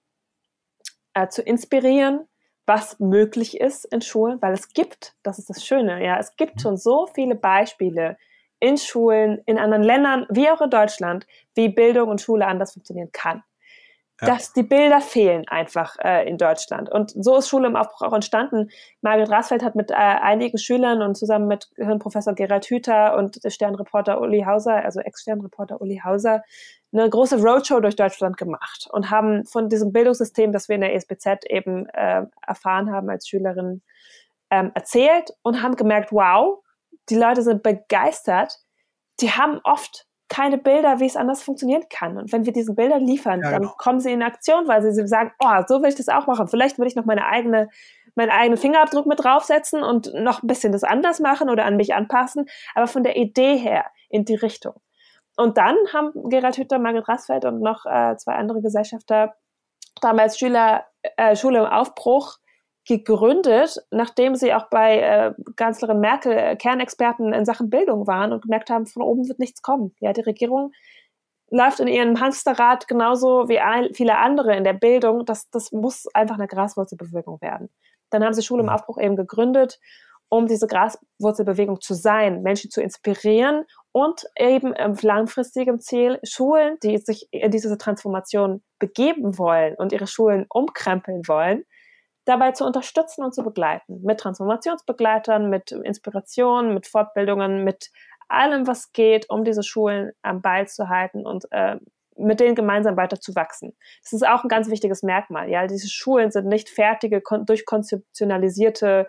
äh, 1.14 1.28
zu 1.28 1.42
inspirieren, 1.42 2.26
was 2.74 3.02
möglich 3.02 3.60
ist 3.60 3.84
in 3.84 4.02
Schulen, 4.02 4.42
weil 4.42 4.54
es 4.54 4.70
gibt, 4.70 5.14
das 5.24 5.40
ist 5.40 5.50
das 5.50 5.66
Schöne, 5.66 6.02
ja, 6.06 6.18
es 6.18 6.38
gibt 6.38 6.62
schon 6.62 6.78
so 6.78 7.06
viele 7.06 7.36
Beispiele 7.36 8.18
in 8.62 8.78
Schulen, 8.78 9.42
in 9.46 9.58
anderen 9.58 9.84
Ländern, 9.84 10.26
wie 10.30 10.50
auch 10.50 10.62
in 10.62 10.70
Deutschland, 10.70 11.28
wie 11.54 11.68
Bildung 11.68 12.08
und 12.08 12.22
Schule 12.22 12.48
anders 12.48 12.72
funktionieren 12.72 13.12
kann 13.12 13.44
dass 14.22 14.54
die 14.54 14.64
Bilder 14.64 15.02
fehlen 15.02 15.48
einfach 15.48 15.98
äh, 16.00 16.28
in 16.28 16.38
Deutschland. 16.38 16.92
Und 16.92 17.12
so 17.12 17.38
ist 17.38 17.50
Schule 17.50 17.68
im 17.68 17.76
Aufbruch 17.76 18.04
auch 18.04 18.14
entstanden. 18.14 18.70
Margret 19.02 19.30
Rasfeld 19.30 19.64
hat 19.64 19.76
mit 19.76 19.92
äh, 19.92 19.96
einigen 19.96 20.58
Schülern 20.58 21.02
und 21.02 21.16
zusammen 21.16 21.48
mit 21.48 21.70
Hirnprofessor 21.76 22.34
Gerald 22.34 22.66
Hüther 22.66 23.18
und 23.18 23.40
Sternreporter 23.46 24.22
Uli 24.22 24.44
Hauser, 24.44 24.84
also 24.84 25.00
Ex-Sternreporter 25.00 25.82
Uli 25.82 26.02
Hauser, 26.04 26.44
eine 26.94 27.10
große 27.10 27.42
Roadshow 27.42 27.80
durch 27.80 27.96
Deutschland 27.96 28.38
gemacht 28.38 28.88
und 28.92 29.10
haben 29.10 29.46
von 29.46 29.70
diesem 29.70 29.92
Bildungssystem, 29.92 30.52
das 30.52 30.68
wir 30.68 30.76
in 30.76 30.82
der 30.82 30.94
ESBZ 30.94 31.46
eben 31.50 31.88
äh, 31.90 32.26
erfahren 32.46 32.92
haben 32.92 33.10
als 33.10 33.28
Schülerin, 33.28 33.82
ähm, 34.50 34.72
erzählt 34.76 35.32
und 35.42 35.64
haben 35.64 35.76
gemerkt, 35.76 36.12
wow, 36.12 36.60
die 37.10 37.16
Leute 37.16 37.42
sind 37.42 37.64
begeistert. 37.64 38.60
Die 39.22 39.32
haben 39.32 39.60
oft 39.64 40.06
keine 40.32 40.58
Bilder, 40.58 41.02
wie 41.02 41.06
es 41.06 41.18
anders 41.18 41.44
funktionieren 41.44 41.84
kann. 41.90 42.18
Und 42.18 42.32
wenn 42.32 42.46
wir 42.46 42.54
diese 42.54 42.74
Bilder 42.74 43.00
liefern, 43.00 43.42
ja, 43.44 43.52
dann 43.52 43.64
genau. 43.64 43.74
kommen 43.78 44.00
sie 44.00 44.14
in 44.14 44.24
Aktion, 44.24 44.66
weil 44.66 44.82
sie 44.82 45.06
sagen, 45.06 45.34
oh, 45.40 45.62
so 45.68 45.82
will 45.82 45.90
ich 45.90 45.96
das 45.96 46.08
auch 46.08 46.26
machen. 46.26 46.48
Vielleicht 46.48 46.80
will 46.80 46.88
ich 46.88 46.96
noch 46.96 47.04
meine 47.04 47.26
eigene, 47.26 47.68
meinen 48.16 48.30
eigenen 48.30 48.58
Fingerabdruck 48.58 49.06
mit 49.08 49.22
draufsetzen 49.22 49.84
und 49.84 50.14
noch 50.14 50.42
ein 50.42 50.48
bisschen 50.48 50.72
das 50.72 50.86
anders 50.86 51.20
machen 51.20 51.50
oder 51.50 51.66
an 51.66 51.76
mich 51.76 51.94
anpassen, 51.94 52.46
aber 52.76 52.88
von 52.88 53.04
der 53.04 53.18
Idee 53.18 53.58
her 53.58 53.88
in 54.08 54.24
die 54.24 54.36
Richtung. 54.36 54.76
Und 55.36 55.58
dann 55.58 55.76
haben 55.94 56.14
Gerald 56.30 56.58
Hütter, 56.58 56.80
Margret 56.80 57.10
Rassfeld 57.10 57.44
und 57.44 57.60
noch 57.60 57.86
äh, 57.86 58.16
zwei 58.16 58.36
andere 58.36 58.62
Gesellschafter 58.62 59.34
damals 60.00 60.40
Schüler, 60.40 60.86
äh, 61.18 61.36
Schule 61.36 61.60
im 61.60 61.66
Aufbruch 61.66 62.38
gegründet, 62.88 63.78
nachdem 63.92 64.36
sie 64.36 64.54
auch 64.54 64.70
bei 64.70 65.00
äh, 65.00 65.34
Kanzlerin 65.56 66.00
Merkel 66.00 66.34
äh, 66.34 66.56
Kernexperten 66.56 67.34
in 67.34 67.46
Sachen 67.46 67.70
Bildung 67.70 68.08
waren 68.08 68.34
und 68.34 68.42
gemerkt 68.42 68.70
haben, 68.70 68.88
von 68.88 69.04
oben 69.04 69.28
wird 69.28 69.40
nichts 69.40 69.62
kommen. 69.62 69.96
Ja, 70.00 70.14
die 70.14 70.22
Regierung 70.22 70.72
läuft 71.52 71.80
in 71.80 71.88
ihrem 71.88 72.20
Hamsterrad 72.20 72.88
genauso 72.88 73.50
wie 73.50 73.60
ein, 73.60 73.94
viele 73.94 74.18
andere 74.18 74.56
in 74.56 74.64
der 74.64 74.74
Bildung. 74.74 75.26
Das, 75.26 75.50
das 75.50 75.72
muss 75.72 76.08
einfach 76.14 76.36
eine 76.36 76.48
Graswurzelbewegung 76.48 77.42
werden. 77.42 77.70
Dann 78.10 78.24
haben 78.24 78.34
sie 78.34 78.42
Schule 78.42 78.64
im. 78.64 78.70
Aufbruch 78.70 78.98
eben 78.98 79.16
gegründet, 79.16 79.80
um 80.30 80.48
diese 80.48 80.66
Graswurzelbewegung 80.66 81.82
zu 81.82 81.94
sein, 81.94 82.42
Menschen 82.42 82.72
zu 82.72 82.82
inspirieren 82.82 83.66
und 83.92 84.26
eben 84.40 84.74
im 84.74 84.98
langfristigen 85.02 85.82
Ziel 85.82 86.20
Schulen, 86.24 86.78
die 86.82 86.98
sich 86.98 87.28
in 87.32 87.52
diese 87.52 87.78
Transformation 87.78 88.64
begeben 88.80 89.38
wollen 89.38 89.76
und 89.76 89.92
ihre 89.92 90.08
Schulen 90.08 90.46
umkrempeln 90.50 91.28
wollen, 91.28 91.66
dabei 92.26 92.52
zu 92.52 92.66
unterstützen 92.66 93.24
und 93.24 93.34
zu 93.34 93.44
begleiten. 93.44 94.02
Mit 94.04 94.20
Transformationsbegleitern, 94.20 95.50
mit 95.50 95.72
Inspiration, 95.72 96.74
mit 96.74 96.88
Fortbildungen, 96.88 97.64
mit 97.64 97.92
allem, 98.28 98.68
was 98.68 98.92
geht, 98.94 99.30
um 99.30 99.44
diese 99.44 99.64
Schulen 99.64 100.12
am 100.22 100.42
Ball 100.42 100.68
zu 100.68 100.90
halten 100.90 101.26
und 101.26 101.46
äh, 101.52 101.78
mit 102.18 102.40
denen 102.40 102.56
gemeinsam 102.56 102.98
weiter 102.98 103.20
zu 103.20 103.36
wachsen. 103.36 103.76
Das 104.04 104.14
ist 104.14 104.28
auch 104.28 104.44
ein 104.44 104.50
ganz 104.50 104.70
wichtiges 104.70 105.04
Merkmal. 105.04 105.50
Ja, 105.50 105.68
diese 105.68 105.90
Schulen 105.90 106.32
sind 106.32 106.48
nicht 106.48 106.70
fertige, 106.70 107.22
durchkonzeptionalisierte 107.22 109.08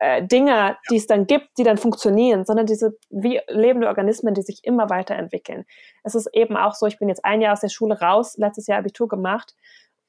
äh, 0.00 0.26
Dinge, 0.26 0.76
die 0.90 0.96
es 0.96 1.06
dann 1.06 1.26
gibt, 1.26 1.58
die 1.58 1.62
dann 1.62 1.78
funktionieren, 1.78 2.44
sondern 2.44 2.66
diese 2.66 2.96
wie 3.10 3.40
lebende 3.48 3.88
Organismen, 3.88 4.34
die 4.34 4.42
sich 4.42 4.60
immer 4.62 4.90
weiterentwickeln. 4.90 5.64
Es 6.02 6.14
ist 6.14 6.28
eben 6.32 6.56
auch 6.56 6.74
so, 6.74 6.86
ich 6.86 6.98
bin 6.98 7.08
jetzt 7.08 7.24
ein 7.24 7.40
Jahr 7.40 7.54
aus 7.54 7.60
der 7.60 7.68
Schule 7.68 8.00
raus, 8.00 8.36
letztes 8.36 8.66
Jahr 8.66 8.78
Abitur 8.78 9.08
gemacht 9.08 9.54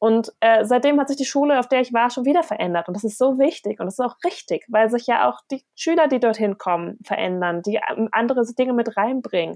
und 0.06 0.32
äh, 0.40 0.64
seitdem 0.66 1.00
hat 1.00 1.08
sich 1.08 1.18
die 1.18 1.26
Schule, 1.26 1.58
auf 1.58 1.68
der 1.68 1.82
ich 1.82 1.92
war, 1.92 2.12
schon 2.12 2.26
wieder 2.26 2.44
verändert. 2.44 2.88
Und 2.88 2.94
das 2.94 3.04
ist 3.04 3.18
so 3.18 3.40
wichtig 3.40 3.80
und 3.80 3.88
das 3.88 3.96
ist 3.96 4.06
auch 4.06 4.18
richtig, 4.24 4.64
weil 4.68 4.88
sich 4.88 5.08
ja 5.08 5.28
auch 5.28 5.40
die 5.50 5.66
Schüler, 5.74 6.08
die 6.08 6.20
dorthin 6.20 6.60
kommen, 6.60 7.00
verändern, 7.04 7.64
die 7.64 7.80
ähm, 7.90 8.08
andere 8.12 8.46
Dinge 8.54 8.74
mit 8.74 8.98
reinbringen. 8.98 9.56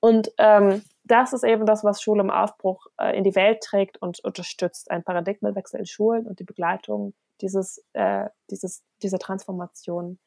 Und 0.00 0.32
ähm, 0.38 0.80
das 1.02 1.34
ist 1.34 1.44
eben 1.44 1.66
das, 1.66 1.84
was 1.84 2.00
Schule 2.00 2.22
im 2.22 2.30
Aufbruch 2.30 2.86
äh, 2.98 3.14
in 3.14 3.24
die 3.24 3.34
Welt 3.34 3.60
trägt 3.62 4.00
und 4.00 4.20
unterstützt. 4.24 4.90
Ein 4.90 5.04
Paradigmenwechsel 5.04 5.80
in 5.80 5.84
Schulen 5.84 6.26
und 6.26 6.40
die 6.40 6.44
Begleitung 6.44 7.12
dieses, 7.42 7.84
äh, 7.92 8.30
dieses, 8.50 8.82
dieser 9.02 9.18
Transformation. 9.18 10.18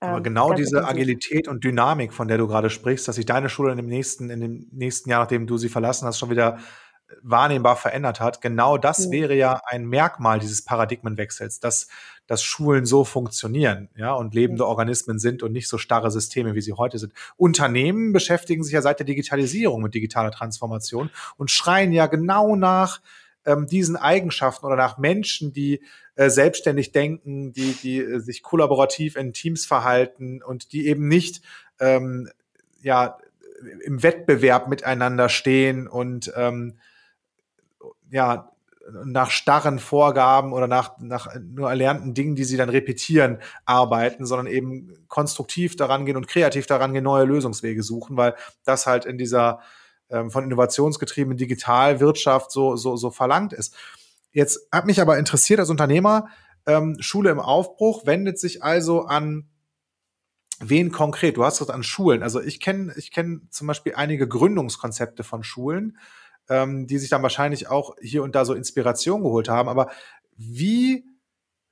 Aber 0.00 0.16
ähm, 0.16 0.22
genau 0.24 0.54
diese 0.54 0.84
Agilität 0.84 1.46
und 1.46 1.62
Dynamik, 1.62 2.12
von 2.12 2.26
der 2.26 2.38
du 2.38 2.48
gerade 2.48 2.68
sprichst, 2.68 3.06
dass 3.06 3.14
sich 3.14 3.26
deine 3.26 3.48
Schule 3.48 3.70
in 3.70 3.76
dem 3.76 3.86
nächsten, 3.86 4.28
in 4.28 4.40
dem 4.40 4.68
nächsten 4.72 5.08
Jahr, 5.08 5.20
nachdem 5.20 5.46
du 5.46 5.56
sie 5.56 5.68
verlassen 5.68 6.06
hast, 6.08 6.18
schon 6.18 6.30
wieder 6.30 6.58
wahrnehmbar 7.22 7.76
verändert 7.76 8.20
hat. 8.20 8.40
Genau 8.40 8.76
das 8.76 9.06
mhm. 9.06 9.12
wäre 9.12 9.34
ja 9.34 9.60
ein 9.66 9.86
Merkmal 9.86 10.38
dieses 10.38 10.62
Paradigmenwechsels, 10.62 11.60
dass, 11.60 11.88
dass 12.26 12.42
Schulen 12.42 12.84
so 12.84 13.04
funktionieren, 13.04 13.88
ja, 13.96 14.12
und 14.12 14.34
lebende 14.34 14.64
mhm. 14.64 14.68
Organismen 14.68 15.18
sind 15.18 15.42
und 15.42 15.52
nicht 15.52 15.68
so 15.68 15.78
starre 15.78 16.10
Systeme, 16.10 16.54
wie 16.54 16.60
sie 16.60 16.74
heute 16.74 16.98
sind. 16.98 17.12
Unternehmen 17.36 18.12
beschäftigen 18.12 18.62
sich 18.62 18.74
ja 18.74 18.82
seit 18.82 18.98
der 18.98 19.06
Digitalisierung 19.06 19.82
mit 19.82 19.94
digitaler 19.94 20.30
Transformation 20.30 21.10
und 21.36 21.50
schreien 21.50 21.92
ja 21.92 22.06
genau 22.06 22.56
nach 22.56 23.00
ähm, 23.46 23.66
diesen 23.66 23.96
Eigenschaften 23.96 24.66
oder 24.66 24.76
nach 24.76 24.98
Menschen, 24.98 25.52
die 25.52 25.82
äh, 26.16 26.28
selbstständig 26.30 26.92
denken, 26.92 27.52
die, 27.52 27.72
die 27.72 27.98
äh, 27.98 28.18
sich 28.20 28.42
kollaborativ 28.42 29.16
in 29.16 29.32
Teams 29.32 29.64
verhalten 29.64 30.42
und 30.42 30.72
die 30.72 30.86
eben 30.86 31.08
nicht 31.08 31.42
ähm, 31.80 32.28
ja 32.82 33.18
im 33.84 34.02
Wettbewerb 34.02 34.68
miteinander 34.68 35.28
stehen 35.28 35.88
und 35.88 36.32
ähm, 36.36 36.78
ja, 38.10 38.52
nach 39.04 39.30
starren 39.30 39.78
Vorgaben 39.78 40.52
oder 40.52 40.66
nach, 40.66 40.98
nach 40.98 41.28
nur 41.40 41.68
erlernten 41.68 42.14
Dingen, 42.14 42.36
die 42.36 42.44
sie 42.44 42.56
dann 42.56 42.70
repetieren, 42.70 43.38
arbeiten, 43.64 44.24
sondern 44.24 44.46
eben 44.46 44.94
konstruktiv 45.08 45.76
daran 45.76 46.06
gehen 46.06 46.16
und 46.16 46.28
kreativ 46.28 46.66
daran 46.66 46.92
gehen, 46.92 47.04
neue 47.04 47.24
Lösungswege 47.24 47.82
suchen, 47.82 48.16
weil 48.16 48.34
das 48.64 48.86
halt 48.86 49.04
in 49.04 49.18
dieser 49.18 49.60
ähm, 50.10 50.30
von 50.30 50.44
innovationsgetriebenen 50.44 51.36
Digitalwirtschaft 51.36 52.50
so, 52.50 52.76
so, 52.76 52.96
so 52.96 53.10
verlangt 53.10 53.52
ist. 53.52 53.76
Jetzt 54.32 54.68
hat 54.72 54.86
mich 54.86 55.00
aber 55.00 55.18
interessiert 55.18 55.60
als 55.60 55.70
Unternehmer, 55.70 56.28
ähm, 56.66 56.96
Schule 57.00 57.30
im 57.30 57.40
Aufbruch 57.40 58.06
wendet 58.06 58.38
sich 58.38 58.62
also 58.62 59.04
an 59.04 59.48
wen 60.60 60.92
konkret? 60.92 61.36
Du 61.36 61.44
hast 61.44 61.60
das 61.60 61.70
an 61.70 61.82
Schulen. 61.82 62.22
Also 62.22 62.40
ich 62.40 62.60
kenne 62.60 62.92
ich 62.96 63.10
kenn 63.10 63.48
zum 63.50 63.66
Beispiel 63.66 63.94
einige 63.94 64.26
Gründungskonzepte 64.28 65.24
von 65.24 65.42
Schulen, 65.44 65.98
ähm, 66.48 66.86
die 66.86 66.98
sich 66.98 67.10
dann 67.10 67.22
wahrscheinlich 67.22 67.68
auch 67.68 67.94
hier 68.00 68.22
und 68.22 68.34
da 68.34 68.44
so 68.44 68.54
Inspiration 68.54 69.22
geholt 69.22 69.48
haben. 69.48 69.68
Aber 69.68 69.90
wie 70.36 71.04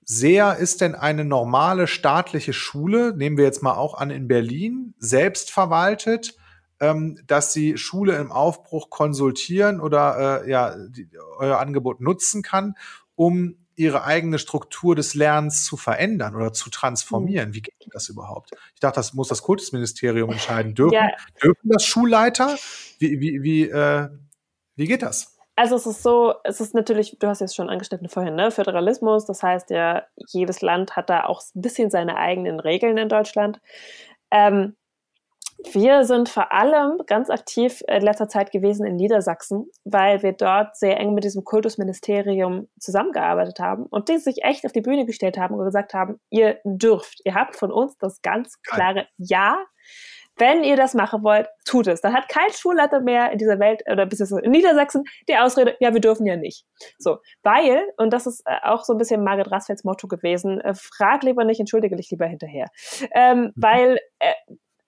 sehr 0.04 0.56
ist 0.56 0.80
denn 0.80 0.94
eine 0.94 1.24
normale 1.24 1.86
staatliche 1.86 2.52
Schule, 2.52 3.16
nehmen 3.16 3.36
wir 3.36 3.44
jetzt 3.44 3.62
mal 3.62 3.74
auch 3.74 3.94
an 3.94 4.10
in 4.10 4.28
Berlin, 4.28 4.94
selbst 4.98 5.50
verwaltet, 5.50 6.36
ähm, 6.78 7.18
dass 7.26 7.52
sie 7.52 7.76
Schule 7.76 8.16
im 8.16 8.30
Aufbruch 8.30 8.90
konsultieren 8.90 9.80
oder 9.80 10.44
äh, 10.44 10.50
ja 10.50 10.76
die, 10.88 11.08
euer 11.38 11.58
Angebot 11.58 12.00
nutzen 12.00 12.42
kann, 12.42 12.76
um 13.14 13.56
ihre 13.74 14.04
eigene 14.04 14.38
Struktur 14.38 14.94
des 14.94 15.14
Lernens 15.14 15.64
zu 15.64 15.76
verändern 15.76 16.34
oder 16.34 16.52
zu 16.52 16.70
transformieren. 16.70 17.52
Wie 17.52 17.62
geht 17.62 17.74
das 17.92 18.08
überhaupt? 18.08 18.52
Ich 18.74 18.80
dachte, 18.80 18.96
das 18.96 19.12
muss 19.12 19.28
das 19.28 19.42
Kultusministerium 19.42 20.30
entscheiden. 20.30 20.74
Dürfen, 20.74 20.94
ja. 20.94 21.08
dürfen 21.42 21.68
das 21.68 21.84
Schulleiter? 21.84 22.56
Wie, 22.98 23.20
wie, 23.20 23.42
wie, 23.42 23.68
äh, 23.68 24.08
wie 24.76 24.86
geht 24.86 25.02
das? 25.02 25.36
Also 25.56 25.74
es 25.76 25.86
ist 25.86 26.02
so, 26.02 26.34
es 26.44 26.60
ist 26.60 26.74
natürlich, 26.74 27.16
du 27.18 27.26
hast 27.28 27.40
jetzt 27.40 27.56
schon 27.56 27.70
angeschnitten 27.70 28.10
vorhin, 28.10 28.34
ne? 28.34 28.50
Föderalismus, 28.50 29.24
das 29.24 29.42
heißt 29.42 29.70
ja, 29.70 30.04
jedes 30.28 30.60
Land 30.60 30.96
hat 30.96 31.08
da 31.08 31.24
auch 31.24 31.42
ein 31.54 31.62
bisschen 31.62 31.90
seine 31.90 32.16
eigenen 32.16 32.60
Regeln 32.60 32.98
in 32.98 33.08
Deutschland. 33.08 33.58
Ähm, 34.30 34.76
wir 35.72 36.04
sind 36.04 36.28
vor 36.28 36.52
allem 36.52 37.00
ganz 37.06 37.30
aktiv 37.30 37.82
in 37.88 38.02
letzter 38.02 38.28
Zeit 38.28 38.52
gewesen 38.52 38.86
in 38.86 38.96
Niedersachsen, 38.96 39.70
weil 39.84 40.22
wir 40.22 40.32
dort 40.32 40.76
sehr 40.76 41.00
eng 41.00 41.14
mit 41.14 41.24
diesem 41.24 41.44
Kultusministerium 41.44 42.68
zusammengearbeitet 42.78 43.58
haben 43.58 43.86
und 43.86 44.10
die 44.10 44.18
sich 44.18 44.44
echt 44.44 44.66
auf 44.66 44.72
die 44.72 44.82
Bühne 44.82 45.06
gestellt 45.06 45.38
haben 45.38 45.54
und 45.54 45.64
gesagt 45.64 45.94
haben, 45.94 46.20
ihr 46.28 46.60
dürft, 46.64 47.22
ihr 47.24 47.34
habt 47.34 47.56
von 47.56 47.72
uns 47.72 47.96
das 47.96 48.20
ganz 48.20 48.60
klare 48.62 49.08
Ja 49.16 49.64
wenn 50.38 50.64
ihr 50.64 50.76
das 50.76 50.94
machen 50.94 51.22
wollt, 51.22 51.48
tut 51.64 51.86
es. 51.86 52.00
Dann 52.00 52.14
hat 52.14 52.28
kein 52.28 52.50
Schulleiter 52.52 53.00
mehr 53.00 53.32
in 53.32 53.38
dieser 53.38 53.58
Welt 53.58 53.82
oder 53.90 54.06
bis 54.06 54.20
in 54.20 54.50
Niedersachsen 54.50 55.04
die 55.28 55.36
Ausrede, 55.36 55.76
ja, 55.80 55.92
wir 55.92 56.00
dürfen 56.00 56.26
ja 56.26 56.36
nicht. 56.36 56.64
So, 56.98 57.18
weil, 57.42 57.82
und 57.96 58.12
das 58.12 58.26
ist 58.26 58.42
äh, 58.46 58.58
auch 58.62 58.84
so 58.84 58.92
ein 58.94 58.98
bisschen 58.98 59.24
Margret 59.24 59.50
Rasfelds 59.50 59.84
Motto 59.84 60.08
gewesen, 60.08 60.60
äh, 60.60 60.74
frag 60.74 61.22
lieber 61.22 61.44
nicht, 61.44 61.60
entschuldige 61.60 61.96
dich 61.96 62.10
lieber 62.10 62.26
hinterher. 62.26 62.66
Ähm, 63.12 63.40
mhm. 63.40 63.52
Weil 63.56 63.98
äh, 64.18 64.32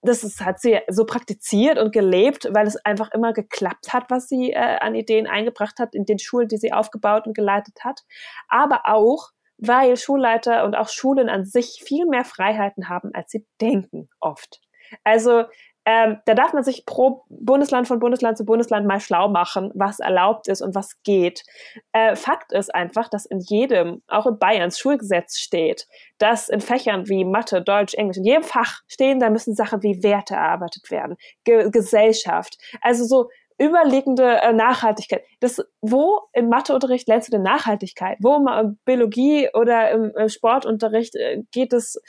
das 0.02 0.22
ist, 0.22 0.44
hat 0.44 0.60
sie 0.60 0.78
so 0.88 1.04
praktiziert 1.04 1.78
und 1.78 1.92
gelebt, 1.92 2.48
weil 2.52 2.66
es 2.66 2.76
einfach 2.84 3.10
immer 3.12 3.32
geklappt 3.32 3.92
hat, 3.92 4.10
was 4.10 4.28
sie 4.28 4.52
äh, 4.52 4.78
an 4.80 4.94
Ideen 4.94 5.26
eingebracht 5.26 5.78
hat 5.80 5.94
in 5.94 6.04
den 6.04 6.18
Schulen, 6.18 6.48
die 6.48 6.56
sie 6.56 6.72
aufgebaut 6.72 7.26
und 7.26 7.34
geleitet 7.34 7.84
hat. 7.84 8.02
Aber 8.48 8.82
auch, 8.84 9.30
weil 9.56 9.96
Schulleiter 9.96 10.64
und 10.64 10.76
auch 10.76 10.88
Schulen 10.88 11.28
an 11.28 11.44
sich 11.44 11.82
viel 11.84 12.06
mehr 12.06 12.24
Freiheiten 12.24 12.88
haben, 12.88 13.10
als 13.12 13.32
sie 13.32 13.44
denken 13.60 14.08
oft. 14.20 14.60
Also 15.04 15.44
ähm, 15.90 16.18
da 16.26 16.34
darf 16.34 16.52
man 16.52 16.64
sich 16.64 16.84
pro 16.84 17.24
Bundesland 17.30 17.88
von 17.88 17.98
Bundesland 17.98 18.36
zu 18.36 18.44
Bundesland 18.44 18.86
mal 18.86 19.00
schlau 19.00 19.28
machen, 19.28 19.70
was 19.74 20.00
erlaubt 20.00 20.46
ist 20.46 20.60
und 20.60 20.74
was 20.74 21.02
geht. 21.02 21.44
Äh, 21.92 22.14
Fakt 22.14 22.52
ist 22.52 22.74
einfach, 22.74 23.08
dass 23.08 23.24
in 23.24 23.40
jedem, 23.40 24.02
auch 24.06 24.26
in 24.26 24.38
Bayerns 24.38 24.78
Schulgesetz 24.78 25.38
steht, 25.38 25.86
dass 26.18 26.50
in 26.50 26.60
Fächern 26.60 27.08
wie 27.08 27.24
Mathe, 27.24 27.62
Deutsch, 27.62 27.94
Englisch, 27.94 28.18
in 28.18 28.24
jedem 28.24 28.42
Fach 28.42 28.82
stehen, 28.86 29.18
da 29.18 29.30
müssen 29.30 29.54
Sachen 29.54 29.82
wie 29.82 30.02
Werte 30.02 30.34
erarbeitet 30.34 30.90
werden, 30.90 31.16
Ge 31.44 31.70
Gesellschaft. 31.70 32.58
Also 32.82 33.06
so 33.06 33.30
überliegende 33.60 34.40
äh, 34.42 34.52
Nachhaltigkeit. 34.52 35.24
Das, 35.40 35.60
wo 35.80 36.20
im 36.32 36.48
Matheunterricht 36.48 37.08
lernst 37.08 37.28
du 37.28 37.32
denn 37.32 37.42
Nachhaltigkeit? 37.42 38.18
Wo 38.20 38.36
im 38.36 38.78
Biologie 38.84 39.48
oder 39.52 39.90
im, 39.90 40.12
im 40.16 40.28
Sportunterricht 40.28 41.16
äh, 41.16 41.42
geht 41.50 41.72
es 41.72 42.00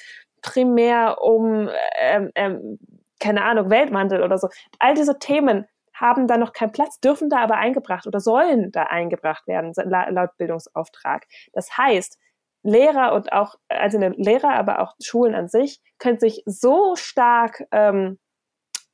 primär 0.42 1.22
um 1.22 1.70
ähm, 2.00 2.32
ähm, 2.36 2.80
keine 3.20 3.44
Ahnung, 3.44 3.70
Weltwandel 3.70 4.24
oder 4.24 4.38
so. 4.38 4.50
All 4.80 4.96
diese 4.96 5.20
Themen 5.20 5.68
haben 5.94 6.28
da 6.28 6.38
noch 6.38 6.54
keinen 6.54 6.72
Platz, 6.72 7.00
dürfen 7.00 7.30
da 7.30 7.40
aber 7.40 7.56
eingebracht 7.56 8.08
oder 8.08 8.20
sollen 8.20 8.72
da 8.72 8.84
eingebracht 8.84 9.48
werden, 9.48 9.74
laut 9.76 10.38
Bildungsauftrag. 10.38 11.26
Das 11.52 11.78
heißt, 11.78 12.18
Lehrer 12.64 13.14
und 13.14 13.32
auch, 13.34 13.56
also 13.68 14.00
Lehrer, 14.00 14.52
aber 14.52 14.80
auch 14.80 14.96
Schulen 15.02 15.36
an 15.36 15.48
sich, 15.48 15.82
können 15.98 16.20
sich 16.20 16.44
so 16.46 16.96
stark 16.96 17.64
ähm, 17.72 18.18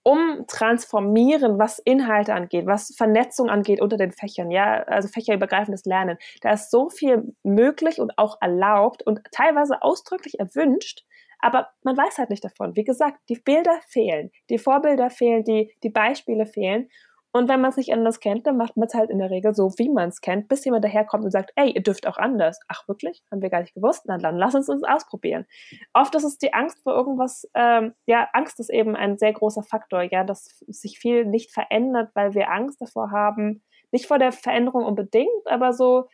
umtransformieren, 0.03 1.57
was 1.57 1.79
Inhalte 1.79 2.35
angeht, 2.35 2.67
was 2.67 2.93
Vernetzung 2.95 3.49
angeht 3.49 3.81
unter 3.81 3.97
den 3.97 4.11
Fächern, 4.11 4.51
ja, 4.51 4.83
also 4.83 5.07
fächerübergreifendes 5.07 5.85
Lernen. 5.85 6.17
Da 6.41 6.51
ist 6.51 6.69
so 6.69 6.89
viel 6.89 7.33
möglich 7.43 7.99
und 7.99 8.17
auch 8.17 8.37
erlaubt 8.39 9.01
und 9.01 9.21
teilweise 9.31 9.81
ausdrücklich 9.81 10.39
erwünscht, 10.39 11.03
aber 11.39 11.69
man 11.83 11.97
weiß 11.97 12.17
halt 12.17 12.29
nicht 12.29 12.43
davon. 12.43 12.75
Wie 12.75 12.83
gesagt, 12.83 13.19
die 13.29 13.35
Bilder 13.35 13.79
fehlen, 13.87 14.31
die 14.49 14.57
Vorbilder 14.57 15.09
fehlen, 15.09 15.43
die, 15.43 15.73
die 15.83 15.89
Beispiele 15.89 16.45
fehlen. 16.45 16.89
Und 17.35 17.49
wenn 17.49 17.59
man 17.59 17.71
es 17.71 17.75
nicht 17.75 17.91
anders 17.91 18.21
kennt, 18.21 18.47
dann 18.47 18.55
macht 18.55 18.77
man 18.77 18.87
es 18.87 18.93
halt 18.93 19.09
in 19.09 19.19
der 19.19 19.29
Regel 19.29 19.53
so, 19.53 19.73
wie 19.77 19.89
man 19.89 20.07
es 20.07 20.21
kennt, 20.21 20.47
bis 20.47 20.63
jemand 20.63 20.85
daherkommt 20.85 21.25
und 21.25 21.31
sagt, 21.31 21.51
ey, 21.57 21.69
ihr 21.69 21.83
dürft 21.83 22.07
auch 22.07 22.17
anders. 22.17 22.61
Ach 22.69 22.87
wirklich? 22.87 23.23
Haben 23.29 23.41
wir 23.41 23.49
gar 23.49 23.59
nicht 23.59 23.73
gewusst? 23.73 24.03
Na 24.05 24.17
dann 24.17 24.37
lass 24.37 24.55
uns 24.55 24.69
uns 24.69 24.85
ausprobieren. 24.85 25.45
Oft 25.91 26.15
ist 26.15 26.23
es 26.23 26.37
die 26.37 26.53
Angst 26.53 26.81
vor 26.83 26.93
irgendwas, 26.93 27.45
ähm, 27.53 27.93
ja, 28.05 28.29
Angst 28.31 28.61
ist 28.61 28.69
eben 28.69 28.95
ein 28.95 29.17
sehr 29.17 29.33
großer 29.33 29.63
Faktor, 29.63 30.03
ja, 30.03 30.23
dass 30.23 30.63
sich 30.67 30.97
viel 30.97 31.25
nicht 31.25 31.51
verändert, 31.51 32.11
weil 32.13 32.35
wir 32.35 32.49
Angst 32.49 32.79
davor 32.79 33.11
haben, 33.11 33.61
nicht 33.91 34.05
vor 34.05 34.17
der 34.17 34.31
Veränderung 34.31 34.85
unbedingt, 34.85 35.45
aber 35.47 35.73
so 35.73 36.07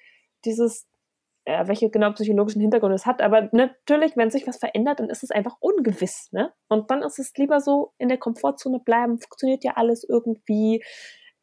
dieses, 0.43 0.87
äh, 1.45 1.67
welche 1.67 1.89
genau 1.89 2.11
psychologischen 2.11 2.61
Hintergründe 2.61 2.95
es 2.95 3.05
hat. 3.05 3.21
Aber 3.21 3.49
natürlich, 3.51 4.15
wenn 4.15 4.29
sich 4.29 4.47
was 4.47 4.57
verändert, 4.57 4.99
dann 4.99 5.09
ist 5.09 5.23
es 5.23 5.31
einfach 5.31 5.55
ungewiss. 5.59 6.29
Ne? 6.31 6.51
Und 6.69 6.91
dann 6.91 7.01
ist 7.01 7.19
es 7.19 7.33
lieber 7.37 7.59
so 7.59 7.93
in 7.97 8.09
der 8.09 8.17
Komfortzone 8.17 8.79
bleiben, 8.79 9.19
funktioniert 9.19 9.63
ja 9.63 9.73
alles 9.75 10.03
irgendwie. 10.07 10.83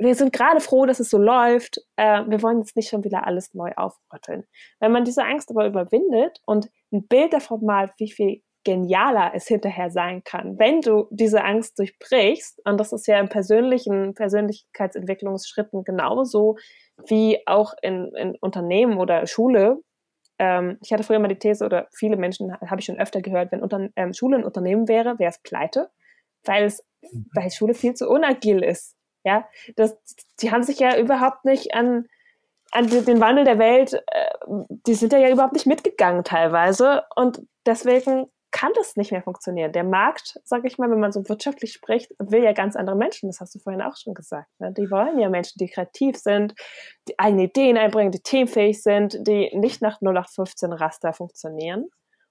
Wir 0.01 0.15
sind 0.15 0.33
gerade 0.33 0.61
froh, 0.61 0.87
dass 0.87 1.01
es 1.01 1.11
so 1.11 1.19
läuft. 1.19 1.79
Äh, 1.97 2.23
wir 2.29 2.43
wollen 2.43 2.61
jetzt 2.61 2.77
nicht 2.77 2.89
schon 2.89 3.03
wieder 3.03 3.27
alles 3.27 3.55
neu 3.55 3.73
aufrütteln. 3.77 4.45
Wenn 4.79 4.93
man 4.93 5.05
diese 5.05 5.25
Angst 5.25 5.51
aber 5.51 5.67
überwindet 5.67 6.41
und 6.47 6.71
ein 6.93 7.07
Bild 7.09 7.33
davon 7.33 7.65
malt, 7.65 7.93
wie 7.99 8.11
viel 8.11 8.43
genialer 8.65 9.33
es 9.35 9.47
hinterher 9.47 9.91
sein 9.91 10.23
kann, 10.25 10.59
wenn 10.59 10.81
du 10.81 11.07
diese 11.11 11.43
Angst 11.43 11.79
durchbrichst. 11.79 12.61
Und 12.65 12.79
das 12.79 12.93
ist 12.93 13.07
ja 13.07 13.19
in 13.19 13.29
persönlichen 13.29 14.15
Persönlichkeitsentwicklungsschritten 14.15 15.85
genauso 15.85 16.57
wie 17.07 17.39
auch 17.47 17.73
in, 17.83 18.13
in 18.15 18.37
Unternehmen 18.41 18.99
oder 18.99 19.27
Schule, 19.27 19.81
ähm, 20.39 20.79
ich 20.83 20.93
hatte 20.93 21.03
früher 21.03 21.19
mal 21.19 21.29
die 21.29 21.39
These, 21.39 21.65
oder 21.65 21.89
viele 21.93 22.17
Menschen 22.17 22.53
habe 22.61 22.81
ich 22.81 22.87
schon 22.87 22.99
öfter 22.99 23.21
gehört, 23.21 23.53
wenn 23.53 23.63
unter, 23.63 23.89
ähm, 23.97 24.13
Schule 24.13 24.37
ein 24.37 24.45
Unternehmen 24.45 24.89
wäre, 24.89 25.19
wäre 25.19 25.31
es 25.31 25.39
pleite, 25.39 25.91
weil 26.45 26.65
es, 26.65 26.85
mhm. 27.03 27.27
weil 27.35 27.51
Schule 27.51 27.75
viel 27.75 27.95
zu 27.95 28.09
unagil 28.09 28.63
ist. 28.63 28.97
Ja, 29.25 29.49
das, 29.77 29.99
die 30.41 30.53
haben 30.53 30.63
sich 30.63 30.79
ja 30.79 30.97
überhaupt 30.97 31.45
nicht 31.45 31.75
an, 31.75 32.07
an 32.71 32.87
den 32.89 33.21
Wandel 33.21 33.45
der 33.45 33.59
Welt, 33.59 33.95
äh, 33.95 34.31
die 34.87 34.95
sind 34.95 35.13
ja, 35.13 35.19
ja 35.19 35.31
überhaupt 35.31 35.55
nicht 35.55 35.67
mitgegangen 35.67 36.25
teilweise 36.25 37.05
und 37.17 37.43
deswegen 37.67 38.27
kann 38.59 38.73
das 38.75 38.97
nicht 38.97 39.13
mehr 39.13 39.23
funktionieren. 39.23 39.71
Der 39.71 39.85
Markt, 39.85 40.41
sage 40.43 40.67
ich 40.67 40.79
mal, 40.79 40.91
wenn 40.91 40.99
man 40.99 41.13
so 41.13 41.29
wirtschaftlich 41.29 41.73
spricht, 41.73 42.11
will 42.19 42.43
ja 42.43 42.53
ganz 42.53 42.75
andere 42.75 42.97
Menschen. 42.97 43.29
Das 43.29 43.41
hast 43.41 43.55
du 43.55 43.61
vorhin 43.61 43.83
auch 43.83 43.97
schon 43.97 44.15
gesagt. 44.15 44.49
Ne? 44.59 44.73
Die 44.73 44.91
wollen 44.91 45.17
ja 45.21 45.29
Menschen, 45.29 45.59
die 45.61 45.69
kreativ 45.69 46.17
sind, 46.17 46.55
die 47.07 47.17
eigene 47.21 47.45
Ideen 47.45 47.77
einbringen, 47.77 48.11
die 48.11 48.21
teamfähig 48.21 48.83
sind, 48.83 49.17
die 49.29 49.57
nicht 49.57 49.81
nach 49.81 50.01
0815 50.01 50.73
Raster 50.73 51.13
funktionieren. 51.13 51.89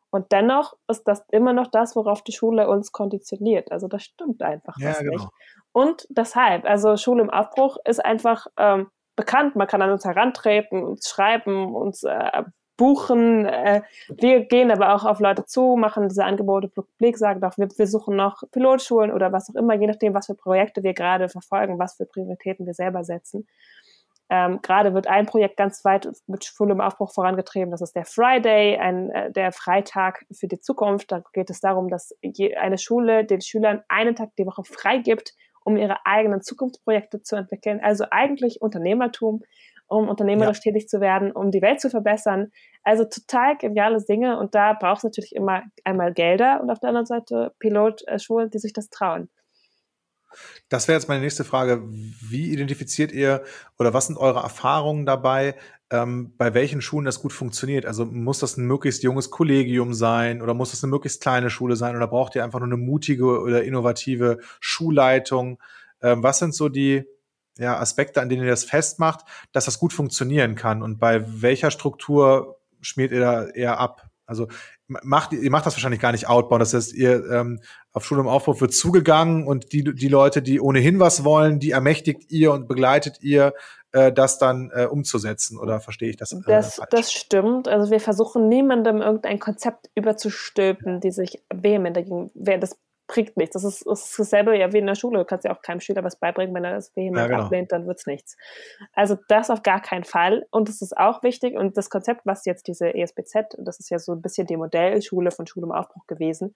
Und 0.10 0.34
dennoch 0.34 0.74
ist 0.90 1.04
das 1.08 1.24
immer 1.32 1.54
noch 1.54 1.68
das, 1.68 1.96
worauf 1.96 2.22
die 2.24 2.34
Schule 2.34 2.68
uns 2.68 2.92
konditioniert. 2.92 3.72
Also 3.72 3.88
das 3.88 4.04
stimmt 4.04 4.42
einfach 4.42 4.76
ja, 4.80 5.00
genau. 5.00 5.12
nicht. 5.12 5.28
Und 5.72 6.08
deshalb, 6.10 6.66
also 6.66 6.98
Schule 6.98 7.22
im 7.22 7.30
Abbruch 7.30 7.78
ist 7.86 8.04
einfach 8.04 8.48
ähm, 8.58 8.90
bekannt. 9.16 9.56
Man 9.56 9.68
kann 9.68 9.82
an 9.82 9.92
uns 9.92 10.04
herantreten, 10.04 10.84
uns 10.84 11.08
schreiben, 11.08 11.74
uns 11.74 12.04
äh, 12.04 12.44
buchen. 12.78 13.46
Äh, 13.46 13.82
wir 14.08 14.46
gehen 14.46 14.72
aber 14.72 14.96
auch 14.96 15.04
auf 15.04 15.20
Leute 15.20 15.46
zu, 15.46 15.76
machen 15.76 16.08
diese 16.08 16.24
Angebote 16.24 16.70
publik, 16.70 17.18
sagen 17.18 17.42
doch, 17.42 17.58
wir, 17.58 17.68
wir 17.76 17.88
suchen 17.88 18.16
noch 18.16 18.44
Pilotschulen 18.52 19.12
oder 19.12 19.34
was 19.34 19.50
auch 19.50 19.56
immer, 19.56 19.74
je 19.74 19.88
nachdem, 19.88 20.14
was 20.14 20.28
für 20.28 20.36
Projekte 20.36 20.84
wir 20.84 20.94
gerade 20.94 21.28
verfolgen, 21.28 21.80
was 21.80 21.96
für 21.96 22.06
Prioritäten 22.06 22.66
wir 22.66 22.74
selber 22.74 23.04
setzen. 23.04 23.48
Ähm, 24.30 24.60
gerade 24.62 24.94
wird 24.94 25.08
ein 25.08 25.26
Projekt 25.26 25.56
ganz 25.56 25.86
weit 25.86 26.10
mit 26.28 26.54
im 26.60 26.82
Aufbruch 26.82 27.14
vorangetrieben. 27.14 27.72
Das 27.72 27.82
ist 27.82 27.96
der 27.96 28.06
Friday, 28.06 28.78
ein, 28.78 29.10
äh, 29.12 29.32
der 29.32 29.54
Freitag 29.54 30.26
für 30.32 30.48
die 30.48 30.60
Zukunft. 30.60 31.12
Da 31.12 31.24
geht 31.32 31.50
es 31.50 31.62
darum, 31.62 31.90
dass 31.90 32.14
je, 32.22 32.56
eine 32.56 32.78
Schule 32.78 33.24
den 33.24 33.42
Schülern 33.42 33.84
einen 33.88 34.16
Tag 34.16 34.36
die 34.38 34.46
Woche 34.46 34.64
frei 34.66 34.98
gibt, 34.98 35.34
um 35.64 35.78
ihre 35.78 36.06
eigenen 36.06 36.42
Zukunftsprojekte 36.42 37.24
zu 37.24 37.38
entwickeln. 37.38 37.80
Also 37.82 38.06
eigentlich 38.12 38.62
Unternehmertum 38.62 39.44
um 39.88 40.10
unternehmerisch 40.10 40.58
ja. 40.58 40.72
tätig 40.72 40.88
zu 40.88 41.02
werden, 41.02 41.32
um 41.32 41.52
die 41.52 41.62
Welt 41.62 41.82
zu 41.82 41.90
verbessern. 41.90 42.52
Also 42.84 43.06
total 43.06 43.58
geniale 43.58 44.04
Dinge 44.04 44.40
und 44.40 44.56
da 44.56 44.74
braucht 44.74 45.00
es 45.00 45.04
natürlich 45.04 45.36
immer 45.36 45.64
einmal 45.84 46.14
Gelder 46.14 46.60
und 46.62 46.70
auf 46.70 46.80
der 46.80 46.90
anderen 46.90 47.06
Seite 47.06 47.54
Pilotschulen, 47.60 48.50
die 48.50 48.60
sich 48.60 48.74
das 48.74 48.90
trauen. 48.90 49.30
Das 50.70 50.88
wäre 50.88 50.98
jetzt 50.98 51.08
meine 51.08 51.22
nächste 51.22 51.44
Frage. 51.44 51.82
Wie 51.88 52.52
identifiziert 52.52 53.12
ihr 53.12 53.44
oder 53.80 53.94
was 53.94 54.08
sind 54.08 54.18
eure 54.18 54.42
Erfahrungen 54.42 55.06
dabei, 55.06 55.56
ähm, 55.90 56.34
bei 56.38 56.54
welchen 56.54 56.82
Schulen 56.82 57.06
das 57.06 57.22
gut 57.22 57.34
funktioniert? 57.34 57.86
Also 57.86 58.06
muss 58.06 58.40
das 58.40 58.58
ein 58.58 58.66
möglichst 58.66 59.04
junges 59.04 59.32
Kollegium 59.32 59.94
sein 59.94 60.42
oder 60.42 60.54
muss 60.54 60.72
das 60.72 60.84
eine 60.84 60.92
möglichst 60.92 61.22
kleine 61.22 61.50
Schule 61.50 61.76
sein 61.76 61.96
oder 61.96 62.08
braucht 62.08 62.36
ihr 62.36 62.44
einfach 62.44 62.60
nur 62.60 62.68
eine 62.68 62.78
mutige 62.78 63.40
oder 63.42 63.64
innovative 63.64 64.40
Schulleitung? 64.60 65.60
Ähm, 66.02 66.24
was 66.24 66.40
sind 66.40 66.54
so 66.54 66.70
die, 66.70 67.06
ja, 67.58 67.80
Aspekte, 67.80 68.22
an 68.22 68.30
denen 68.30 68.44
ihr 68.44 68.50
das 68.50 68.64
festmacht, 68.64 69.26
dass 69.52 69.66
das 69.66 69.80
gut 69.80 69.94
funktionieren 69.94 70.56
kann? 70.56 70.82
Und 70.82 71.00
bei 71.00 71.24
welcher 71.42 71.72
Struktur 71.72 72.60
schmiert 72.82 73.12
ihr 73.12 73.20
da 73.20 73.48
eher 73.48 73.80
ab? 73.80 74.10
Also 74.26 74.48
macht, 74.88 75.34
ihr 75.34 75.52
macht 75.52 75.66
das 75.66 75.76
wahrscheinlich 75.76 76.02
gar 76.02 76.12
nicht 76.12 76.28
outbound. 76.28 76.62
Das 76.62 76.74
heißt, 76.74 76.94
ihr 76.94 77.30
ähm, 77.32 77.62
auf 77.94 78.06
Schule 78.06 78.22
im 78.22 78.28
Aufbau 78.28 78.60
wird 78.60 78.74
zugegangen 78.74 79.48
und 79.48 79.72
die, 79.72 79.84
die 79.84 80.08
Leute, 80.08 80.42
die 80.42 80.60
ohnehin 80.60 81.00
was 81.00 81.24
wollen, 81.24 81.60
die 81.60 81.72
ermächtigt 81.72 82.32
ihr 82.32 82.52
und 82.52 82.68
begleitet 82.68 83.22
ihr, 83.22 83.54
äh, 83.94 84.12
das 84.12 84.38
dann 84.38 84.70
äh, 84.74 84.86
umzusetzen. 84.86 85.58
Oder 85.58 85.80
verstehe 85.80 86.10
ich 86.10 86.18
das? 86.18 86.32
Äh, 86.32 86.42
das, 86.46 86.82
das 86.90 87.12
stimmt. 87.12 87.68
Also 87.68 87.90
wir 87.90 88.00
versuchen 88.00 88.50
niemandem 88.50 89.02
irgendein 89.02 89.40
Konzept 89.40 89.90
überzustülpen, 89.96 91.00
die 91.00 91.12
sich 91.12 91.42
vehement 91.54 91.96
dagegen, 91.96 92.32
wer 92.34 92.58
das 92.58 92.78
bringt 93.08 93.38
nichts. 93.38 93.54
Das 93.54 93.64
ist, 93.64 93.86
das 93.88 94.10
ist 94.10 94.20
dasselbe 94.20 94.58
ja 94.58 94.72
wie 94.74 94.78
in 94.80 94.86
der 94.86 94.96
Schule. 94.96 95.20
Du 95.20 95.26
kannst 95.26 95.46
ja 95.46 95.56
auch 95.56 95.62
keinem 95.62 95.80
Schüler 95.80 96.04
was 96.04 96.18
beibringen, 96.18 96.54
wenn 96.54 96.66
er 96.66 96.76
das 96.76 96.96
vehement 96.96 97.18
ja, 97.18 97.28
genau. 97.28 97.46
ablehnt, 97.46 97.72
dann 97.72 97.88
wird's 97.88 98.06
nichts. 98.06 98.38
Also 98.94 99.18
das 99.28 99.50
auf 99.50 99.64
gar 99.64 99.82
keinen 99.82 100.04
Fall. 100.04 100.46
Und 100.52 100.70
es 100.70 100.82
ist 100.82 100.96
auch 100.96 101.24
wichtig. 101.24 101.56
Und 101.56 101.78
das 101.78 101.90
Konzept, 101.90 102.26
was 102.26 102.46
jetzt 102.46 102.68
diese 102.68 102.94
ESBZ, 102.94 103.58
das 103.60 103.80
ist 103.80 103.90
ja 103.90 104.00
so 104.00 104.12
ein 104.12 104.22
bisschen 104.22 104.46
die 104.46 104.58
Modellschule 104.58 105.32
von 105.32 105.48
Schule 105.48 105.66
im 105.66 105.72
Aufbruch 105.72 106.06
gewesen, 106.06 106.54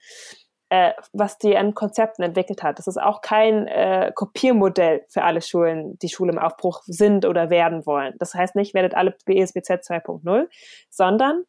äh, 0.70 0.94
was 1.14 1.38
die 1.38 1.56
an 1.56 1.74
Konzepten 1.74 2.24
entwickelt 2.24 2.64
hat. 2.64 2.80
Das 2.80 2.88
ist 2.88 3.02
auch 3.02 3.22
kein 3.22 3.68
äh, 3.68 4.12
Kopiermodell 4.14 5.06
für 5.08 5.24
alle 5.24 5.42
Schulen, 5.42 5.98
die 6.00 6.10
Schule 6.10 6.34
im 6.34 6.40
Aufbruch 6.40 6.82
sind 6.86 7.26
oder 7.26 7.50
werden 7.50 7.86
wollen. 7.86 8.16
Das 8.20 8.34
heißt 8.34 8.56
nicht, 8.56 8.74
werdet 8.74 8.94
alle 8.94 9.16
ESBZ 9.26 9.90
2.0, 9.90 10.48
sondern 10.90 11.44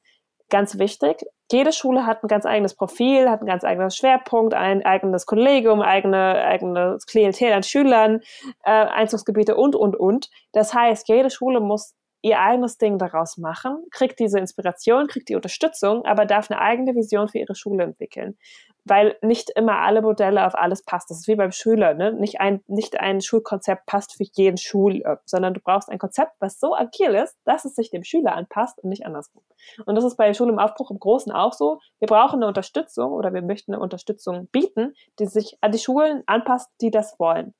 ganz 0.48 0.78
wichtig, 0.78 1.24
jede 1.52 1.72
Schule 1.72 2.06
hat 2.06 2.22
ein 2.22 2.28
ganz 2.28 2.46
eigenes 2.46 2.74
Profil, 2.74 3.30
hat 3.30 3.40
ein 3.40 3.46
ganz 3.46 3.64
eigenes 3.64 3.96
Schwerpunkt, 3.96 4.54
ein 4.54 4.84
eigenes 4.84 5.26
Kollegium, 5.26 5.80
eigene, 5.80 6.42
eigenes 6.44 7.06
Klientel 7.06 7.52
an 7.52 7.62
Schülern, 7.62 8.20
äh, 8.64 8.70
Einzugsgebiete 8.70 9.56
und, 9.56 9.76
und, 9.76 9.96
und. 9.96 10.30
Das 10.52 10.74
heißt, 10.74 11.08
jede 11.08 11.30
Schule 11.30 11.60
muss 11.60 11.94
ihr 12.22 12.40
eigenes 12.40 12.78
Ding 12.78 12.98
daraus 12.98 13.36
machen, 13.36 13.84
kriegt 13.90 14.18
diese 14.20 14.38
Inspiration, 14.38 15.08
kriegt 15.08 15.28
die 15.28 15.36
Unterstützung, 15.36 16.04
aber 16.04 16.24
darf 16.24 16.50
eine 16.50 16.60
eigene 16.60 16.94
Vision 16.94 17.28
für 17.28 17.38
ihre 17.38 17.54
Schule 17.54 17.84
entwickeln 17.84 18.36
weil 18.84 19.16
nicht 19.22 19.50
immer 19.50 19.78
alle 19.78 20.02
Modelle 20.02 20.46
auf 20.46 20.54
alles 20.54 20.84
passt. 20.84 21.10
Das 21.10 21.18
ist 21.18 21.28
wie 21.28 21.36
beim 21.36 21.52
Schüler, 21.52 21.94
ne? 21.94 22.12
Nicht 22.12 22.40
ein, 22.40 22.62
nicht 22.66 22.98
ein 23.00 23.20
Schulkonzept 23.20 23.86
passt 23.86 24.14
für 24.16 24.24
jeden 24.32 24.56
Schüler, 24.56 25.20
sondern 25.24 25.54
du 25.54 25.60
brauchst 25.60 25.88
ein 25.88 25.98
Konzept, 25.98 26.32
was 26.40 26.58
so 26.58 26.74
agil 26.74 27.14
ist, 27.14 27.36
dass 27.44 27.64
es 27.64 27.74
sich 27.74 27.90
dem 27.90 28.02
Schüler 28.02 28.34
anpasst 28.34 28.82
und 28.82 28.90
nicht 28.90 29.06
andersrum. 29.06 29.42
Und 29.86 29.94
das 29.94 30.04
ist 30.04 30.16
bei 30.16 30.34
Schule 30.34 30.52
im 30.52 30.58
Aufbruch 30.58 30.90
im 30.90 30.98
Großen 30.98 31.32
auch 31.32 31.52
so. 31.52 31.78
Wir 32.00 32.08
brauchen 32.08 32.36
eine 32.36 32.48
Unterstützung 32.48 33.12
oder 33.12 33.32
wir 33.32 33.42
möchten 33.42 33.72
eine 33.72 33.82
Unterstützung 33.82 34.48
bieten, 34.48 34.94
die 35.18 35.26
sich 35.26 35.56
an 35.60 35.72
die 35.72 35.78
Schulen 35.78 36.22
anpasst, 36.26 36.70
die 36.80 36.90
das 36.90 37.18
wollen. 37.18 37.54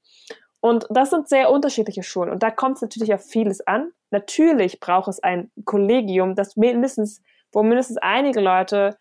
Und 0.63 0.87
das 0.91 1.11
sind 1.11 1.29
sehr 1.29 1.51
unterschiedliche 1.51 2.05
Schulen. 2.05 2.31
Und 2.31 2.45
da 2.45 2.53
kommt 2.53 2.77
es 2.77 2.83
natürlich 2.83 3.13
auf 3.13 3.25
vieles 3.25 3.67
an. 3.67 3.91
Natürlich 4.13 4.79
braucht 4.79 5.09
es 5.09 5.21
ein 5.21 5.51
Kollegium, 5.65 6.37
das 6.37 6.57
mindestens, 6.57 7.21
wo 7.51 7.65
mindestens 7.65 7.97
einige 7.99 8.41
Leute 8.41 8.97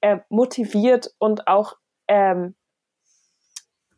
äh, 0.00 0.18
motiviert 0.30 1.14
und 1.18 1.46
auch 1.46 1.76
ähm, 2.08 2.56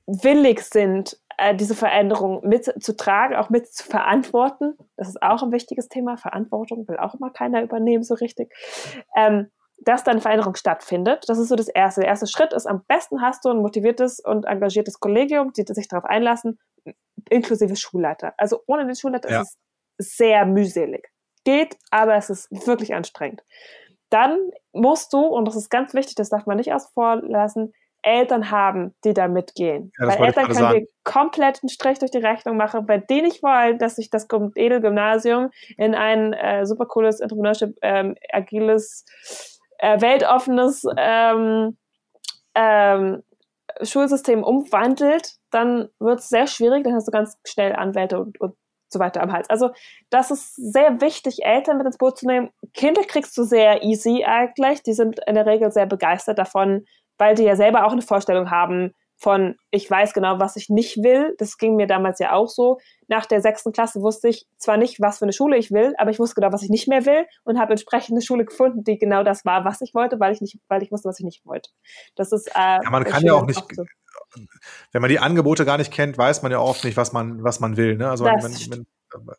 willig 0.06 0.60
sind, 0.60 1.18
äh, 1.38 1.54
diese 1.54 1.74
Veränderung 1.74 2.46
mitzutragen, 2.46 3.38
auch 3.38 3.48
mit 3.48 3.72
zu 3.72 3.84
verantworten. 3.84 4.76
Das 4.98 5.08
ist 5.08 5.22
auch 5.22 5.42
ein 5.42 5.50
wichtiges 5.50 5.88
Thema. 5.88 6.18
Verantwortung 6.18 6.86
will 6.88 6.98
auch 6.98 7.14
immer 7.14 7.30
keiner 7.30 7.62
übernehmen 7.62 8.04
so 8.04 8.14
richtig. 8.14 8.52
Ähm, 9.16 9.50
dass 9.78 10.04
dann 10.04 10.20
Veränderung 10.20 10.54
stattfindet. 10.56 11.24
Das 11.28 11.38
ist 11.38 11.48
so 11.48 11.56
das 11.56 11.68
Erste. 11.68 12.02
Der 12.02 12.10
erste 12.10 12.26
Schritt 12.26 12.52
ist, 12.52 12.66
am 12.66 12.84
besten 12.86 13.22
hast 13.22 13.46
du 13.46 13.48
ein 13.48 13.62
motiviertes 13.62 14.20
und 14.20 14.44
engagiertes 14.44 15.00
Kollegium, 15.00 15.52
die 15.54 15.64
sich 15.66 15.88
darauf 15.88 16.04
einlassen, 16.04 16.58
inklusive 17.30 17.76
Schulleiter. 17.76 18.34
Also 18.36 18.62
ohne 18.66 18.86
den 18.86 18.96
Schulleiter 18.96 19.30
ja. 19.30 19.42
ist 19.42 19.58
es 19.98 20.16
sehr 20.16 20.46
mühselig. 20.46 21.08
Geht, 21.44 21.76
aber 21.90 22.14
es 22.16 22.30
ist 22.30 22.50
wirklich 22.66 22.94
anstrengend 22.94 23.42
dann 24.12 24.38
musst 24.72 25.12
du, 25.12 25.20
und 25.20 25.46
das 25.46 25.56
ist 25.56 25.70
ganz 25.70 25.94
wichtig, 25.94 26.16
das 26.16 26.28
darf 26.28 26.44
man 26.46 26.58
nicht 26.58 26.72
aus 26.72 26.90
vorlassen, 26.92 27.72
Eltern 28.02 28.50
haben, 28.50 28.94
die 29.04 29.14
da 29.14 29.28
mitgehen. 29.28 29.92
Ja, 29.98 30.08
Weil 30.08 30.26
Eltern 30.26 30.48
können 30.48 30.72
dir 30.72 30.86
komplett 31.04 31.62
einen 31.62 31.70
Strich 31.70 31.98
durch 32.00 32.10
die 32.10 32.18
Rechnung 32.18 32.56
machen, 32.56 32.86
weil 32.88 33.00
die 33.08 33.22
nicht 33.22 33.42
wollen, 33.42 33.78
dass 33.78 33.96
sich 33.96 34.10
das 34.10 34.26
Edelgymnasium 34.56 35.50
in 35.78 35.94
ein 35.94 36.32
äh, 36.32 36.66
super 36.66 36.86
cooles, 36.86 37.20
entrepreneurship, 37.20 37.76
ähm, 37.80 38.16
agiles, 38.30 39.04
äh, 39.78 40.00
weltoffenes 40.00 40.84
ähm, 40.96 41.78
ähm, 42.54 43.22
Schulsystem 43.82 44.42
umwandelt, 44.42 45.36
dann 45.52 45.88
wird 45.98 46.20
es 46.20 46.28
sehr 46.28 46.46
schwierig, 46.46 46.84
dann 46.84 46.94
hast 46.94 47.06
du 47.06 47.12
ganz 47.12 47.38
schnell 47.44 47.74
Anwälte 47.74 48.18
und, 48.18 48.40
und 48.40 48.54
so 48.88 48.98
weiter 48.98 49.22
am 49.22 49.32
Hals. 49.32 49.48
Also 49.50 49.70
das 50.10 50.30
ist 50.30 50.54
sehr 50.56 51.00
wichtig, 51.00 51.44
Eltern 51.44 51.78
mit 51.78 51.86
ins 51.86 51.98
Boot 51.98 52.18
zu 52.18 52.26
nehmen. 52.26 52.50
Kinder 52.74 53.02
kriegst 53.02 53.36
du 53.36 53.44
sehr 53.44 53.82
easy 53.82 54.24
eigentlich. 54.24 54.82
Die 54.82 54.92
sind 54.92 55.20
in 55.26 55.34
der 55.34 55.46
Regel 55.46 55.72
sehr 55.72 55.86
begeistert 55.86 56.38
davon, 56.38 56.84
weil 57.18 57.34
die 57.34 57.44
ja 57.44 57.56
selber 57.56 57.86
auch 57.86 57.92
eine 57.92 58.02
Vorstellung 58.02 58.50
haben 58.50 58.92
von, 59.16 59.54
ich 59.70 59.88
weiß 59.88 60.14
genau, 60.14 60.40
was 60.40 60.56
ich 60.56 60.68
nicht 60.68 60.96
will. 60.96 61.34
Das 61.38 61.56
ging 61.56 61.76
mir 61.76 61.86
damals 61.86 62.18
ja 62.18 62.32
auch 62.32 62.48
so. 62.48 62.78
Nach 63.06 63.24
der 63.24 63.40
sechsten 63.40 63.72
Klasse 63.72 64.02
wusste 64.02 64.28
ich 64.28 64.46
zwar 64.56 64.76
nicht, 64.76 65.00
was 65.00 65.18
für 65.18 65.24
eine 65.24 65.32
Schule 65.32 65.56
ich 65.56 65.70
will, 65.70 65.94
aber 65.98 66.10
ich 66.10 66.18
wusste 66.18 66.34
genau, 66.40 66.52
was 66.52 66.62
ich 66.62 66.70
nicht 66.70 66.88
mehr 66.88 67.06
will 67.06 67.26
und 67.44 67.58
habe 67.58 67.70
entsprechend 67.70 68.16
eine 68.16 68.22
Schule 68.22 68.44
gefunden, 68.44 68.82
die 68.82 68.98
genau 68.98 69.22
das 69.22 69.44
war, 69.44 69.64
was 69.64 69.80
ich 69.80 69.94
wollte, 69.94 70.18
weil 70.18 70.32
ich 70.32 70.40
nicht, 70.40 70.58
weil 70.68 70.82
ich 70.82 70.90
wusste, 70.90 71.08
was 71.08 71.20
ich 71.20 71.24
nicht 71.24 71.46
wollte. 71.46 71.70
Das 72.16 72.32
ist 72.32 72.48
äh, 72.48 72.58
ja, 72.82 72.90
man 72.90 73.04
kann 73.04 73.22
ja 73.22 73.34
auch 73.34 73.46
nicht, 73.46 73.62
so 73.72 73.84
wenn 74.92 75.00
man 75.00 75.08
die 75.08 75.18
Angebote 75.18 75.64
gar 75.64 75.78
nicht 75.78 75.92
kennt, 75.92 76.18
weiß 76.18 76.42
man 76.42 76.52
ja 76.52 76.58
oft 76.58 76.84
nicht, 76.84 76.96
was 76.96 77.12
man, 77.12 77.42
was 77.42 77.60
man 77.60 77.76
will. 77.76 77.96
Ne? 77.96 78.08
Also 78.08 78.24
man, 78.24 78.40
man, 78.40 78.86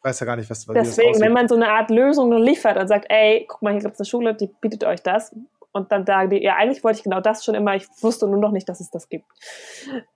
weiß 0.02 0.20
ja 0.20 0.26
gar 0.26 0.36
nicht, 0.36 0.50
was, 0.50 0.68
was 0.68 0.74
Deswegen, 0.76 1.20
wenn 1.20 1.34
man 1.34 1.48
so 1.48 1.56
eine 1.56 1.70
Art 1.70 1.90
Lösung 1.90 2.30
nur 2.30 2.40
liefert 2.40 2.78
und 2.78 2.88
sagt, 2.88 3.06
ey, 3.10 3.46
guck 3.48 3.62
mal, 3.62 3.72
hier 3.72 3.82
gibt 3.82 3.96
es 3.96 4.00
eine 4.00 4.06
Schule, 4.06 4.36
die 4.36 4.50
bietet 4.62 4.84
euch 4.84 5.02
das. 5.02 5.36
Und 5.76 5.92
dann 5.92 6.06
sagen 6.06 6.30
die, 6.30 6.44
ja, 6.44 6.56
eigentlich 6.56 6.84
wollte 6.84 7.00
ich 7.00 7.04
genau 7.04 7.20
das 7.20 7.44
schon 7.44 7.56
immer, 7.56 7.76
ich 7.76 7.88
wusste 8.02 8.28
nur 8.28 8.40
noch 8.40 8.52
nicht, 8.52 8.70
dass 8.70 8.80
es 8.80 8.92
das 8.92 9.10
gibt. 9.10 9.26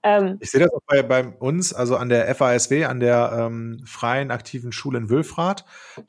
Ähm, 0.04 0.38
ich 0.38 0.52
sehe 0.52 0.60
das 0.60 0.72
auch 0.72 0.82
bei, 0.86 1.02
bei 1.02 1.26
uns, 1.26 1.74
also 1.74 1.96
an 1.96 2.08
der 2.08 2.32
FASW, 2.32 2.84
an 2.84 3.00
der 3.00 3.32
ähm, 3.36 3.82
Freien 3.84 4.30
Aktiven 4.30 4.70
Schule 4.70 4.98
in 4.98 5.10
Wülfrath. 5.10 5.64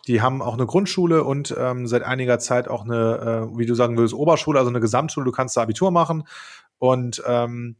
Die 0.05 0.21
haben 0.21 0.43
auch 0.43 0.53
eine 0.53 0.67
Grundschule 0.67 1.23
und 1.23 1.55
ähm, 1.57 1.87
seit 1.87 2.03
einiger 2.03 2.37
Zeit 2.37 2.67
auch 2.67 2.83
eine, 2.85 3.49
äh, 3.51 3.57
wie 3.57 3.65
du 3.65 3.73
sagen 3.73 3.97
würdest, 3.97 4.13
Oberschule, 4.13 4.59
also 4.59 4.69
eine 4.69 4.81
Gesamtschule. 4.81 5.25
Du 5.25 5.31
kannst 5.31 5.57
da 5.57 5.63
Abitur 5.63 5.89
machen. 5.89 6.27
Und 6.77 7.23
ähm, 7.25 7.75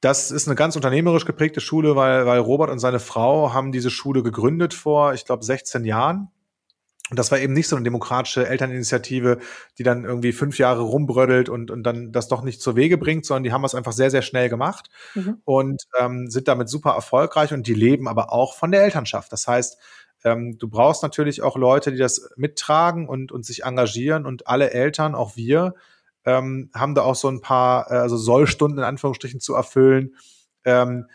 das 0.00 0.30
ist 0.30 0.46
eine 0.46 0.54
ganz 0.54 0.76
unternehmerisch 0.76 1.24
geprägte 1.24 1.60
Schule, 1.60 1.96
weil, 1.96 2.24
weil 2.26 2.38
Robert 2.38 2.70
und 2.70 2.78
seine 2.78 3.00
Frau 3.00 3.52
haben 3.52 3.72
diese 3.72 3.90
Schule 3.90 4.22
gegründet 4.22 4.74
vor, 4.74 5.14
ich 5.14 5.24
glaube, 5.24 5.44
16 5.44 5.84
Jahren. 5.84 6.30
Und 7.10 7.18
das 7.18 7.30
war 7.30 7.38
eben 7.38 7.54
nicht 7.54 7.68
so 7.68 7.76
eine 7.76 7.84
demokratische 7.84 8.46
Elterninitiative, 8.46 9.38
die 9.78 9.82
dann 9.82 10.04
irgendwie 10.04 10.32
fünf 10.32 10.58
Jahre 10.58 10.82
rumbrödelt 10.82 11.48
und, 11.48 11.70
und 11.70 11.82
dann 11.82 12.12
das 12.12 12.28
doch 12.28 12.42
nicht 12.42 12.60
zur 12.60 12.76
Wege 12.76 12.98
bringt, 12.98 13.24
sondern 13.24 13.44
die 13.44 13.52
haben 13.52 13.64
es 13.64 13.74
einfach 13.74 13.92
sehr, 13.92 14.10
sehr 14.10 14.22
schnell 14.22 14.50
gemacht 14.50 14.90
mhm. 15.14 15.40
und 15.44 15.82
ähm, 15.98 16.28
sind 16.28 16.48
damit 16.48 16.68
super 16.68 16.90
erfolgreich 16.90 17.52
und 17.52 17.66
die 17.66 17.74
leben 17.74 18.08
aber 18.08 18.30
auch 18.32 18.54
von 18.54 18.70
der 18.70 18.82
Elternschaft. 18.82 19.32
Das 19.32 19.48
heißt, 19.48 19.78
ähm, 20.24 20.58
du 20.58 20.68
brauchst 20.68 21.02
natürlich 21.02 21.42
auch 21.42 21.56
Leute, 21.56 21.92
die 21.92 21.98
das 21.98 22.30
mittragen 22.36 23.08
und, 23.08 23.32
und 23.32 23.46
sich 23.46 23.64
engagieren 23.64 24.26
und 24.26 24.46
alle 24.46 24.72
Eltern, 24.72 25.14
auch 25.14 25.34
wir, 25.34 25.74
ähm, 26.28 26.70
haben 26.74 26.94
da 26.94 27.02
auch 27.02 27.14
so 27.14 27.28
ein 27.28 27.40
paar, 27.40 27.90
äh, 27.90 27.94
also 27.94 28.18
Sollstunden 28.18 28.78
in 28.78 28.84
Anführungsstrichen 28.84 29.40
zu 29.40 29.54
erfüllen. 29.54 30.14
Ähm, 30.64 31.06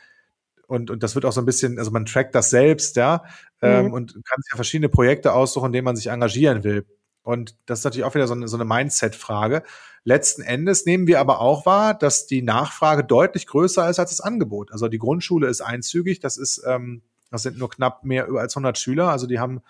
und, 0.68 0.90
und 0.90 1.04
das 1.04 1.14
wird 1.14 1.26
auch 1.26 1.32
so 1.32 1.42
ein 1.42 1.46
bisschen, 1.46 1.78
also 1.78 1.92
man 1.92 2.06
trackt 2.06 2.34
das 2.34 2.50
selbst, 2.50 2.96
ja, 2.96 3.24
ähm, 3.62 3.88
mhm. 3.88 3.94
und 3.94 4.14
kann 4.14 4.42
sich 4.42 4.52
ja 4.52 4.56
verschiedene 4.56 4.90
Projekte 4.90 5.34
aussuchen, 5.34 5.68
in 5.68 5.74
denen 5.74 5.86
man 5.86 5.96
sich 5.96 6.08
engagieren 6.08 6.64
will. 6.64 6.88
Und 7.22 7.56
das 7.68 7.80
ist 7.80 7.86
natürlich 7.86 8.06
auch 8.06 8.16
wieder 8.16 8.26
so 8.26 8.34
eine, 8.34 8.48
so 8.48 8.58
eine 8.58 8.66
Mindset-Frage. 8.66 9.62
Letzten 10.04 10.42
Endes 10.42 10.88
nehmen 10.88 11.06
wir 11.06 11.20
aber 11.20 11.40
auch 11.40 11.68
wahr, 11.68 11.94
dass 11.94 12.26
die 12.26 12.42
Nachfrage 12.42 13.04
deutlich 13.04 13.46
größer 13.46 13.88
ist 13.88 14.00
als 14.00 14.10
das 14.10 14.20
Angebot. 14.20 14.72
Also 14.72 14.88
die 14.88 14.98
Grundschule 14.98 15.48
ist 15.48 15.62
einzügig, 15.62 16.22
das 16.22 16.38
ist, 16.38 16.64
ähm, 16.66 17.04
das 17.30 17.44
sind 17.44 17.60
nur 17.60 17.70
knapp 17.70 18.04
mehr 18.04 18.28
als 18.30 18.56
100 18.56 18.80
Schüler, 18.80 19.10
also 19.10 19.28
die 19.28 19.40
haben, 19.40 19.62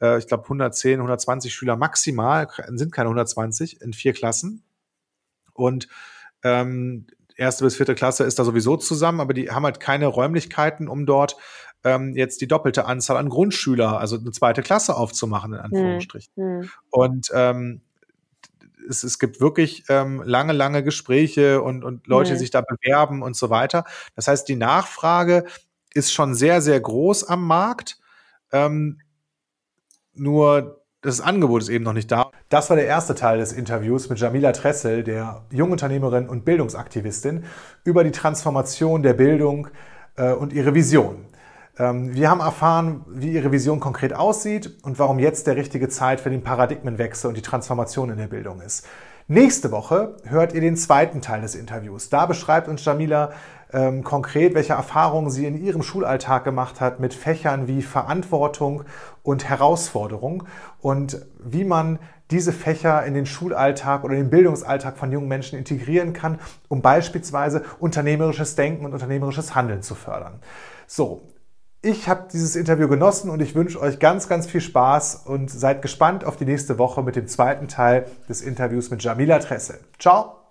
äh, 0.00 0.18
ich 0.18 0.28
glaube, 0.28 0.44
110, 0.44 1.00
120 1.00 1.52
Schüler 1.52 1.76
maximal, 1.76 2.46
sind 2.68 2.92
keine 2.92 3.08
120 3.08 3.82
in 3.82 3.92
vier 3.92 4.12
Klassen. 4.12 4.62
Und 5.54 5.88
ähm, 6.42 7.06
erste 7.36 7.64
bis 7.64 7.76
vierte 7.76 7.94
Klasse 7.94 8.24
ist 8.24 8.38
da 8.38 8.44
sowieso 8.44 8.76
zusammen, 8.76 9.20
aber 9.20 9.34
die 9.34 9.50
haben 9.50 9.64
halt 9.64 9.80
keine 9.80 10.06
Räumlichkeiten, 10.06 10.88
um 10.88 11.06
dort 11.06 11.36
ähm, 11.84 12.16
jetzt 12.16 12.40
die 12.40 12.48
doppelte 12.48 12.86
Anzahl 12.86 13.16
an 13.16 13.28
Grundschüler, 13.28 13.98
also 13.98 14.16
eine 14.16 14.32
zweite 14.32 14.62
Klasse 14.62 14.96
aufzumachen, 14.96 15.52
in 15.52 15.60
Anführungsstrichen. 15.60 16.32
Hm. 16.36 16.70
Und 16.90 17.30
ähm, 17.34 17.82
es, 18.88 19.04
es 19.04 19.18
gibt 19.18 19.40
wirklich 19.40 19.84
ähm, 19.88 20.22
lange, 20.24 20.52
lange 20.52 20.82
Gespräche 20.82 21.62
und, 21.62 21.84
und 21.84 22.06
Leute, 22.06 22.30
hm. 22.30 22.36
die 22.36 22.40
sich 22.40 22.50
da 22.50 22.62
bewerben 22.62 23.22
und 23.22 23.36
so 23.36 23.50
weiter. 23.50 23.84
Das 24.16 24.28
heißt, 24.28 24.48
die 24.48 24.56
Nachfrage 24.56 25.44
ist 25.92 26.12
schon 26.12 26.34
sehr, 26.34 26.60
sehr 26.60 26.80
groß 26.80 27.24
am 27.24 27.46
Markt. 27.46 27.98
Ähm, 28.52 29.00
nur 30.14 30.82
das 31.00 31.20
Angebot 31.20 31.62
ist 31.62 31.68
eben 31.68 31.84
noch 31.84 31.92
nicht 31.92 32.10
da. 32.10 32.23
Das 32.54 32.70
war 32.70 32.76
der 32.76 32.86
erste 32.86 33.16
Teil 33.16 33.38
des 33.38 33.52
Interviews 33.52 34.08
mit 34.08 34.20
Jamila 34.20 34.52
Tressel, 34.52 35.02
der 35.02 35.42
Jungunternehmerin 35.50 36.28
und 36.28 36.44
Bildungsaktivistin, 36.44 37.42
über 37.82 38.04
die 38.04 38.12
Transformation 38.12 39.02
der 39.02 39.14
Bildung 39.14 39.66
äh, 40.14 40.30
und 40.30 40.52
ihre 40.52 40.72
Vision. 40.72 41.24
Ähm, 41.80 42.14
wir 42.14 42.30
haben 42.30 42.38
erfahren, 42.38 43.04
wie 43.08 43.32
ihre 43.32 43.50
Vision 43.50 43.80
konkret 43.80 44.14
aussieht 44.14 44.70
und 44.84 45.00
warum 45.00 45.18
jetzt 45.18 45.48
der 45.48 45.56
richtige 45.56 45.88
Zeit 45.88 46.20
für 46.20 46.30
den 46.30 46.44
Paradigmenwechsel 46.44 47.26
und 47.26 47.36
die 47.36 47.42
Transformation 47.42 48.10
in 48.10 48.18
der 48.18 48.28
Bildung 48.28 48.60
ist. 48.60 48.86
Nächste 49.26 49.72
Woche 49.72 50.14
hört 50.24 50.52
ihr 50.52 50.60
den 50.60 50.76
zweiten 50.76 51.22
Teil 51.22 51.40
des 51.40 51.56
Interviews. 51.56 52.08
Da 52.08 52.26
beschreibt 52.26 52.68
uns 52.68 52.84
Jamila 52.84 53.32
ähm, 53.72 54.04
konkret, 54.04 54.54
welche 54.54 54.74
Erfahrungen 54.74 55.30
sie 55.30 55.46
in 55.46 55.60
ihrem 55.60 55.82
Schulalltag 55.82 56.44
gemacht 56.44 56.80
hat 56.80 57.00
mit 57.00 57.14
Fächern 57.14 57.66
wie 57.66 57.82
Verantwortung 57.82 58.84
und 59.24 59.48
Herausforderung 59.48 60.44
und 60.80 61.26
wie 61.42 61.64
man 61.64 61.98
diese 62.30 62.52
Fächer 62.52 63.04
in 63.04 63.14
den 63.14 63.26
Schulalltag 63.26 64.04
oder 64.04 64.14
den 64.14 64.30
Bildungsalltag 64.30 64.96
von 64.96 65.12
jungen 65.12 65.28
Menschen 65.28 65.58
integrieren 65.58 66.12
kann, 66.12 66.38
um 66.68 66.82
beispielsweise 66.82 67.62
unternehmerisches 67.78 68.56
Denken 68.56 68.84
und 68.84 68.92
unternehmerisches 68.92 69.54
Handeln 69.54 69.82
zu 69.82 69.94
fördern. 69.94 70.40
So, 70.86 71.28
ich 71.82 72.08
habe 72.08 72.28
dieses 72.32 72.56
Interview 72.56 72.88
genossen 72.88 73.28
und 73.28 73.42
ich 73.42 73.54
wünsche 73.54 73.78
euch 73.78 73.98
ganz, 73.98 74.28
ganz 74.28 74.46
viel 74.46 74.62
Spaß 74.62 75.24
und 75.26 75.50
seid 75.50 75.82
gespannt 75.82 76.24
auf 76.24 76.36
die 76.36 76.46
nächste 76.46 76.78
Woche 76.78 77.02
mit 77.02 77.14
dem 77.14 77.28
zweiten 77.28 77.68
Teil 77.68 78.06
des 78.28 78.40
Interviews 78.40 78.90
mit 78.90 79.02
Jamila 79.02 79.38
Tressel. 79.38 79.78
Ciao! 79.98 80.43